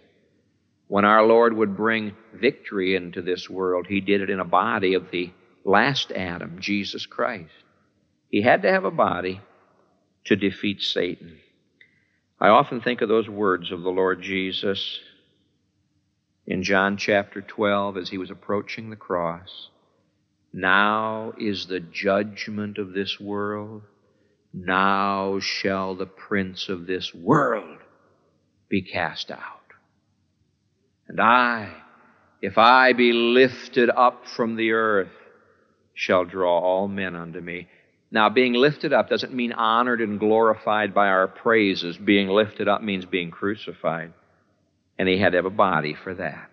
When 0.89 1.07
our 1.07 1.25
Lord 1.25 1.57
would 1.57 1.75
bring 1.75 2.15
victory 2.35 2.95
into 2.95 3.23
this 3.23 3.49
world, 3.49 3.87
He 3.87 4.03
did 4.03 4.21
it 4.21 4.29
in 4.29 4.41
a 4.41 4.45
body 4.45 4.93
of 4.93 5.11
the 5.11 5.33
last 5.65 6.13
Adam, 6.13 6.59
Jesus 6.61 7.07
Christ. 7.07 7.51
He 8.29 8.43
had 8.43 8.63
to 8.63 8.71
have 8.71 8.85
a 8.85 8.91
body 8.91 9.41
to 10.27 10.37
defeat 10.37 10.83
Satan. 10.83 11.39
I 12.43 12.49
often 12.49 12.81
think 12.81 13.03
of 13.03 13.09
those 13.09 13.29
words 13.29 13.71
of 13.71 13.83
the 13.83 13.91
Lord 13.91 14.21
Jesus 14.21 14.99
in 16.45 16.65
John 16.65 16.97
chapter 16.97 17.41
12 17.41 17.97
as 17.97 18.09
he 18.09 18.19
was 18.19 18.33
approaching 18.33 18.91
the 18.91 18.97
cross. 18.97 19.69
Now 20.53 21.35
is 21.39 21.67
the 21.67 21.79
judgment 21.79 22.79
of 22.79 22.95
this 22.95 23.21
world. 23.21 23.83
Now 24.53 25.39
shall 25.39 25.95
the 25.95 26.07
prince 26.07 26.69
of 26.69 26.89
this 26.89 27.15
world 27.15 27.79
be 28.69 28.83
cast 28.83 29.31
out. 29.31 29.61
And 31.07 31.21
I, 31.21 31.73
if 32.41 32.59
I 32.59 32.93
be 32.93 33.13
lifted 33.13 33.89
up 33.89 34.27
from 34.27 34.57
the 34.57 34.73
earth, 34.73 35.13
shall 35.95 36.25
draw 36.25 36.59
all 36.59 36.89
men 36.89 37.15
unto 37.15 37.41
me. 37.41 37.69
Now, 38.13 38.29
being 38.29 38.53
lifted 38.53 38.93
up 38.93 39.09
doesn't 39.09 39.33
mean 39.33 39.55
honored 39.55 40.03
and 40.03 40.21
glorified 40.21 40.93
by 40.93 41.09
our 41.09 41.27
praises. 41.27 41.97
Being 41.97 42.29
lifted 42.29 42.69
up 42.69 42.83
means 42.83 43.07
being 43.07 43.31
crucified. 43.31 44.13
And 44.99 45.09
he 45.09 45.17
had 45.17 45.33
to 45.33 45.39
have 45.39 45.47
a 45.47 45.51
body 45.51 45.95
for 45.95 46.13
that. 46.13 46.51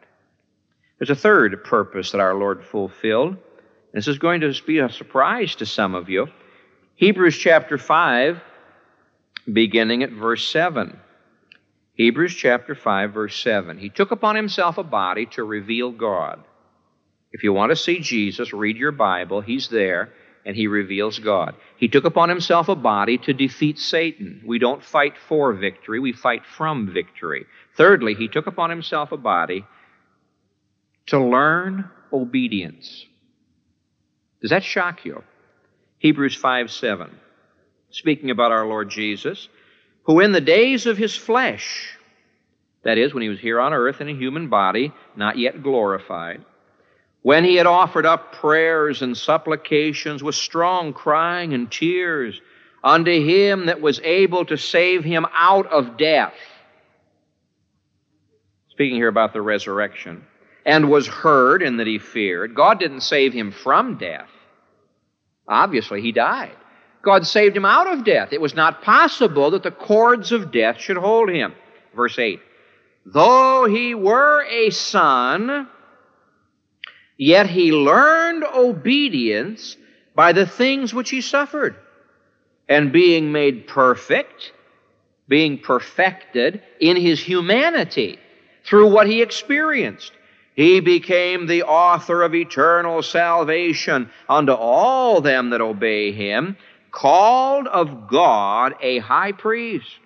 There's 0.98 1.10
a 1.10 1.16
third 1.16 1.66
purpose 1.66 2.12
that 2.12 2.22
our 2.22 2.34
Lord 2.34 2.64
fulfilled. 2.64 3.36
This 3.94 4.08
is 4.08 4.20
going 4.20 4.40
to 4.42 4.54
be 4.66 4.80
a 4.80 4.90
surprise 4.90 5.56
to 5.56 5.66
some 5.66 5.96
of 5.96 6.08
you. 6.08 6.28
Hebrews 6.96 7.38
chapter 7.38 7.78
5, 7.78 8.42
beginning 9.52 10.04
at 10.04 10.12
verse 10.12 10.48
7. 10.48 10.98
Hebrews 11.96 12.36
chapter 12.36 12.74
5, 12.74 13.14
verse 13.14 13.36
7. 13.44 13.78
He 13.78 13.90
took 13.90 14.12
upon 14.12 14.38
himself 14.38 14.78
a 14.78 14.84
body 14.84 15.26
to 15.34 15.44
reveal 15.44 15.92
God. 15.92 16.42
If 17.34 17.44
you 17.44 17.52
want 17.52 17.72
to 17.72 17.76
see 17.76 18.00
Jesus, 18.00 18.54
read 18.54 18.78
your 18.78 18.94
Bible. 18.94 19.42
He's 19.42 19.68
there, 19.68 20.14
and 20.50 20.58
he 20.58 20.66
reveals 20.66 21.20
God. 21.20 21.54
He 21.78 21.88
took 21.88 22.06
upon 22.06 22.28
himself 22.28 22.70
a 22.70 22.76
body 22.76 23.20
to 23.20 23.34
defeat 23.34 23.78
Satan. 23.78 24.42
We 24.44 24.58
don't 24.58 24.84
fight 24.84 25.14
for 25.28 25.54
victory, 25.54 26.00
we 26.00 26.12
fight 26.12 26.42
from 26.44 26.92
victory. 26.92 27.46
Thirdly, 27.78 28.16
he 28.16 28.28
took 28.28 28.48
upon 28.48 28.72
himself 28.72 29.12
a 29.12 29.18
body 29.18 29.64
to 31.06 31.24
learn 31.24 31.88
obedience. 32.12 33.06
Does 34.42 34.50
that 34.50 34.64
shock 34.64 35.06
you? 35.06 35.22
Hebrews 36.00 36.36
5 36.36 36.72
7. 36.72 37.16
Speaking 37.92 38.32
about 38.32 38.52
our 38.52 38.66
Lord 38.66 38.90
Jesus, 38.90 39.50
who 40.06 40.20
in 40.20 40.32
the 40.32 40.42
days 40.42 40.88
of 40.88 40.98
his 40.98 41.16
flesh, 41.16 41.96
that 42.84 42.98
is, 42.98 43.14
when 43.14 43.22
he 43.22 43.30
was 43.30 43.40
here 43.40 43.60
on 43.60 43.72
earth 43.72 44.02
in 44.02 44.10
a 44.10 44.16
human 44.16 44.50
body, 44.50 44.94
not 45.16 45.38
yet 45.38 45.62
glorified, 45.62 46.44
when 47.22 47.44
he 47.44 47.56
had 47.56 47.68
offered 47.68 48.06
up 48.06 48.34
prayers 48.34 49.02
and 49.02 49.18
supplications 49.18 50.24
with 50.24 50.36
strong 50.36 50.94
crying 50.94 51.54
and 51.54 51.72
tears 51.72 52.40
unto 52.84 53.12
him 53.12 53.66
that 53.66 53.82
was 53.82 54.00
able 54.04 54.46
to 54.46 54.58
save 54.58 55.04
him 55.04 55.26
out 55.34 55.68
of 55.68 55.98
death. 55.98 56.34
Speaking 58.70 58.96
here 58.96 59.10
about 59.10 59.34
the 59.34 59.42
resurrection, 59.42 60.26
and 60.66 60.90
was 60.90 61.08
heard 61.08 61.62
in 61.62 61.78
that 61.78 61.88
he 61.88 62.00
feared. 62.00 62.56
God 62.56 62.80
didn't 62.80 63.02
save 63.02 63.34
him 63.34 63.52
from 63.52 63.98
death. 63.98 64.30
Obviously, 65.48 66.02
he 66.02 66.12
died. 66.12 66.56
God 67.02 67.26
saved 67.26 67.58
him 67.58 67.66
out 67.66 67.88
of 67.92 68.04
death. 68.04 68.34
It 68.34 68.42
was 68.42 68.54
not 68.54 68.84
possible 68.84 69.52
that 69.52 69.64
the 69.64 69.72
cords 69.72 70.32
of 70.32 70.52
death 70.52 70.80
should 70.80 70.98
hold 70.98 71.30
him. 71.30 71.54
Verse 71.96 72.20
8 72.20 72.40
Though 73.06 73.66
he 73.66 73.96
were 73.96 74.44
a 74.44 74.70
son, 74.70 75.68
yet 77.20 77.48
he 77.48 77.72
learned 77.74 78.46
obedience 78.46 79.78
by 80.16 80.32
the 80.32 80.48
things 80.48 80.94
which 80.94 81.12
he 81.12 81.22
suffered. 81.22 81.76
And 82.68 82.92
being 82.92 83.32
made 83.32 83.68
perfect, 83.68 84.54
being 85.28 85.60
perfected 85.60 86.64
in 86.80 86.96
his 86.96 87.20
humanity 87.20 88.20
through 88.64 88.92
what 88.92 89.08
he 89.08 89.22
experienced, 89.22 90.14
he 90.56 90.80
became 90.80 91.46
the 91.46 91.64
author 91.64 92.22
of 92.22 92.36
eternal 92.36 93.02
salvation 93.02 94.10
unto 94.28 94.54
all 94.54 95.20
them 95.22 95.50
that 95.50 95.62
obey 95.62 96.12
him, 96.12 96.58
called 96.92 97.68
of 97.68 98.08
God 98.08 98.76
a 98.82 99.00
high 99.00 99.32
priest 99.32 100.00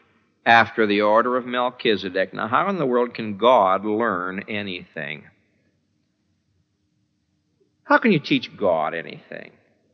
after 0.46 0.88
the 0.88 1.02
order 1.02 1.38
of 1.38 1.46
Melchizedek. 1.46 2.34
Now, 2.34 2.48
how 2.48 2.70
in 2.70 2.78
the 2.78 2.86
world 2.86 3.14
can 3.14 3.38
God 3.38 3.86
learn 3.86 4.46
anything? 4.48 5.24
How 7.86 7.98
can 7.98 8.12
you 8.12 8.20
teach 8.20 8.56
God 8.56 8.94
anything? 8.94 9.52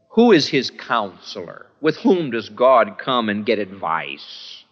Who 0.09 0.31
is 0.31 0.47
his 0.47 0.69
counselor? 0.69 1.67
With 1.81 1.97
whom 1.97 2.31
does 2.31 2.49
God 2.49 2.97
come 2.97 3.29
and 3.29 3.45
get 3.45 3.59
advice? 3.59 4.63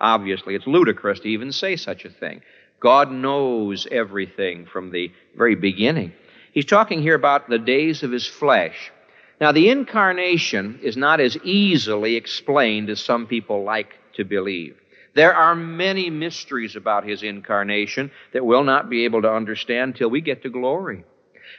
Obviously, 0.00 0.54
it's 0.54 0.66
ludicrous 0.66 1.20
to 1.20 1.28
even 1.28 1.52
say 1.52 1.76
such 1.76 2.04
a 2.04 2.10
thing. 2.10 2.42
God 2.80 3.10
knows 3.10 3.86
everything 3.90 4.66
from 4.66 4.90
the 4.90 5.12
very 5.36 5.54
beginning. 5.54 6.12
He's 6.52 6.64
talking 6.64 7.02
here 7.02 7.14
about 7.14 7.48
the 7.48 7.58
days 7.58 8.02
of 8.02 8.10
his 8.10 8.26
flesh. 8.26 8.90
Now, 9.40 9.52
the 9.52 9.68
incarnation 9.68 10.80
is 10.82 10.96
not 10.96 11.20
as 11.20 11.36
easily 11.44 12.16
explained 12.16 12.90
as 12.90 13.00
some 13.00 13.26
people 13.26 13.64
like 13.64 13.94
to 14.14 14.24
believe. 14.24 14.76
There 15.14 15.34
are 15.34 15.54
many 15.54 16.10
mysteries 16.10 16.76
about 16.76 17.04
his 17.04 17.22
incarnation 17.22 18.10
that 18.32 18.44
we'll 18.44 18.64
not 18.64 18.90
be 18.90 19.04
able 19.04 19.22
to 19.22 19.32
understand 19.32 19.96
till 19.96 20.10
we 20.10 20.20
get 20.20 20.42
to 20.42 20.50
glory. 20.50 21.04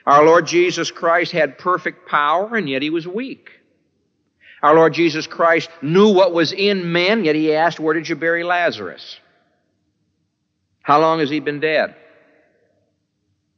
Our 0.07 0.23
Lord 0.23 0.47
Jesus 0.47 0.89
Christ 0.89 1.33
had 1.33 1.57
perfect 1.57 2.07
power, 2.07 2.55
and 2.55 2.69
yet 2.69 2.81
he 2.81 2.89
was 2.89 3.05
weak. 3.05 3.49
Our 4.63 4.73
Lord 4.73 4.93
Jesus 4.93 5.27
Christ 5.27 5.69
knew 5.81 6.13
what 6.13 6.33
was 6.33 6.53
in 6.53 6.93
men, 6.93 7.25
yet 7.25 7.35
he 7.35 7.53
asked, 7.53 7.77
Where 7.77 7.93
did 7.93 8.07
you 8.07 8.15
bury 8.15 8.45
Lazarus? 8.45 9.19
How 10.81 11.01
long 11.01 11.19
has 11.19 11.29
he 11.29 11.41
been 11.41 11.59
dead? 11.59 11.93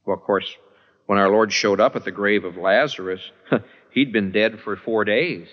Well, 0.04 0.18
of 0.18 0.24
course, 0.24 0.52
when 1.06 1.20
our 1.20 1.30
Lord 1.30 1.54
showed 1.54 1.80
up 1.80 1.96
at 1.96 2.04
the 2.04 2.12
grave 2.12 2.46
of 2.46 2.58
Lazarus, 2.58 3.22
he'd 3.92 4.12
been 4.12 4.32
dead 4.32 4.60
for 4.62 4.76
four 4.76 5.06
days. 5.06 5.48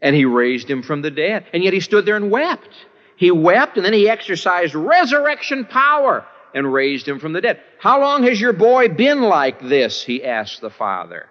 And 0.00 0.14
he 0.14 0.26
raised 0.26 0.70
him 0.70 0.84
from 0.84 1.02
the 1.02 1.10
dead. 1.10 1.46
And 1.52 1.64
yet 1.64 1.72
he 1.72 1.80
stood 1.80 2.06
there 2.06 2.16
and 2.16 2.30
wept. 2.30 2.70
He 3.16 3.32
wept 3.32 3.76
and 3.76 3.84
then 3.84 3.92
he 3.92 4.08
exercised 4.08 4.76
resurrection 4.76 5.64
power 5.64 6.24
and 6.54 6.72
raised 6.72 7.06
him 7.06 7.18
from 7.18 7.32
the 7.32 7.40
dead. 7.40 7.60
How 7.78 8.00
long 8.00 8.22
has 8.24 8.40
your 8.40 8.52
boy 8.52 8.88
been 8.88 9.22
like 9.22 9.60
this? 9.60 10.02
He 10.02 10.24
asked 10.24 10.60
the 10.60 10.70
father. 10.70 11.26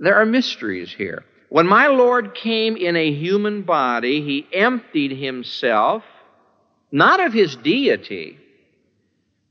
There 0.00 0.16
are 0.16 0.26
mysteries 0.26 0.92
here. 0.92 1.24
When 1.48 1.66
my 1.66 1.88
Lord 1.88 2.34
came 2.34 2.76
in 2.76 2.96
a 2.96 3.12
human 3.12 3.62
body, 3.62 4.22
he 4.22 4.46
emptied 4.56 5.12
himself, 5.12 6.04
not 6.92 7.20
of 7.20 7.32
his 7.32 7.56
deity, 7.56 8.38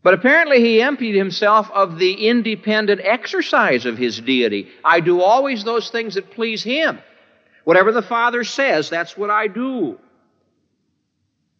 but 0.02 0.13
apparently 0.13 0.62
he 0.62 0.82
emptied 0.82 1.15
himself 1.15 1.69
of 1.72 2.00
the 2.00 2.28
independent 2.28 3.02
exercise 3.04 3.86
of 3.86 3.98
his 3.98 4.19
deity. 4.19 4.69
I 4.84 5.02
do 5.02 5.22
always 5.22 5.63
those 5.63 5.89
things 5.89 6.15
that 6.15 6.32
please 6.32 6.63
him. 6.63 7.00
Whatever 7.65 7.91
the 7.91 8.02
Father 8.02 8.45
says, 8.45 8.89
that's 8.89 9.17
what 9.17 9.30
I 9.30 9.48
do. 9.48 10.00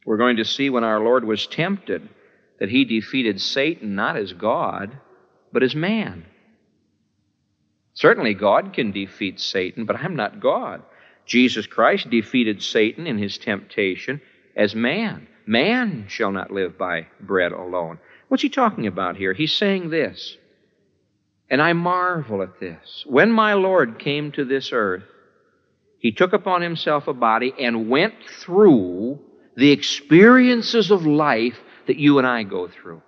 We're 0.06 0.18
going 0.18 0.38
to 0.38 0.46
see 0.46 0.70
when 0.70 0.86
our 0.86 1.02
Lord 1.02 1.26
was 1.26 1.46
tempted 1.46 2.08
that 2.60 2.70
he 2.70 2.86
defeated 2.86 3.42
Satan 3.42 3.96
not 3.96 4.18
as 4.18 4.34
God, 4.34 4.98
but 5.52 5.64
as 5.64 5.76
man. 5.76 6.26
Certainly, 7.94 8.36
God 8.36 8.74
can 8.74 8.92
defeat 8.92 9.40
Satan, 9.40 9.86
but 9.86 9.98
I'm 9.98 10.16
not 10.16 10.40
God. 10.40 10.84
Jesus 11.26 11.68
Christ 11.68 12.10
defeated 12.10 12.62
Satan 12.62 13.08
in 13.08 13.18
his 13.18 13.38
temptation 13.38 14.22
as 14.56 14.76
man. 14.76 15.28
Man 15.46 16.06
shall 16.08 16.32
not 16.32 16.52
live 16.52 16.78
by 16.78 17.08
bread 17.20 17.52
alone. 17.52 18.00
What's 18.28 18.44
he 18.44 18.50
talking 18.50 18.88
about 18.88 19.18
here? 19.18 19.34
He's 19.34 19.54
saying 19.54 19.90
this, 19.90 20.38
and 21.50 21.62
I 21.62 21.74
marvel 21.74 22.42
at 22.42 22.60
this. 22.60 23.04
When 23.08 23.32
my 23.32 23.54
Lord 23.54 24.00
came 24.00 24.32
to 24.34 24.46
this 24.46 24.72
earth, 24.72 25.04
he 25.98 26.12
took 26.12 26.34
upon 26.34 26.62
himself 26.62 27.08
a 27.08 27.14
body 27.14 27.54
and 27.60 27.90
went 27.90 28.14
through 28.40 29.20
the 29.56 29.72
experiences 29.72 30.92
of 30.92 31.06
life 31.06 31.60
that 31.90 31.98
you 31.98 32.20
and 32.20 32.28
I 32.28 32.44
go 32.44 32.68
through. 32.68 33.02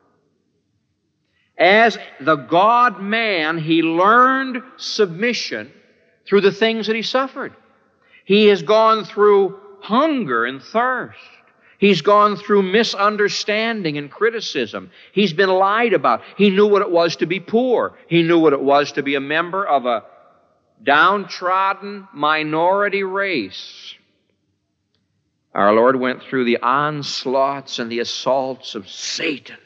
As 1.55 1.99
the 2.19 2.35
God 2.35 2.99
man, 2.99 3.59
he 3.59 3.83
learned 3.83 4.63
submission 4.77 5.71
through 6.25 6.41
the 6.41 6.51
things 6.51 6.87
that 6.87 6.95
he 6.95 7.03
suffered. 7.03 7.55
He 8.25 8.47
has 8.47 8.63
gone 8.63 9.05
through 9.05 9.59
hunger 9.81 10.45
and 10.45 10.63
thirst. 10.63 11.19
He's 11.77 12.01
gone 12.01 12.37
through 12.37 12.63
misunderstanding 12.63 13.99
and 13.99 14.09
criticism. 14.09 14.89
He's 15.13 15.33
been 15.33 15.49
lied 15.49 15.93
about. 15.93 16.21
He 16.35 16.49
knew 16.49 16.65
what 16.65 16.81
it 16.81 16.89
was 16.89 17.17
to 17.17 17.27
be 17.27 17.39
poor. 17.39 17.93
He 18.07 18.23
knew 18.23 18.39
what 18.39 18.53
it 18.53 18.61
was 18.61 18.93
to 18.93 19.03
be 19.03 19.13
a 19.13 19.21
member 19.21 19.63
of 19.63 19.85
a 19.85 20.05
downtrodden 20.81 22.07
minority 22.15 23.03
race. 23.03 23.93
Our 25.53 25.73
Lord 25.73 25.97
went 25.97 26.23
through 26.23 26.45
the 26.45 26.59
onslaughts 26.61 27.79
and 27.79 27.91
the 27.91 27.99
assaults 27.99 28.75
of 28.75 28.89
Satan. 28.89 29.57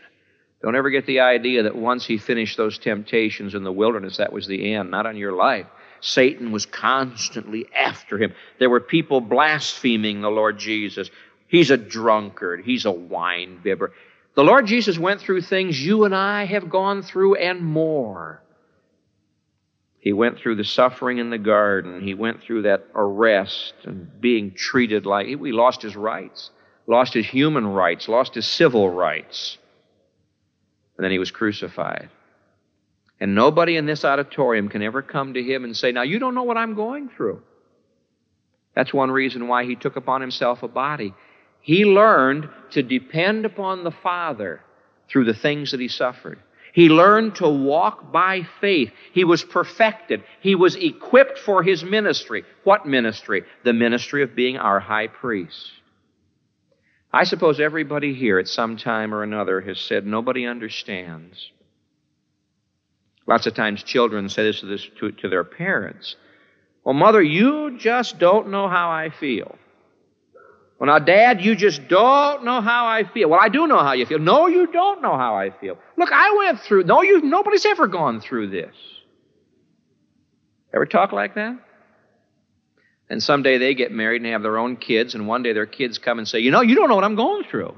Don't 0.62 0.76
ever 0.76 0.90
get 0.90 1.06
the 1.06 1.20
idea 1.20 1.64
that 1.64 1.76
once 1.76 2.06
he 2.06 2.18
finished 2.18 2.58
those 2.58 2.80
temptations 2.80 3.54
in 3.54 3.64
the 3.64 3.72
wilderness, 3.72 4.18
that 4.18 4.34
was 4.34 4.48
the 4.48 4.74
end, 4.74 4.90
not 4.90 5.06
on 5.06 5.16
your 5.16 5.34
life. 5.34 5.68
Satan 6.02 6.52
was 6.52 6.66
constantly 6.66 7.68
after 7.76 8.18
him. 8.18 8.34
There 8.58 8.70
were 8.70 8.80
people 8.80 9.22
blaspheming 9.22 10.22
the 10.22 10.30
Lord 10.30 10.58
Jesus. 10.58 11.10
He's 11.48 11.70
a 11.70 11.78
drunkard. 11.78 12.64
He's 12.66 12.86
a 12.86 12.92
wine 12.92 13.60
bibber. 13.64 13.94
The 14.34 14.44
Lord 14.44 14.66
Jesus 14.66 14.98
went 14.98 15.22
through 15.22 15.42
things 15.42 15.84
you 15.84 16.04
and 16.04 16.16
I 16.16 16.46
have 16.46 16.70
gone 16.70 17.04
through 17.04 17.36
and 17.36 17.62
more. 17.62 18.42
He 20.06 20.14
went 20.14 20.38
through 20.38 20.58
the 20.58 20.64
suffering 20.64 21.18
in 21.18 21.32
the 21.32 21.40
garden. 21.40 22.00
He 22.00 22.14
went 22.14 22.44
through 22.44 22.62
that 22.62 22.86
arrest 22.94 23.74
and 23.86 24.22
being 24.22 24.52
treated 24.52 25.08
like 25.08 25.26
he 25.26 25.36
lost 25.36 25.82
his 25.82 25.96
rights, 25.96 26.52
lost 26.86 27.16
his 27.16 27.26
human 27.26 27.66
rights, 27.66 28.08
lost 28.08 28.36
his 28.36 28.46
civil 28.46 28.88
rights. 28.88 29.58
And 30.96 31.04
then 31.04 31.12
he 31.12 31.18
was 31.18 31.32
crucified. 31.32 32.10
And 33.20 33.34
nobody 33.34 33.78
in 33.78 33.88
this 33.88 34.06
auditorium 34.06 34.70
can 34.70 34.84
ever 34.84 35.02
come 35.02 35.34
to 35.34 35.42
him 35.42 35.64
and 35.64 35.76
say, 35.76 35.92
Now, 35.92 36.04
you 36.04 36.20
don't 36.20 36.36
know 36.36 36.44
what 36.44 36.58
I'm 36.58 36.76
going 36.76 37.10
through. 37.10 37.42
That's 38.76 38.94
one 38.94 39.10
reason 39.10 39.48
why 39.48 39.66
he 39.66 39.76
took 39.76 39.96
upon 39.96 40.22
himself 40.22 40.62
a 40.62 40.68
body. 40.68 41.16
He 41.62 41.84
learned 41.84 42.48
to 42.72 42.84
depend 42.84 43.44
upon 43.44 43.84
the 43.84 43.90
Father 43.90 44.62
through 45.10 45.26
the 45.26 45.34
things 45.34 45.72
that 45.72 45.80
he 45.80 45.88
suffered. 45.88 46.38
He 46.76 46.90
learned 46.90 47.36
to 47.36 47.48
walk 47.48 48.12
by 48.12 48.46
faith. 48.60 48.92
He 49.14 49.24
was 49.24 49.46
perfected. 49.46 50.26
He 50.42 50.56
was 50.56 50.76
equipped 50.76 51.40
for 51.40 51.64
his 51.64 51.86
ministry. 51.86 52.44
What 52.66 52.86
ministry? 52.86 53.44
The 53.64 53.72
ministry 53.72 54.24
of 54.24 54.36
being 54.36 54.58
our 54.58 54.82
high 54.82 55.08
priest. 55.08 55.72
I 57.14 57.24
suppose 57.24 57.62
everybody 57.62 58.14
here 58.14 58.40
at 58.40 58.50
some 58.50 58.76
time 58.76 59.14
or 59.14 59.24
another 59.24 59.62
has 59.62 59.80
said, 59.80 60.06
Nobody 60.06 60.46
understands. 60.46 61.50
Lots 63.26 63.48
of 63.48 63.54
times 63.54 63.82
children 63.82 64.28
say 64.28 64.44
this 64.44 64.60
to, 64.60 64.66
this 64.66 64.86
to, 65.00 65.14
to 65.14 65.30
their 65.30 65.46
parents. 65.46 66.18
Well, 66.84 66.94
mother, 66.94 67.24
you 67.24 67.78
just 67.78 68.20
don't 68.20 68.50
know 68.50 68.68
how 68.68 68.92
I 68.92 69.12
feel. 69.12 69.58
Well, 70.80 70.88
now, 70.88 71.00
Dad, 71.00 71.42
you 71.42 71.56
just 71.56 71.88
don't 71.88 72.44
know 72.44 72.60
how 72.60 72.86
I 72.86 73.06
feel. 73.06 73.30
Well, 73.30 73.40
I 73.42 73.48
do 73.48 73.66
know 73.66 73.80
how 73.80 73.94
you 73.94 74.06
feel. 74.06 74.20
No, 74.20 74.48
you 74.48 74.68
don't 74.68 75.02
know 75.02 75.18
how 75.18 75.36
I 75.36 75.52
feel. 75.52 75.78
Look, 75.98 76.10
I 76.12 76.36
went 76.38 76.60
through. 76.62 76.84
No, 76.84 77.02
you. 77.02 77.22
Nobody's 77.22 77.66
ever 77.66 77.88
gone 77.88 78.20
through 78.20 78.50
this. 78.50 78.76
Ever 80.74 80.86
talk 80.86 81.14
like 81.14 81.36
that? 81.36 81.58
And 83.10 83.24
someday 83.24 83.58
they 83.58 83.74
get 83.74 83.92
married 83.92 84.22
and 84.22 84.32
have 84.32 84.42
their 84.42 84.58
own 84.58 84.76
kids, 84.76 85.16
and 85.16 85.28
one 85.28 85.44
day 85.44 85.54
their 85.54 85.66
kids 85.66 85.98
come 85.98 86.18
and 86.18 86.28
say, 86.28 86.40
You 86.40 86.52
know, 86.52 86.62
you 86.62 86.76
don't 86.76 86.90
know 86.90 86.96
what 86.96 87.04
I'm 87.06 87.16
going 87.16 87.46
through. 87.46 87.70
And 87.70 87.78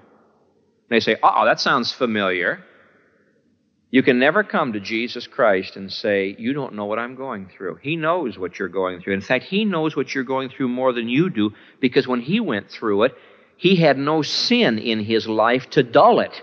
they 0.89 0.99
say, 0.99 1.17
Oh, 1.21 1.45
that 1.45 1.59
sounds 1.59 1.91
familiar. 1.91 2.63
You 3.89 4.03
can 4.03 4.19
never 4.19 4.43
come 4.43 4.73
to 4.73 4.79
Jesus 4.81 5.27
Christ 5.27 5.77
and 5.77 5.91
say, 5.91 6.35
You 6.37 6.53
don't 6.53 6.73
know 6.73 6.85
what 6.85 6.99
I'm 6.99 7.15
going 7.15 7.47
through. 7.47 7.75
He 7.81 7.95
knows 7.95 8.37
what 8.37 8.59
you're 8.59 8.67
going 8.67 8.99
through. 8.99 9.13
In 9.13 9.21
fact, 9.21 9.45
He 9.45 9.63
knows 9.63 9.95
what 9.95 10.13
you're 10.13 10.25
going 10.25 10.49
through 10.49 10.67
more 10.67 10.91
than 10.91 11.07
you 11.07 11.29
do 11.29 11.53
because 11.79 12.07
when 12.07 12.19
He 12.19 12.39
went 12.39 12.69
through 12.69 13.03
it, 13.03 13.15
He 13.55 13.77
had 13.77 13.97
no 13.97 14.21
sin 14.21 14.77
in 14.77 14.99
His 14.99 15.27
life 15.27 15.69
to 15.71 15.83
dull 15.83 16.19
it. 16.19 16.41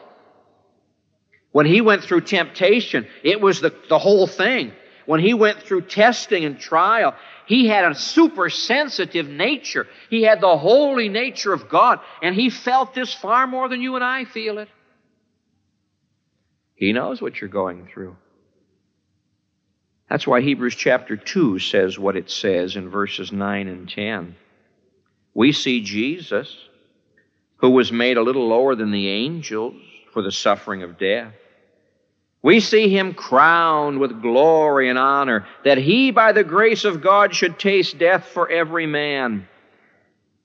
When 1.52 1.66
He 1.66 1.82
went 1.82 2.02
through 2.02 2.22
temptation, 2.22 3.06
it 3.22 3.40
was 3.40 3.60
the, 3.60 3.74
the 3.90 3.98
whole 3.98 4.26
thing. 4.26 4.72
When 5.04 5.20
He 5.20 5.34
went 5.34 5.62
through 5.62 5.82
testing 5.82 6.46
and 6.46 6.58
trial, 6.58 7.14
he 7.46 7.68
had 7.68 7.84
a 7.84 7.94
super 7.94 8.48
sensitive 8.48 9.28
nature. 9.28 9.86
He 10.08 10.22
had 10.22 10.40
the 10.40 10.56
holy 10.56 11.10
nature 11.10 11.52
of 11.52 11.68
God, 11.68 12.00
and 12.22 12.34
he 12.34 12.48
felt 12.48 12.94
this 12.94 13.12
far 13.12 13.46
more 13.46 13.68
than 13.68 13.82
you 13.82 13.96
and 13.96 14.04
I 14.04 14.24
feel 14.24 14.56
it. 14.58 14.68
He 16.74 16.92
knows 16.92 17.22
what 17.22 17.40
you're 17.40 17.48
going 17.48 17.86
through. 17.86 18.16
That's 20.08 20.26
why 20.26 20.40
Hebrews 20.40 20.74
chapter 20.74 21.16
2 21.16 21.58
says 21.58 21.98
what 21.98 22.16
it 22.16 22.30
says 22.30 22.76
in 22.76 22.90
verses 22.90 23.32
9 23.32 23.68
and 23.68 23.88
10. 23.88 24.36
We 25.32 25.52
see 25.52 25.80
Jesus, 25.80 26.56
who 27.56 27.70
was 27.70 27.90
made 27.90 28.16
a 28.16 28.22
little 28.22 28.46
lower 28.48 28.74
than 28.74 28.90
the 28.90 29.08
angels 29.08 29.74
for 30.12 30.22
the 30.22 30.32
suffering 30.32 30.82
of 30.82 30.98
death 30.98 31.32
we 32.44 32.60
see 32.60 32.90
him 32.90 33.14
crowned 33.14 33.98
with 33.98 34.20
glory 34.20 34.90
and 34.90 34.98
honor, 34.98 35.46
that 35.64 35.78
he, 35.78 36.10
by 36.10 36.32
the 36.32 36.44
grace 36.44 36.84
of 36.84 37.00
God, 37.00 37.34
should 37.34 37.58
taste 37.58 37.96
death 37.96 38.26
for 38.34 38.50
every 38.50 38.86
man. 38.86 39.48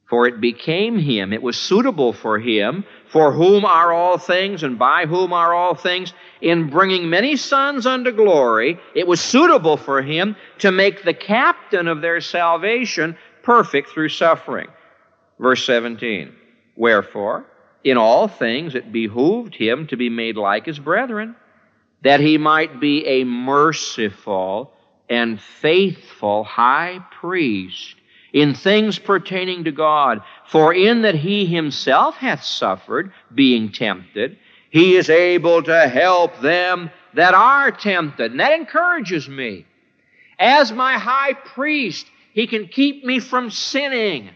For 0.10 0.26
it 0.26 0.40
became 0.40 0.98
him, 0.98 1.34
it 1.34 1.42
was 1.42 1.58
suitable 1.58 2.14
for 2.14 2.40
him, 2.40 2.86
for 3.10 3.32
whom 3.32 3.66
are 3.66 3.92
all 3.92 4.18
things, 4.18 4.64
and 4.64 4.78
by 4.78 5.06
whom 5.06 5.34
are 5.34 5.54
all 5.54 5.76
things, 5.76 6.14
in 6.42 6.70
bringing 6.70 7.10
many 7.10 7.36
sons 7.36 7.86
unto 7.86 8.12
glory, 8.12 8.80
it 8.96 9.08
was 9.08 9.20
suitable 9.20 9.78
for 9.78 10.02
him 10.02 10.36
to 10.60 10.72
make 10.72 11.04
the 11.04 11.14
captain 11.14 11.88
of 11.88 12.02
their 12.02 12.22
salvation 12.22 13.18
perfect 13.42 13.90
through 13.90 14.10
suffering. 14.10 14.68
Verse 15.40 15.66
17 15.66 16.34
Wherefore, 16.76 17.46
in 17.84 17.98
all 17.98 18.28
things 18.28 18.76
it 18.76 18.92
behooved 18.92 19.56
him 19.56 19.88
to 19.88 19.98
be 19.98 20.10
made 20.10 20.38
like 20.38 20.66
his 20.66 20.80
brethren 20.80 21.36
that 22.02 22.20
he 22.20 22.38
might 22.38 22.80
be 22.80 23.06
a 23.06 23.24
merciful 23.24 24.72
and 25.10 25.42
faithful 25.42 26.44
high 26.44 27.04
priest 27.12 27.96
in 28.34 28.54
things 28.54 29.00
pertaining 29.00 29.64
to 29.66 29.72
God. 29.72 30.22
For 30.48 30.74
in 30.74 31.04
that 31.04 31.16
he 31.16 31.46
himself 31.46 32.16
hath 32.16 32.44
suffered, 32.44 33.12
being 33.34 33.72
tempted, 33.72 34.38
he 34.70 34.96
is 34.96 35.10
able 35.10 35.64
to 35.64 35.88
help 35.88 36.40
them 36.42 36.92
that 37.14 37.34
are 37.34 37.72
tempted. 37.72 38.32
And 38.32 38.40
that 38.40 38.54
encourages 38.54 39.28
me. 39.28 39.66
As 40.38 40.72
my 40.72 40.98
high 40.98 41.34
priest, 41.34 42.08
he 42.34 42.48
can 42.48 42.68
keep 42.68 43.04
me 43.04 43.20
from 43.20 43.50
sinning 43.50 44.30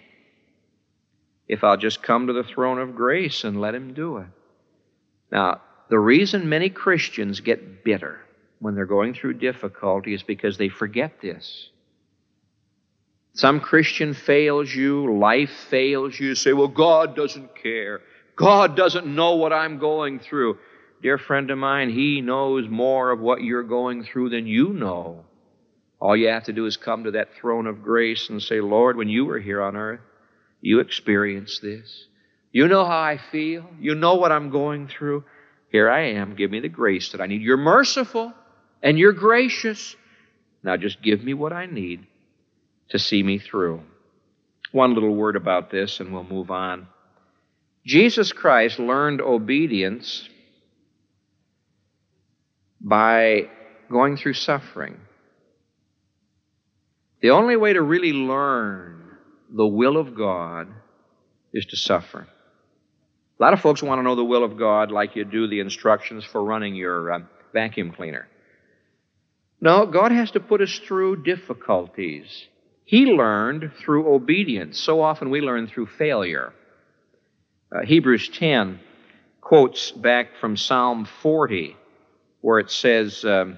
if 1.48 1.64
I'll 1.64 1.78
just 1.78 2.02
come 2.02 2.28
to 2.28 2.34
the 2.34 2.44
throne 2.44 2.80
of 2.80 2.96
grace 2.96 3.44
and 3.44 3.62
let 3.62 3.76
him 3.76 3.94
do 3.94 4.18
it. 4.18 4.28
Now, 5.32 5.62
the 5.90 6.00
reason 6.00 6.50
many 6.50 6.70
Christians 6.70 7.42
get 7.42 7.84
bitter 7.84 8.22
when 8.60 8.76
they're 8.76 8.86
going 8.86 9.14
through 9.14 9.36
difficulty 9.36 10.14
is 10.14 10.24
because 10.24 10.58
they 10.58 10.70
forget 10.70 11.22
this. 11.22 11.70
Some 13.36 13.62
Christian 13.62 14.14
fails 14.14 14.74
you, 14.74 15.18
life 15.18 15.50
fails 15.70 16.20
you, 16.20 16.30
you 16.30 16.36
say, 16.36 16.54
Well, 16.54 16.68
God 16.68 17.16
doesn't 17.16 17.56
care. 17.56 18.02
God 18.36 18.76
doesn't 18.76 19.08
know 19.08 19.36
what 19.36 19.52
I'm 19.52 19.80
going 19.80 20.20
through. 20.20 20.60
Dear 21.02 21.18
friend 21.18 21.50
of 21.50 21.58
mine, 21.58 21.90
He 21.90 22.22
knows 22.22 22.70
more 22.70 23.10
of 23.12 23.20
what 23.20 23.44
you're 23.44 23.64
going 23.64 24.04
through 24.04 24.30
than 24.30 24.46
you 24.46 24.70
know. 24.70 25.26
All 26.00 26.16
you 26.16 26.28
have 26.28 26.44
to 26.44 26.54
do 26.54 26.68
is 26.68 26.78
come 26.78 27.06
to 27.06 27.12
that 27.12 27.34
throne 27.40 27.66
of 27.66 27.82
grace 27.82 28.30
and 28.30 28.42
say, 28.42 28.62
Lord, 28.62 28.98
when 28.98 29.10
you 29.10 29.26
were 29.26 29.40
here 29.40 29.62
on 29.62 29.76
earth, 29.76 30.02
you 30.62 30.80
experienced 30.80 31.62
this. 31.62 32.08
You 32.52 32.68
know 32.68 32.86
how 32.86 33.00
I 33.00 33.20
feel. 33.32 33.68
You 33.80 33.96
know 33.96 34.16
what 34.16 34.32
I'm 34.32 34.52
going 34.52 34.88
through. 34.88 35.24
Here 35.72 35.90
I 35.90 36.12
am. 36.12 36.36
Give 36.36 36.52
me 36.52 36.60
the 36.60 36.70
grace 36.70 37.12
that 37.14 37.22
I 37.22 37.26
need. 37.26 37.42
You're 37.42 37.58
merciful 37.58 38.32
and 38.84 39.00
you're 39.00 39.14
gracious. 39.14 39.96
Now 40.62 40.78
just 40.78 41.02
give 41.02 41.24
me 41.24 41.34
what 41.34 41.52
I 41.52 41.66
need 41.66 42.06
to 42.90 43.00
see 43.00 43.24
me 43.24 43.40
through. 43.40 43.82
One 44.72 44.94
little 44.94 45.16
word 45.16 45.36
about 45.36 45.70
this 45.70 46.00
and 46.00 46.14
we'll 46.14 46.24
move 46.24 46.52
on. 46.52 46.88
Jesus 47.86 48.32
Christ 48.32 48.80
learned 48.80 49.22
obedience 49.22 50.28
by 52.80 53.50
going 53.90 54.18
through 54.18 54.34
suffering. 54.34 54.98
The 57.22 57.32
only 57.32 57.56
way 57.56 57.74
to 57.74 57.82
really 57.82 58.14
learn 58.14 59.18
the 59.50 59.68
will 59.68 59.98
of 59.98 60.16
God 60.16 60.68
is 61.54 61.66
to 61.68 61.78
suffer. 61.78 62.28
A 63.40 63.44
lot 63.44 63.54
of 63.54 63.62
folks 63.62 63.84
want 63.84 64.00
to 64.00 64.04
know 64.04 64.16
the 64.16 64.24
will 64.24 64.44
of 64.44 64.58
God 64.58 64.92
like 64.92 65.16
you 65.16 65.26
do 65.26 65.48
the 65.48 65.60
instructions 65.60 66.24
for 66.24 66.44
running 66.44 66.76
your 66.76 67.12
uh, 67.12 67.20
vacuum 67.54 67.92
cleaner. 67.92 68.28
No, 69.62 69.86
God 69.86 70.12
has 70.12 70.32
to 70.32 70.40
put 70.40 70.62
us 70.62 70.80
through 70.80 71.24
difficulties. 71.24 72.48
He 72.86 73.06
learned 73.06 73.72
through 73.80 74.14
obedience. 74.14 74.80
So 74.80 75.02
often 75.02 75.30
we 75.30 75.42
learn 75.42 75.68
through 75.68 75.88
failure. 75.88 76.54
Uh, 77.74 77.86
Hebrews 77.86 78.30
10 78.30 78.80
quotes 79.42 79.92
back 79.92 80.38
from 80.40 80.58
Psalm 80.58 81.06
40, 81.06 81.76
where 82.42 82.60
it 82.60 82.72
says, 82.72 83.24
um, 83.26 83.58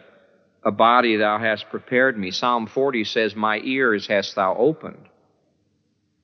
A 0.64 0.72
body 0.72 1.18
thou 1.18 1.38
hast 1.38 1.70
prepared 1.70 2.18
me. 2.18 2.32
Psalm 2.32 2.68
40 2.68 3.04
says, 3.04 3.36
My 3.36 3.60
ears 3.64 4.08
hast 4.08 4.36
thou 4.36 4.56
opened. 4.56 5.10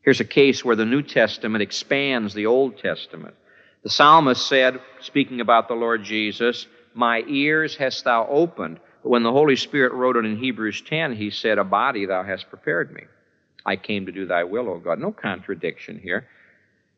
Here's 0.04 0.20
a 0.20 0.26
case 0.26 0.66
where 0.66 0.76
the 0.76 0.86
New 0.86 1.04
Testament 1.04 1.62
expands 1.62 2.34
the 2.34 2.48
Old 2.48 2.80
Testament. 2.80 3.36
The 3.84 3.90
psalmist 3.90 4.48
said, 4.48 4.80
speaking 5.00 5.42
about 5.42 5.68
the 5.68 5.76
Lord 5.76 6.04
Jesus, 6.04 6.68
My 6.94 7.24
ears 7.28 7.76
hast 7.76 8.04
thou 8.04 8.28
opened. 8.28 8.80
When 9.04 9.24
the 9.24 9.32
Holy 9.32 9.56
Spirit 9.56 9.94
wrote 9.94 10.16
it 10.16 10.26
in 10.26 10.38
Hebrews 10.38 10.82
10, 10.82 11.16
he 11.16 11.32
said, 11.32 11.58
A 11.58 11.64
body 11.64 12.06
thou 12.06 12.24
hast 12.24 12.50
prepared 12.50 12.94
me. 12.94 13.04
I 13.66 13.76
came 13.76 14.06
to 14.06 14.12
do 14.12 14.26
thy 14.26 14.44
will, 14.44 14.70
O 14.70 14.80
God. 14.80 15.00
No 15.00 15.12
contradiction 15.12 16.00
here. 16.00 16.28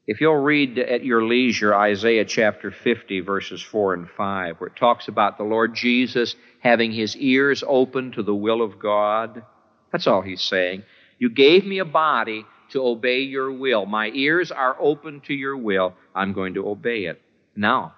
If 0.06 0.20
you'll 0.20 0.36
read 0.36 0.78
at 0.80 1.06
your 1.06 1.24
leisure 1.24 1.74
Isaiah 1.74 2.26
chapter 2.26 2.72
50, 2.72 3.22
verses 3.22 3.62
4 3.62 3.94
and 3.94 4.10
5, 4.10 4.58
where 4.60 4.68
it 4.68 4.76
talks 4.76 5.08
about 5.08 5.38
the 5.38 5.46
Lord 5.46 5.76
Jesus 5.76 6.36
having 6.60 6.92
his 6.92 7.16
ears 7.16 7.64
open 7.66 8.12
to 8.14 8.24
the 8.24 8.36
will 8.36 8.62
of 8.62 8.80
God, 8.80 9.44
that's 9.92 10.08
all 10.08 10.22
he's 10.22 10.42
saying. 10.42 10.84
You 11.20 11.30
gave 11.30 11.66
me 11.66 11.80
a 11.80 11.86
body 11.86 12.46
to 12.72 12.86
obey 12.86 13.22
your 13.22 13.52
will. 13.52 13.86
My 13.86 14.10
ears 14.10 14.52
are 14.52 14.76
open 14.78 15.22
to 15.22 15.34
your 15.34 15.56
will. 15.56 15.94
I'm 16.14 16.34
going 16.34 16.56
to 16.56 16.68
obey 16.68 17.06
it. 17.06 17.22
Now, 17.56 17.94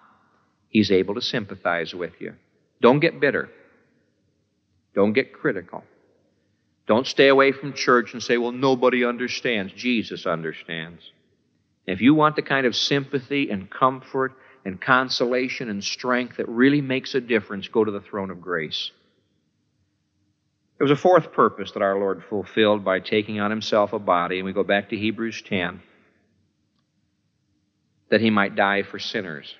He's 0.70 0.92
able 0.92 1.16
to 1.16 1.22
sympathize 1.22 1.96
with 1.96 2.20
you. 2.20 2.34
Don't 2.82 3.00
get 3.00 3.22
bitter. 3.22 3.50
Don't 4.96 5.14
get 5.14 5.34
critical. 5.34 5.84
Don't 6.88 7.06
stay 7.06 7.28
away 7.28 7.52
from 7.52 7.74
church 7.74 8.14
and 8.14 8.24
say, 8.24 8.38
well, 8.38 8.52
nobody 8.52 9.06
understands. 9.06 9.74
Jesus 9.74 10.26
understands. 10.26 11.02
If 11.86 12.02
you 12.02 12.16
want 12.16 12.36
the 12.36 12.42
kind 12.42 12.66
of 12.66 12.76
sympathy 12.76 13.50
and 13.50 13.70
comfort 13.70 14.34
and 14.64 14.82
consolation 14.82 15.70
and 15.70 15.84
strength 15.84 16.38
that 16.38 16.50
really 16.50 16.82
makes 16.82 17.14
a 17.14 17.22
difference, 17.22 17.68
go 17.68 17.84
to 17.84 17.92
the 17.92 18.02
throne 18.02 18.32
of 18.32 18.42
grace. 18.42 18.92
There 20.78 20.86
was 20.86 20.98
a 20.98 21.02
fourth 21.02 21.32
purpose 21.32 21.72
that 21.72 21.84
our 21.84 21.98
Lord 21.98 22.24
fulfilled 22.30 22.84
by 22.84 23.00
taking 23.00 23.40
on 23.40 23.50
himself 23.50 23.94
a 23.94 24.00
body, 24.00 24.38
and 24.38 24.46
we 24.46 24.54
go 24.54 24.64
back 24.64 24.90
to 24.90 24.98
Hebrews 24.98 25.42
10 25.48 25.82
that 28.10 28.22
he 28.22 28.30
might 28.30 28.56
die 28.56 28.84
for 28.84 29.00
sinners. 29.00 29.56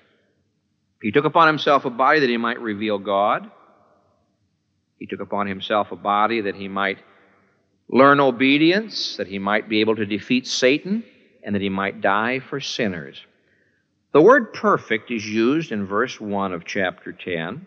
He 1.02 1.10
took 1.10 1.24
upon 1.24 1.48
himself 1.48 1.84
a 1.84 1.90
body 1.90 2.20
that 2.20 2.28
he 2.28 2.36
might 2.36 2.60
reveal 2.60 2.98
God. 2.98 3.50
He 4.98 5.06
took 5.06 5.20
upon 5.20 5.46
himself 5.46 5.92
a 5.92 5.96
body 5.96 6.42
that 6.42 6.54
he 6.54 6.68
might 6.68 6.98
learn 7.88 8.20
obedience, 8.20 9.16
that 9.16 9.28
he 9.28 9.38
might 9.38 9.68
be 9.68 9.80
able 9.80 9.96
to 9.96 10.06
defeat 10.06 10.46
Satan, 10.46 11.04
and 11.42 11.54
that 11.54 11.62
he 11.62 11.68
might 11.68 12.00
die 12.00 12.40
for 12.40 12.60
sinners. 12.60 13.24
The 14.12 14.22
word 14.22 14.52
perfect 14.52 15.10
is 15.10 15.26
used 15.26 15.72
in 15.72 15.86
verse 15.86 16.20
1 16.20 16.52
of 16.52 16.64
chapter 16.64 17.12
10. 17.12 17.66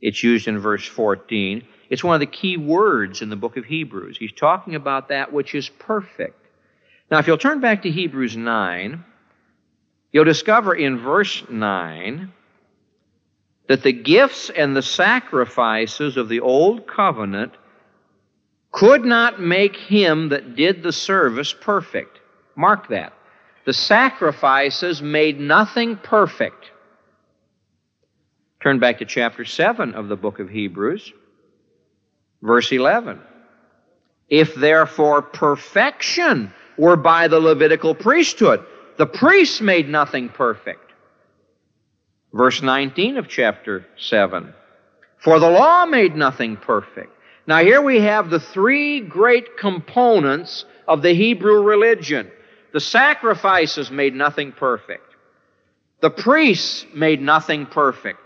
It's 0.00 0.22
used 0.22 0.46
in 0.46 0.58
verse 0.58 0.86
14. 0.86 1.66
It's 1.88 2.04
one 2.04 2.14
of 2.14 2.20
the 2.20 2.26
key 2.26 2.56
words 2.56 3.22
in 3.22 3.30
the 3.30 3.36
book 3.36 3.56
of 3.56 3.64
Hebrews. 3.64 4.18
He's 4.18 4.32
talking 4.32 4.74
about 4.74 5.08
that 5.08 5.32
which 5.32 5.54
is 5.54 5.68
perfect. 5.68 6.38
Now, 7.10 7.18
if 7.18 7.26
you'll 7.26 7.38
turn 7.38 7.60
back 7.60 7.82
to 7.82 7.90
Hebrews 7.90 8.36
9, 8.36 9.04
you'll 10.12 10.24
discover 10.24 10.74
in 10.74 10.98
verse 10.98 11.42
9 11.48 12.32
that 13.68 13.82
the 13.82 13.92
gifts 13.92 14.50
and 14.50 14.76
the 14.76 14.82
sacrifices 14.82 16.16
of 16.16 16.28
the 16.28 16.40
old 16.40 16.86
covenant 16.86 17.52
could 18.70 19.04
not 19.04 19.40
make 19.40 19.76
him 19.76 20.28
that 20.28 20.54
did 20.54 20.82
the 20.82 20.92
service 20.92 21.52
perfect. 21.52 22.20
Mark 22.54 22.88
that. 22.88 23.12
The 23.64 23.72
sacrifices 23.72 25.02
made 25.02 25.40
nothing 25.40 25.96
perfect. 25.96 26.70
Turn 28.62 28.78
back 28.78 28.98
to 28.98 29.04
chapter 29.04 29.44
7 29.44 29.94
of 29.94 30.08
the 30.08 30.16
book 30.16 30.38
of 30.38 30.48
Hebrews, 30.48 31.12
verse 32.42 32.70
11. 32.70 33.20
If 34.28 34.54
therefore 34.54 35.22
perfection 35.22 36.52
were 36.76 36.96
by 36.96 37.28
the 37.28 37.40
Levitical 37.40 37.94
priesthood, 37.94 38.64
the 38.98 39.06
priests 39.06 39.60
made 39.60 39.88
nothing 39.88 40.28
perfect. 40.28 40.85
Verse 42.36 42.60
19 42.60 43.16
of 43.16 43.28
chapter 43.28 43.86
7. 43.96 44.52
For 45.18 45.40
the 45.40 45.48
law 45.48 45.86
made 45.86 46.14
nothing 46.14 46.58
perfect. 46.58 47.10
Now, 47.46 47.62
here 47.62 47.80
we 47.80 48.00
have 48.00 48.28
the 48.28 48.40
three 48.40 49.00
great 49.00 49.56
components 49.56 50.66
of 50.86 51.00
the 51.00 51.14
Hebrew 51.14 51.62
religion. 51.62 52.30
The 52.74 52.80
sacrifices 52.80 53.90
made 53.90 54.14
nothing 54.14 54.52
perfect. 54.52 55.14
The 56.02 56.10
priests 56.10 56.84
made 56.94 57.22
nothing 57.22 57.64
perfect. 57.64 58.20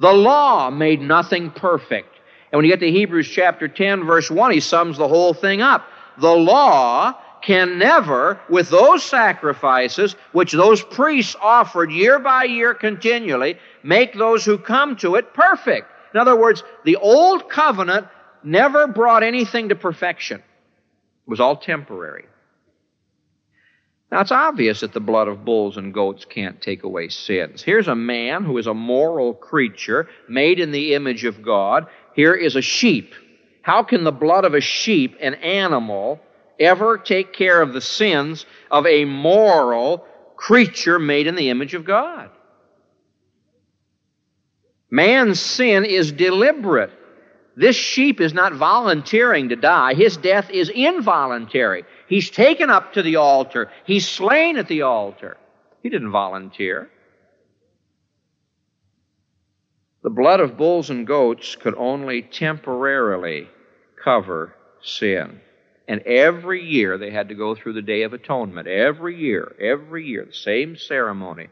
The 0.00 0.12
law 0.12 0.70
made 0.70 1.00
nothing 1.00 1.52
perfect. 1.52 2.08
And 2.50 2.58
when 2.58 2.64
you 2.64 2.72
get 2.72 2.80
to 2.80 2.90
Hebrews 2.90 3.28
chapter 3.28 3.68
10, 3.68 4.04
verse 4.04 4.28
1, 4.28 4.50
he 4.50 4.60
sums 4.60 4.98
the 4.98 5.06
whole 5.06 5.34
thing 5.34 5.62
up. 5.62 5.86
The 6.18 6.34
law 6.34 7.14
can 7.46 7.78
never, 7.78 8.40
with 8.48 8.68
those 8.70 9.04
sacrifices 9.04 10.16
which 10.32 10.50
those 10.50 10.82
priests 10.82 11.36
offered 11.40 11.92
year 11.92 12.18
by 12.18 12.42
year 12.42 12.74
continually, 12.74 13.56
make 13.84 14.12
those 14.14 14.44
who 14.44 14.58
come 14.58 14.96
to 14.96 15.14
it 15.14 15.32
perfect. 15.32 15.86
In 16.12 16.18
other 16.18 16.34
words, 16.34 16.64
the 16.84 16.96
old 16.96 17.48
covenant 17.48 18.08
never 18.42 18.88
brought 18.88 19.22
anything 19.22 19.68
to 19.68 19.76
perfection. 19.76 20.38
It 20.38 21.30
was 21.30 21.38
all 21.38 21.56
temporary. 21.56 22.24
Now, 24.10 24.22
it's 24.22 24.32
obvious 24.32 24.80
that 24.80 24.92
the 24.92 25.00
blood 25.00 25.28
of 25.28 25.44
bulls 25.44 25.76
and 25.76 25.94
goats 25.94 26.24
can't 26.24 26.60
take 26.60 26.82
away 26.82 27.08
sins. 27.08 27.62
Here's 27.62 27.88
a 27.88 27.94
man 27.94 28.44
who 28.44 28.58
is 28.58 28.66
a 28.66 28.74
moral 28.74 29.34
creature 29.34 30.08
made 30.28 30.58
in 30.58 30.72
the 30.72 30.94
image 30.94 31.24
of 31.24 31.44
God. 31.44 31.86
Here 32.14 32.34
is 32.34 32.56
a 32.56 32.62
sheep. 32.62 33.14
How 33.62 33.84
can 33.84 34.02
the 34.02 34.12
blood 34.12 34.44
of 34.44 34.54
a 34.54 34.60
sheep, 34.60 35.16
an 35.20 35.34
animal, 35.34 36.20
ever 36.58 36.98
take 36.98 37.32
care 37.32 37.60
of 37.60 37.72
the 37.72 37.80
sins 37.80 38.46
of 38.70 38.86
a 38.86 39.04
moral 39.04 40.04
creature 40.36 40.98
made 40.98 41.26
in 41.26 41.34
the 41.34 41.50
image 41.50 41.74
of 41.74 41.84
God? 41.84 42.30
Man's 44.90 45.40
sin 45.40 45.84
is 45.84 46.12
deliberate. 46.12 46.92
This 47.56 47.76
sheep 47.76 48.20
is 48.20 48.34
not 48.34 48.52
volunteering 48.52 49.48
to 49.48 49.56
die. 49.56 49.94
His 49.94 50.16
death 50.16 50.50
is 50.50 50.68
involuntary. 50.68 51.84
He's 52.08 52.30
taken 52.30 52.70
up 52.70 52.92
to 52.92 53.02
the 53.02 53.16
altar. 53.16 53.70
He's 53.84 54.08
slain 54.08 54.58
at 54.58 54.68
the 54.68 54.82
altar. 54.82 55.38
He 55.82 55.88
didn't 55.88 56.10
volunteer. 56.10 56.90
The 60.02 60.10
blood 60.10 60.40
of 60.40 60.56
bulls 60.56 60.90
and 60.90 61.06
goats 61.06 61.56
could 61.56 61.74
only 61.76 62.22
temporarily 62.22 63.48
cover 64.04 64.54
sin. 64.82 65.40
And 65.88 66.00
every 66.02 66.64
year 66.64 66.98
they 66.98 67.10
had 67.10 67.28
to 67.28 67.34
go 67.34 67.54
through 67.54 67.74
the 67.74 67.82
Day 67.82 68.02
of 68.02 68.12
Atonement. 68.12 68.66
Every 68.66 69.16
year, 69.16 69.54
every 69.60 70.04
year, 70.06 70.24
the 70.24 70.32
same 70.32 70.76
ceremony. 70.76 71.48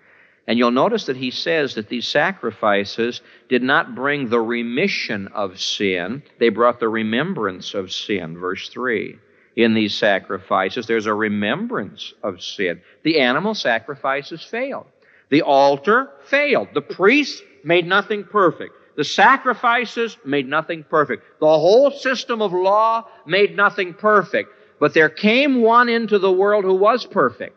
And 0.46 0.58
you'll 0.58 0.70
notice 0.70 1.06
that 1.06 1.16
he 1.16 1.30
says 1.30 1.74
that 1.74 1.88
these 1.88 2.06
sacrifices 2.06 3.22
did 3.48 3.62
not 3.62 3.94
bring 3.94 4.28
the 4.28 4.40
remission 4.40 5.28
of 5.28 5.60
sin, 5.60 6.22
they 6.38 6.50
brought 6.50 6.80
the 6.80 6.88
remembrance 6.88 7.74
of 7.74 7.92
sin. 7.92 8.36
Verse 8.36 8.68
3. 8.68 9.18
In 9.56 9.72
these 9.72 9.96
sacrifices, 9.96 10.86
there's 10.86 11.06
a 11.06 11.14
remembrance 11.14 12.12
of 12.22 12.42
sin. 12.42 12.82
The 13.04 13.20
animal 13.20 13.54
sacrifices 13.54 14.42
failed. 14.42 14.86
The 15.30 15.42
altar 15.42 16.10
failed. 16.26 16.68
The 16.74 16.82
priest 16.82 17.42
made 17.62 17.86
nothing 17.86 18.24
perfect. 18.24 18.74
The 18.96 19.04
sacrifices 19.04 20.16
made 20.24 20.48
nothing 20.48 20.84
perfect. 20.84 21.40
The 21.40 21.46
whole 21.46 21.90
system 21.90 22.40
of 22.40 22.52
law 22.52 23.08
made 23.26 23.56
nothing 23.56 23.94
perfect. 23.94 24.50
But 24.78 24.94
there 24.94 25.08
came 25.08 25.62
one 25.62 25.88
into 25.88 26.18
the 26.18 26.32
world 26.32 26.64
who 26.64 26.74
was 26.74 27.04
perfect, 27.06 27.56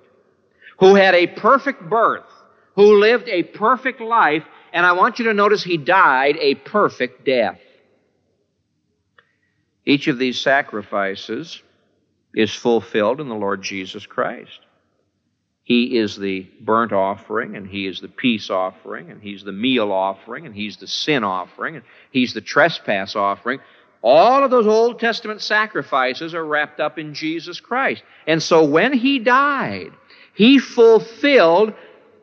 who 0.80 0.96
had 0.96 1.16
a 1.16 1.28
perfect 1.28 1.90
birth, 1.90 2.26
who 2.76 3.00
lived 3.00 3.28
a 3.28 3.44
perfect 3.44 4.02
life, 4.02 4.44
and 4.72 4.86
I 4.86 4.94
want 4.94 5.20
you 5.20 5.26
to 5.26 5.34
notice 5.34 5.64
he 5.64 5.78
died 5.78 6.38
a 6.40 6.56
perfect 6.56 7.26
death. 7.26 7.60
Each 9.86 10.08
of 10.08 10.20
these 10.20 10.40
sacrifices 10.40 11.62
is 12.34 12.54
fulfilled 12.54 13.22
in 13.22 13.30
the 13.30 13.36
Lord 13.36 13.62
Jesus 13.62 14.06
Christ. 14.06 14.60
He 15.68 15.98
is 15.98 16.16
the 16.16 16.48
burnt 16.62 16.94
offering, 16.94 17.58
and 17.58 17.68
He 17.68 17.88
is 17.88 18.00
the 18.00 18.08
peace 18.08 18.50
offering, 18.50 19.12
and 19.12 19.22
He's 19.22 19.44
the 19.44 19.52
meal 19.52 19.92
offering, 19.92 20.46
and 20.46 20.56
He's 20.56 20.78
the 20.78 20.88
sin 20.88 21.26
offering, 21.26 21.76
and 21.76 21.84
He's 22.10 22.34
the 22.34 22.40
trespass 22.40 23.18
offering. 23.18 23.60
All 24.02 24.46
of 24.46 24.50
those 24.50 24.66
Old 24.66 24.98
Testament 24.98 25.42
sacrifices 25.42 26.34
are 26.34 26.46
wrapped 26.46 26.80
up 26.80 26.98
in 26.98 27.14
Jesus 27.14 27.60
Christ. 27.60 28.02
And 28.28 28.42
so 28.42 28.64
when 28.64 28.94
He 28.94 29.20
died, 29.20 29.92
He 30.34 30.58
fulfilled 30.58 31.74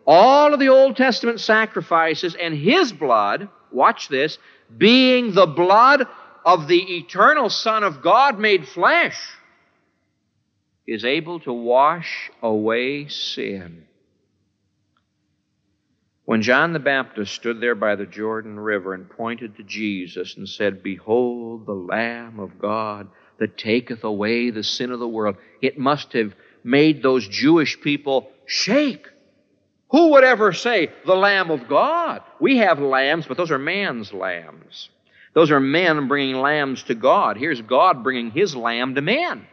all 0.07 0.55
of 0.55 0.59
the 0.59 0.71
Old 0.71 0.97
Testament 0.97 1.39
sacrifices, 1.39 2.35
and 2.35 2.55
his 2.55 2.95
blood, 2.95 3.51
watch 3.71 4.09
this, 4.09 4.39
being 4.79 5.35
the 5.35 5.47
blood 5.47 6.07
of 6.47 6.67
the 6.67 6.97
eternal 6.97 7.51
Son 7.51 7.85
of 7.85 8.01
God 8.01 8.39
made 8.39 8.67
flesh, 8.67 9.19
is 10.87 11.05
able 11.05 11.41
to 11.41 11.53
wash 11.53 12.31
away 12.43 13.09
sin. 13.09 13.85
When 16.27 16.43
John 16.43 16.73
the 16.73 16.79
Baptist 16.79 17.35
stood 17.35 17.61
there 17.61 17.75
by 17.75 17.97
the 17.97 18.07
Jordan 18.07 18.59
River 18.59 18.95
and 18.95 19.09
pointed 19.09 19.57
to 19.57 19.63
Jesus 19.63 20.37
and 20.37 20.49
said, 20.49 20.83
Behold 20.83 21.67
the 21.67 21.73
Lamb 21.73 22.41
of 22.41 22.59
God 22.59 23.09
that 23.39 23.59
taketh 23.59 24.05
away 24.05 24.51
the 24.51 24.63
sin 24.63 24.91
of 24.91 25.01
the 25.01 25.09
world, 25.09 25.37
it 25.61 25.79
must 25.79 26.15
have 26.15 26.35
made 26.63 27.03
those 27.03 27.29
Jewish 27.29 27.79
people 27.81 28.31
shake. 28.47 29.07
Who 29.91 30.13
would 30.13 30.25
ever 30.25 30.53
say, 30.53 30.91
the 31.05 31.15
Lamb 31.15 31.51
of 31.51 31.69
God? 31.69 32.23
We 32.41 32.59
have 32.59 32.79
lambs, 32.79 33.27
but 33.27 33.37
those 33.37 33.51
are 33.51 33.59
man's 33.59 34.13
lambs. 34.13 34.89
Those 35.35 35.51
are 35.51 35.61
men 35.61 36.09
bringing 36.09 36.37
lambs 36.37 36.85
to 36.85 36.95
God. 36.95 37.37
Here's 37.37 37.61
God 37.61 38.03
bringing 38.03 38.31
his 38.31 38.57
lamb 38.57 38.95
to 38.95 39.03
men. 39.03 39.47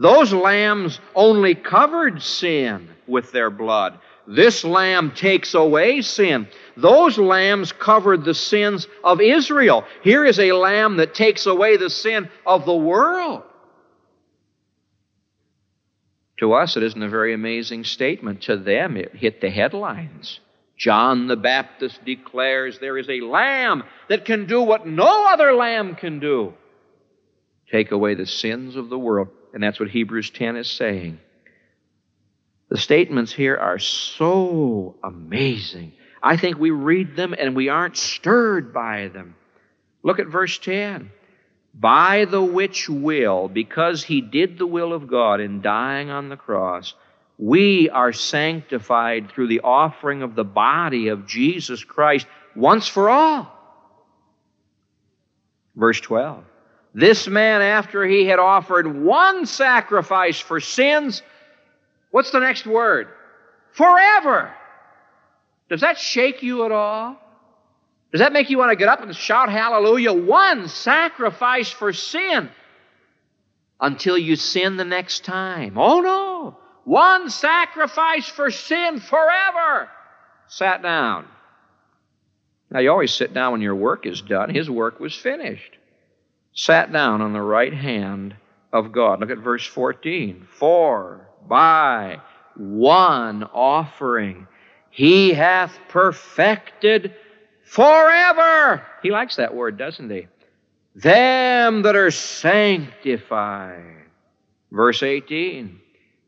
Those 0.00 0.32
lambs 0.32 0.98
only 1.14 1.54
covered 1.54 2.22
sin 2.22 2.88
with 3.06 3.32
their 3.32 3.50
blood. 3.50 3.98
This 4.26 4.64
lamb 4.64 5.10
takes 5.10 5.52
away 5.52 6.00
sin. 6.00 6.48
Those 6.74 7.18
lambs 7.18 7.70
covered 7.72 8.24
the 8.24 8.34
sins 8.34 8.88
of 9.04 9.20
Israel. 9.20 9.84
Here 10.02 10.24
is 10.24 10.38
a 10.40 10.52
lamb 10.52 10.96
that 10.96 11.14
takes 11.14 11.44
away 11.44 11.76
the 11.76 11.90
sin 11.90 12.30
of 12.46 12.64
the 12.64 12.74
world. 12.74 13.42
To 16.38 16.54
us, 16.54 16.78
it 16.78 16.82
isn't 16.82 17.02
a 17.02 17.08
very 17.08 17.34
amazing 17.34 17.84
statement. 17.84 18.40
To 18.42 18.56
them, 18.56 18.96
it 18.96 19.14
hit 19.14 19.42
the 19.42 19.50
headlines. 19.50 20.40
John 20.78 21.26
the 21.26 21.36
Baptist 21.36 22.02
declares 22.06 22.78
there 22.78 22.96
is 22.96 23.10
a 23.10 23.20
lamb 23.20 23.82
that 24.08 24.24
can 24.24 24.46
do 24.46 24.62
what 24.62 24.86
no 24.86 25.28
other 25.28 25.52
lamb 25.52 25.94
can 25.94 26.20
do 26.20 26.54
take 27.70 27.92
away 27.92 28.14
the 28.14 28.26
sins 28.26 28.74
of 28.74 28.88
the 28.88 28.98
world. 28.98 29.28
And 29.52 29.62
that's 29.62 29.80
what 29.80 29.90
Hebrews 29.90 30.30
10 30.30 30.56
is 30.56 30.70
saying. 30.70 31.18
The 32.68 32.78
statements 32.78 33.32
here 33.32 33.56
are 33.56 33.78
so 33.78 34.96
amazing. 35.02 35.92
I 36.22 36.36
think 36.36 36.58
we 36.58 36.70
read 36.70 37.16
them 37.16 37.34
and 37.36 37.56
we 37.56 37.68
aren't 37.68 37.96
stirred 37.96 38.72
by 38.72 39.08
them. 39.08 39.34
Look 40.02 40.18
at 40.18 40.28
verse 40.28 40.58
10 40.58 41.10
by 41.72 42.24
the 42.24 42.42
which 42.42 42.88
will, 42.88 43.48
because 43.48 44.02
he 44.02 44.20
did 44.20 44.58
the 44.58 44.66
will 44.66 44.92
of 44.92 45.06
God 45.06 45.40
in 45.40 45.60
dying 45.60 46.10
on 46.10 46.28
the 46.28 46.36
cross, 46.36 46.94
we 47.38 47.88
are 47.88 48.12
sanctified 48.12 49.30
through 49.30 49.48
the 49.48 49.60
offering 49.60 50.22
of 50.22 50.34
the 50.34 50.44
body 50.44 51.08
of 51.08 51.26
Jesus 51.26 51.84
Christ 51.84 52.26
once 52.56 52.88
for 52.88 53.08
all. 53.08 53.56
Verse 55.76 56.00
12. 56.00 56.44
This 56.92 57.28
man, 57.28 57.62
after 57.62 58.04
he 58.04 58.26
had 58.26 58.38
offered 58.38 58.86
one 59.02 59.46
sacrifice 59.46 60.40
for 60.40 60.60
sins, 60.60 61.22
what's 62.10 62.30
the 62.30 62.40
next 62.40 62.66
word? 62.66 63.08
Forever. 63.72 64.52
Does 65.68 65.82
that 65.82 65.98
shake 65.98 66.42
you 66.42 66.64
at 66.64 66.72
all? 66.72 67.16
Does 68.10 68.20
that 68.20 68.32
make 68.32 68.50
you 68.50 68.58
want 68.58 68.72
to 68.72 68.76
get 68.76 68.88
up 68.88 69.02
and 69.02 69.14
shout 69.14 69.50
hallelujah? 69.50 70.12
One 70.12 70.68
sacrifice 70.68 71.70
for 71.70 71.92
sin 71.92 72.50
until 73.80 74.18
you 74.18 74.34
sin 74.34 74.76
the 74.76 74.84
next 74.84 75.24
time. 75.24 75.78
Oh 75.78 76.00
no! 76.00 76.58
One 76.84 77.30
sacrifice 77.30 78.28
for 78.28 78.50
sin 78.50 78.98
forever. 78.98 79.88
Sat 80.48 80.82
down. 80.82 81.26
Now, 82.68 82.80
you 82.80 82.90
always 82.90 83.12
sit 83.12 83.32
down 83.32 83.52
when 83.52 83.60
your 83.60 83.74
work 83.74 84.06
is 84.06 84.20
done. 84.22 84.52
His 84.52 84.68
work 84.70 85.00
was 85.00 85.14
finished. 85.14 85.76
Sat 86.60 86.92
down 86.92 87.22
on 87.22 87.32
the 87.32 87.40
right 87.40 87.72
hand 87.72 88.36
of 88.70 88.92
God. 88.92 89.20
Look 89.20 89.30
at 89.30 89.38
verse 89.38 89.66
14. 89.66 90.46
For 90.58 91.26
by 91.48 92.20
one 92.54 93.44
offering 93.44 94.46
he 94.90 95.32
hath 95.32 95.78
perfected 95.88 97.14
forever. 97.64 98.84
He 99.02 99.10
likes 99.10 99.36
that 99.36 99.54
word, 99.54 99.78
doesn't 99.78 100.10
he? 100.10 100.26
Them 100.94 101.82
that 101.82 101.96
are 101.96 102.10
sanctified. 102.10 103.96
Verse 104.70 105.02
18. 105.02 105.80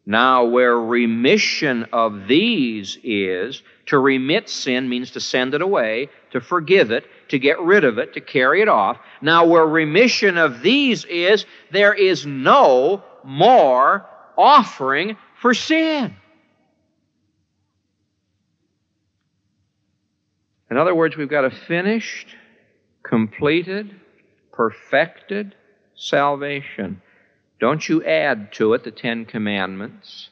Now, 0.06 0.46
where 0.46 0.80
remission 0.80 1.86
of 1.92 2.26
these 2.26 2.98
is, 3.04 3.62
to 3.86 3.98
remit 3.98 4.48
sin 4.48 4.88
means 4.88 5.12
to 5.12 5.20
send 5.20 5.54
it 5.54 5.62
away, 5.62 6.08
to 6.30 6.40
forgive 6.40 6.90
it, 6.90 7.06
to 7.32 7.38
get 7.38 7.58
rid 7.60 7.82
of 7.82 7.96
it, 7.96 8.12
to 8.12 8.20
carry 8.20 8.60
it 8.60 8.68
off. 8.68 8.98
Now, 9.22 9.46
where 9.46 9.66
remission 9.66 10.36
of 10.36 10.60
these 10.60 11.06
is, 11.06 11.46
there 11.70 11.94
is 11.94 12.26
no 12.26 13.02
more 13.24 14.06
offering 14.36 15.16
for 15.40 15.54
sin. 15.54 16.14
In 20.70 20.76
other 20.76 20.94
words, 20.94 21.16
we've 21.16 21.26
got 21.26 21.46
a 21.46 21.50
finished, 21.50 22.36
completed, 23.02 23.94
perfected 24.52 25.54
salvation. 25.94 27.00
Don't 27.58 27.88
you 27.88 28.04
add 28.04 28.52
to 28.54 28.74
it 28.74 28.84
the 28.84 28.90
Ten 28.90 29.24
Commandments, 29.24 30.28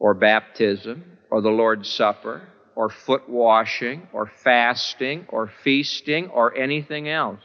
or 0.00 0.14
baptism, 0.14 1.04
or 1.30 1.40
the 1.40 1.50
Lord's 1.50 1.88
Supper, 1.88 2.42
or 2.76 2.90
foot 2.90 3.28
washing, 3.28 4.06
or 4.12 4.26
fasting, 4.26 5.24
or 5.30 5.50
feasting, 5.64 6.28
or 6.28 6.54
anything 6.56 7.08
else. 7.08 7.40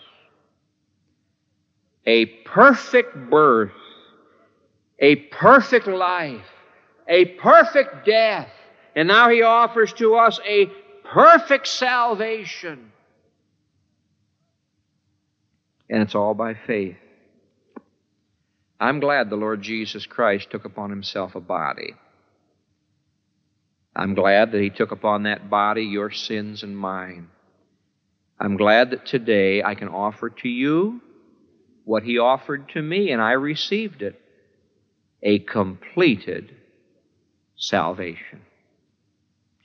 A 2.05 2.25
perfect 2.25 3.15
birth, 3.29 3.71
a 4.99 5.15
perfect 5.15 5.87
life, 5.87 6.45
a 7.07 7.25
perfect 7.25 8.05
death, 8.05 8.49
and 8.95 9.07
now 9.07 9.29
He 9.29 9.41
offers 9.41 9.93
to 9.93 10.15
us 10.15 10.39
a 10.45 10.67
perfect 11.05 11.67
salvation. 11.67 12.91
And 15.89 16.03
it's 16.03 16.13
all 16.13 16.33
by 16.33 16.55
faith. 16.55 16.97
I'm 18.81 18.99
glad 18.99 19.29
the 19.29 19.35
Lord 19.37 19.61
Jesus 19.61 20.05
Christ 20.05 20.49
took 20.49 20.65
upon 20.65 20.89
himself 20.89 21.35
a 21.35 21.39
body. 21.39 21.93
I'm 23.95 24.13
glad 24.13 24.51
that 24.51 24.61
he 24.61 24.69
took 24.69 24.91
upon 24.91 25.23
that 25.23 25.49
body 25.49 25.83
your 25.83 26.11
sins 26.11 26.63
and 26.63 26.77
mine. 26.77 27.29
I'm 28.39 28.57
glad 28.57 28.91
that 28.91 29.05
today 29.05 29.61
I 29.61 29.75
can 29.75 29.89
offer 29.89 30.29
to 30.29 30.49
you 30.49 31.01
what 31.83 32.03
he 32.03 32.17
offered 32.17 32.69
to 32.69 32.81
me, 32.81 33.11
and 33.11 33.21
I 33.21 33.33
received 33.33 34.01
it 34.01 34.19
a 35.21 35.39
completed 35.39 36.55
salvation. 37.55 38.41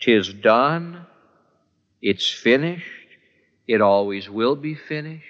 Tis 0.01 0.33
done, 0.33 1.07
it's 2.03 2.29
finished, 2.29 2.85
it 3.67 3.81
always 3.81 4.29
will 4.29 4.57
be 4.57 4.75
finished, 4.75 5.25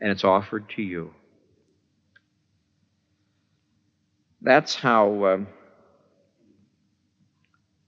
and 0.00 0.10
it's 0.10 0.24
offered 0.24 0.68
to 0.70 0.82
you. 0.82 1.12
That's 4.40 4.74
how 4.74 5.26
um, 5.26 5.46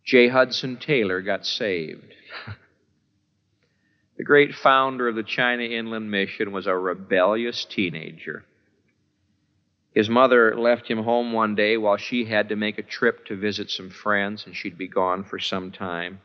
J. 0.05 0.29
Hudson 0.29 0.77
Taylor 0.77 1.23
got 1.23 1.47
saved. 1.47 2.15
the 4.19 4.25
great 4.25 4.55
founder 4.55 5.09
of 5.09 5.15
the 5.15 5.23
China 5.23 5.63
Inland 5.63 6.11
Mission 6.11 6.53
was 6.53 6.67
a 6.67 6.77
rebellious 6.77 7.65
teenager. 7.65 8.45
His 9.95 10.11
mother 10.11 10.57
left 10.57 10.91
him 10.91 11.05
home 11.05 11.33
one 11.33 11.55
day 11.55 11.77
while 11.77 11.97
she 11.97 12.25
had 12.25 12.49
to 12.51 12.57
make 12.57 12.79
a 12.79 12.83
trip 12.83 13.25
to 13.27 13.37
visit 13.37 13.71
some 13.71 13.91
friends, 13.91 14.45
and 14.45 14.55
she'd 14.55 14.77
be 14.77 14.89
gone 14.89 15.25
for 15.25 15.39
some 15.39 15.71
time. 15.71 16.21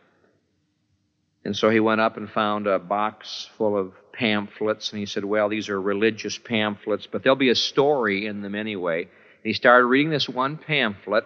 And 1.45 1.55
so 1.55 1.69
he 1.69 1.79
went 1.79 2.01
up 2.01 2.17
and 2.17 2.29
found 2.29 2.67
a 2.67 2.79
box 2.79 3.49
full 3.57 3.77
of 3.77 3.93
pamphlets, 4.11 4.91
and 4.91 4.99
he 4.99 5.05
said, 5.05 5.23
Well, 5.23 5.47
these 5.47 5.69
are 5.69 5.79
religious 5.79 6.37
pamphlets, 6.37 7.07
but 7.09 7.23
there'll 7.23 7.37
be 7.37 7.49
a 7.49 7.55
story 7.55 8.25
in 8.25 8.41
them 8.41 8.55
anyway. 8.55 9.03
And 9.03 9.45
He 9.45 9.53
started 9.53 9.85
reading 9.85 10.09
this 10.09 10.27
one 10.27 10.57
pamphlet 10.57 11.25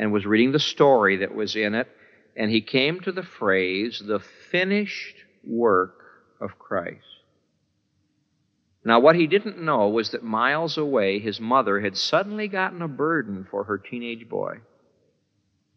and 0.00 0.12
was 0.12 0.24
reading 0.24 0.50
the 0.50 0.58
story 0.58 1.18
that 1.18 1.34
was 1.34 1.54
in 1.54 1.74
it, 1.74 1.86
and 2.34 2.50
he 2.50 2.62
came 2.62 3.00
to 3.00 3.12
the 3.12 3.22
phrase, 3.22 4.02
the 4.02 4.18
finished 4.18 5.14
work 5.44 5.94
of 6.40 6.58
Christ. 6.58 7.04
Now, 8.82 9.00
what 9.00 9.14
he 9.14 9.26
didn't 9.26 9.62
know 9.62 9.90
was 9.90 10.12
that 10.12 10.24
miles 10.24 10.78
away, 10.78 11.18
his 11.18 11.38
mother 11.38 11.80
had 11.80 11.98
suddenly 11.98 12.48
gotten 12.48 12.80
a 12.80 12.88
burden 12.88 13.46
for 13.50 13.64
her 13.64 13.76
teenage 13.76 14.26
boy. 14.26 14.60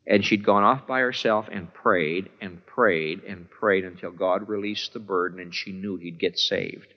And 0.08 0.24
she'd 0.24 0.46
gone 0.46 0.64
off 0.64 0.88
by 0.88 1.02
herself 1.02 1.50
and 1.52 1.74
prayed 1.74 2.30
and 2.40 2.66
prayed 2.66 3.24
and 3.28 3.50
prayed 3.50 3.84
until 3.84 4.12
God 4.12 4.48
released 4.48 4.94
the 4.94 5.00
burden 5.00 5.42
and 5.42 5.54
she 5.54 5.74
knew 5.74 5.98
he'd 5.98 6.18
get 6.18 6.40
saved 6.40 6.94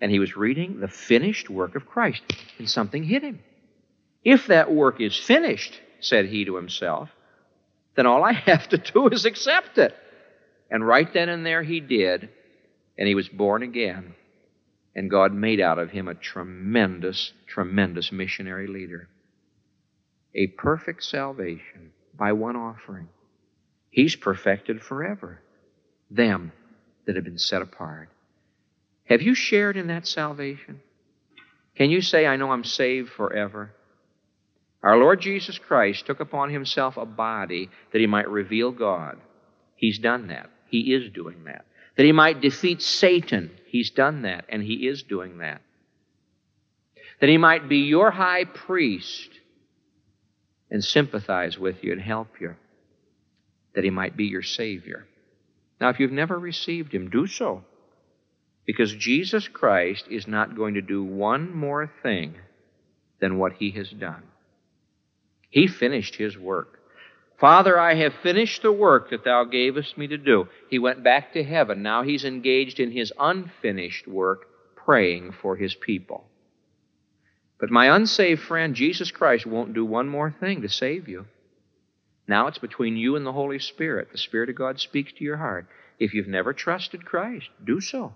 and 0.00 0.10
he 0.10 0.18
was 0.18 0.36
reading 0.36 0.80
the 0.80 0.88
finished 0.88 1.50
work 1.50 1.76
of 1.76 1.86
Christ, 1.86 2.22
and 2.58 2.68
something 2.68 3.04
hit 3.04 3.22
him. 3.22 3.40
If 4.24 4.48
that 4.48 4.72
work 4.72 5.00
is 5.00 5.16
finished, 5.16 5.80
said 6.00 6.26
he 6.26 6.44
to 6.44 6.56
himself, 6.56 7.10
then 7.96 8.06
all 8.06 8.24
I 8.24 8.32
have 8.32 8.68
to 8.68 8.78
do 8.78 9.08
is 9.08 9.24
accept 9.24 9.78
it. 9.78 9.94
And 10.70 10.86
right 10.86 11.12
then 11.12 11.28
and 11.28 11.44
there 11.44 11.62
he 11.62 11.80
did, 11.80 12.28
and 12.96 13.08
he 13.08 13.14
was 13.14 13.28
born 13.28 13.62
again. 13.62 14.14
And 14.94 15.10
God 15.10 15.32
made 15.32 15.60
out 15.60 15.78
of 15.78 15.90
him 15.90 16.08
a 16.08 16.14
tremendous, 16.14 17.32
tremendous 17.46 18.12
missionary 18.12 18.66
leader. 18.66 19.08
A 20.34 20.48
perfect 20.48 21.02
salvation 21.04 21.92
by 22.16 22.32
one 22.32 22.56
offering. 22.56 23.08
He's 23.90 24.16
perfected 24.16 24.82
forever 24.82 25.40
them 26.10 26.52
that 27.06 27.16
have 27.16 27.24
been 27.24 27.38
set 27.38 27.62
apart. 27.62 28.08
Have 29.04 29.22
you 29.22 29.34
shared 29.34 29.76
in 29.76 29.86
that 29.88 30.06
salvation? 30.06 30.80
Can 31.76 31.90
you 31.90 32.00
say, 32.00 32.26
I 32.26 32.36
know 32.36 32.50
I'm 32.50 32.64
saved 32.64 33.10
forever? 33.10 33.72
Our 34.82 34.96
Lord 34.96 35.20
Jesus 35.20 35.58
Christ 35.58 36.06
took 36.06 36.20
upon 36.20 36.50
himself 36.50 36.96
a 36.96 37.04
body 37.04 37.68
that 37.92 38.00
he 38.00 38.06
might 38.06 38.28
reveal 38.28 38.72
God. 38.72 39.18
He's 39.76 39.98
done 39.98 40.28
that. 40.28 40.50
He 40.68 40.94
is 40.94 41.10
doing 41.12 41.44
that. 41.44 41.66
That 41.96 42.06
he 42.06 42.12
might 42.12 42.40
defeat 42.40 42.80
Satan. 42.80 43.50
He's 43.66 43.90
done 43.90 44.22
that, 44.22 44.46
and 44.48 44.62
he 44.62 44.86
is 44.88 45.02
doing 45.02 45.38
that. 45.38 45.60
That 47.20 47.28
he 47.28 47.36
might 47.36 47.68
be 47.68 47.78
your 47.78 48.10
high 48.10 48.44
priest 48.44 49.28
and 50.70 50.82
sympathize 50.82 51.58
with 51.58 51.82
you 51.84 51.92
and 51.92 52.00
help 52.00 52.40
you. 52.40 52.54
That 53.74 53.84
he 53.84 53.90
might 53.90 54.16
be 54.16 54.24
your 54.24 54.42
Savior. 54.42 55.06
Now, 55.80 55.90
if 55.90 56.00
you've 56.00 56.12
never 56.12 56.38
received 56.38 56.94
him, 56.94 57.10
do 57.10 57.26
so. 57.26 57.64
Because 58.66 58.94
Jesus 58.94 59.48
Christ 59.48 60.06
is 60.10 60.26
not 60.26 60.56
going 60.56 60.74
to 60.74 60.82
do 60.82 61.02
one 61.02 61.54
more 61.54 61.90
thing 62.02 62.36
than 63.20 63.38
what 63.38 63.54
he 63.54 63.72
has 63.72 63.90
done. 63.90 64.22
He 65.50 65.66
finished 65.66 66.16
his 66.16 66.38
work. 66.38 66.78
Father, 67.38 67.78
I 67.78 67.94
have 67.94 68.14
finished 68.22 68.62
the 68.62 68.72
work 68.72 69.10
that 69.10 69.24
thou 69.24 69.44
gavest 69.44 69.96
me 69.98 70.06
to 70.08 70.18
do. 70.18 70.48
He 70.68 70.78
went 70.78 71.02
back 71.02 71.32
to 71.32 71.44
heaven. 71.44 71.82
Now 71.82 72.02
he's 72.02 72.24
engaged 72.24 72.80
in 72.80 72.92
his 72.92 73.12
unfinished 73.18 74.06
work, 74.06 74.46
praying 74.76 75.32
for 75.32 75.56
his 75.56 75.74
people. 75.74 76.24
But 77.58 77.70
my 77.70 77.94
unsaved 77.94 78.42
friend, 78.42 78.74
Jesus 78.74 79.10
Christ, 79.10 79.46
won't 79.46 79.74
do 79.74 79.84
one 79.84 80.08
more 80.08 80.30
thing 80.30 80.62
to 80.62 80.68
save 80.68 81.08
you. 81.08 81.26
Now 82.26 82.46
it's 82.46 82.58
between 82.58 82.96
you 82.96 83.16
and 83.16 83.26
the 83.26 83.32
Holy 83.32 83.58
Spirit. 83.58 84.08
The 84.12 84.18
Spirit 84.18 84.50
of 84.50 84.56
God 84.56 84.80
speaks 84.80 85.12
to 85.12 85.24
your 85.24 85.38
heart. 85.38 85.66
If 85.98 86.14
you've 86.14 86.28
never 86.28 86.52
trusted 86.52 87.04
Christ, 87.04 87.48
do 87.64 87.80
so 87.80 88.14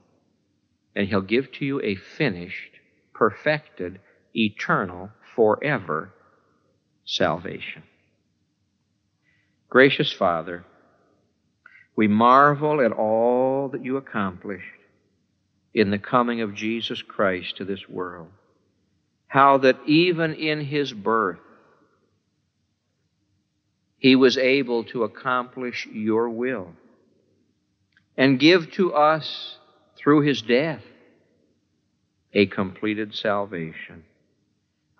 and 0.95 1.09
he'll 1.09 1.23
give 1.23 1.51
to 1.53 1.65
you 1.65 1.81
a 1.83 1.95
finished, 1.95 2.73
perfected, 3.13 4.01
eternal, 4.35 5.11
forever 5.35 6.13
salvation. 7.05 7.83
Gracious 9.69 10.13
Father, 10.13 10.65
we 11.97 12.09
marvel 12.09 12.81
at 12.81 12.93
all 12.93 13.69
that 13.69 13.85
you 13.85 13.97
accomplished 13.97 14.65
in 15.73 15.91
the 15.91 15.99
coming 15.99 16.41
of 16.41 16.55
Jesus 16.55 17.03
Christ 17.03 17.57
to 17.57 17.65
this 17.65 17.89
world. 17.89 18.29
How 19.27 19.59
that 19.59 19.79
even 19.87 20.35
in 20.35 20.61
his 20.65 20.93
birth, 20.93 21.41
he 23.99 24.15
was 24.15 24.39
able 24.39 24.85
to 24.85 25.03
accomplish 25.03 25.89
your 25.91 26.29
will 26.29 26.69
and 28.17 28.39
give 28.39 28.71
to 28.73 28.93
us 28.93 29.59
through 29.97 30.21
his 30.21 30.43
death, 30.43 30.83
a 32.33 32.47
completed 32.47 33.15
salvation. 33.15 34.05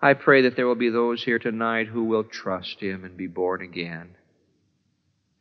I 0.05 0.13
pray 0.13 0.43
that 0.43 0.55
there 0.55 0.67
will 0.67 0.75
be 0.75 0.91
those 0.91 1.23
here 1.23 1.39
tonight 1.39 1.87
who 1.87 2.03
will 2.03 2.23
trust 2.23 2.79
Him 2.79 3.05
and 3.05 3.17
be 3.17 3.25
born 3.25 3.63
again. 3.63 4.11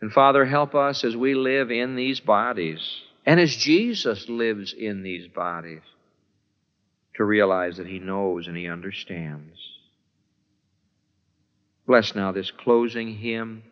And 0.00 0.10
Father, 0.10 0.46
help 0.46 0.74
us 0.74 1.04
as 1.04 1.14
we 1.14 1.34
live 1.34 1.70
in 1.70 1.96
these 1.96 2.18
bodies 2.20 2.80
and 3.26 3.38
as 3.38 3.54
Jesus 3.54 4.26
lives 4.26 4.72
in 4.72 5.02
these 5.02 5.28
bodies 5.28 5.82
to 7.16 7.24
realize 7.24 7.76
that 7.76 7.86
He 7.86 7.98
knows 7.98 8.46
and 8.46 8.56
He 8.56 8.66
understands. 8.66 9.58
Bless 11.86 12.14
now 12.14 12.32
this 12.32 12.50
closing 12.50 13.18
hymn. 13.18 13.64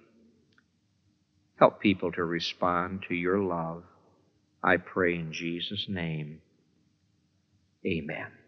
Help 1.58 1.80
people 1.80 2.12
to 2.12 2.22
respond 2.22 3.06
to 3.08 3.14
your 3.14 3.38
love. 3.38 3.82
I 4.62 4.76
pray 4.76 5.14
in 5.14 5.32
Jesus' 5.32 5.86
name. 5.88 6.42
Amen. 7.86 8.41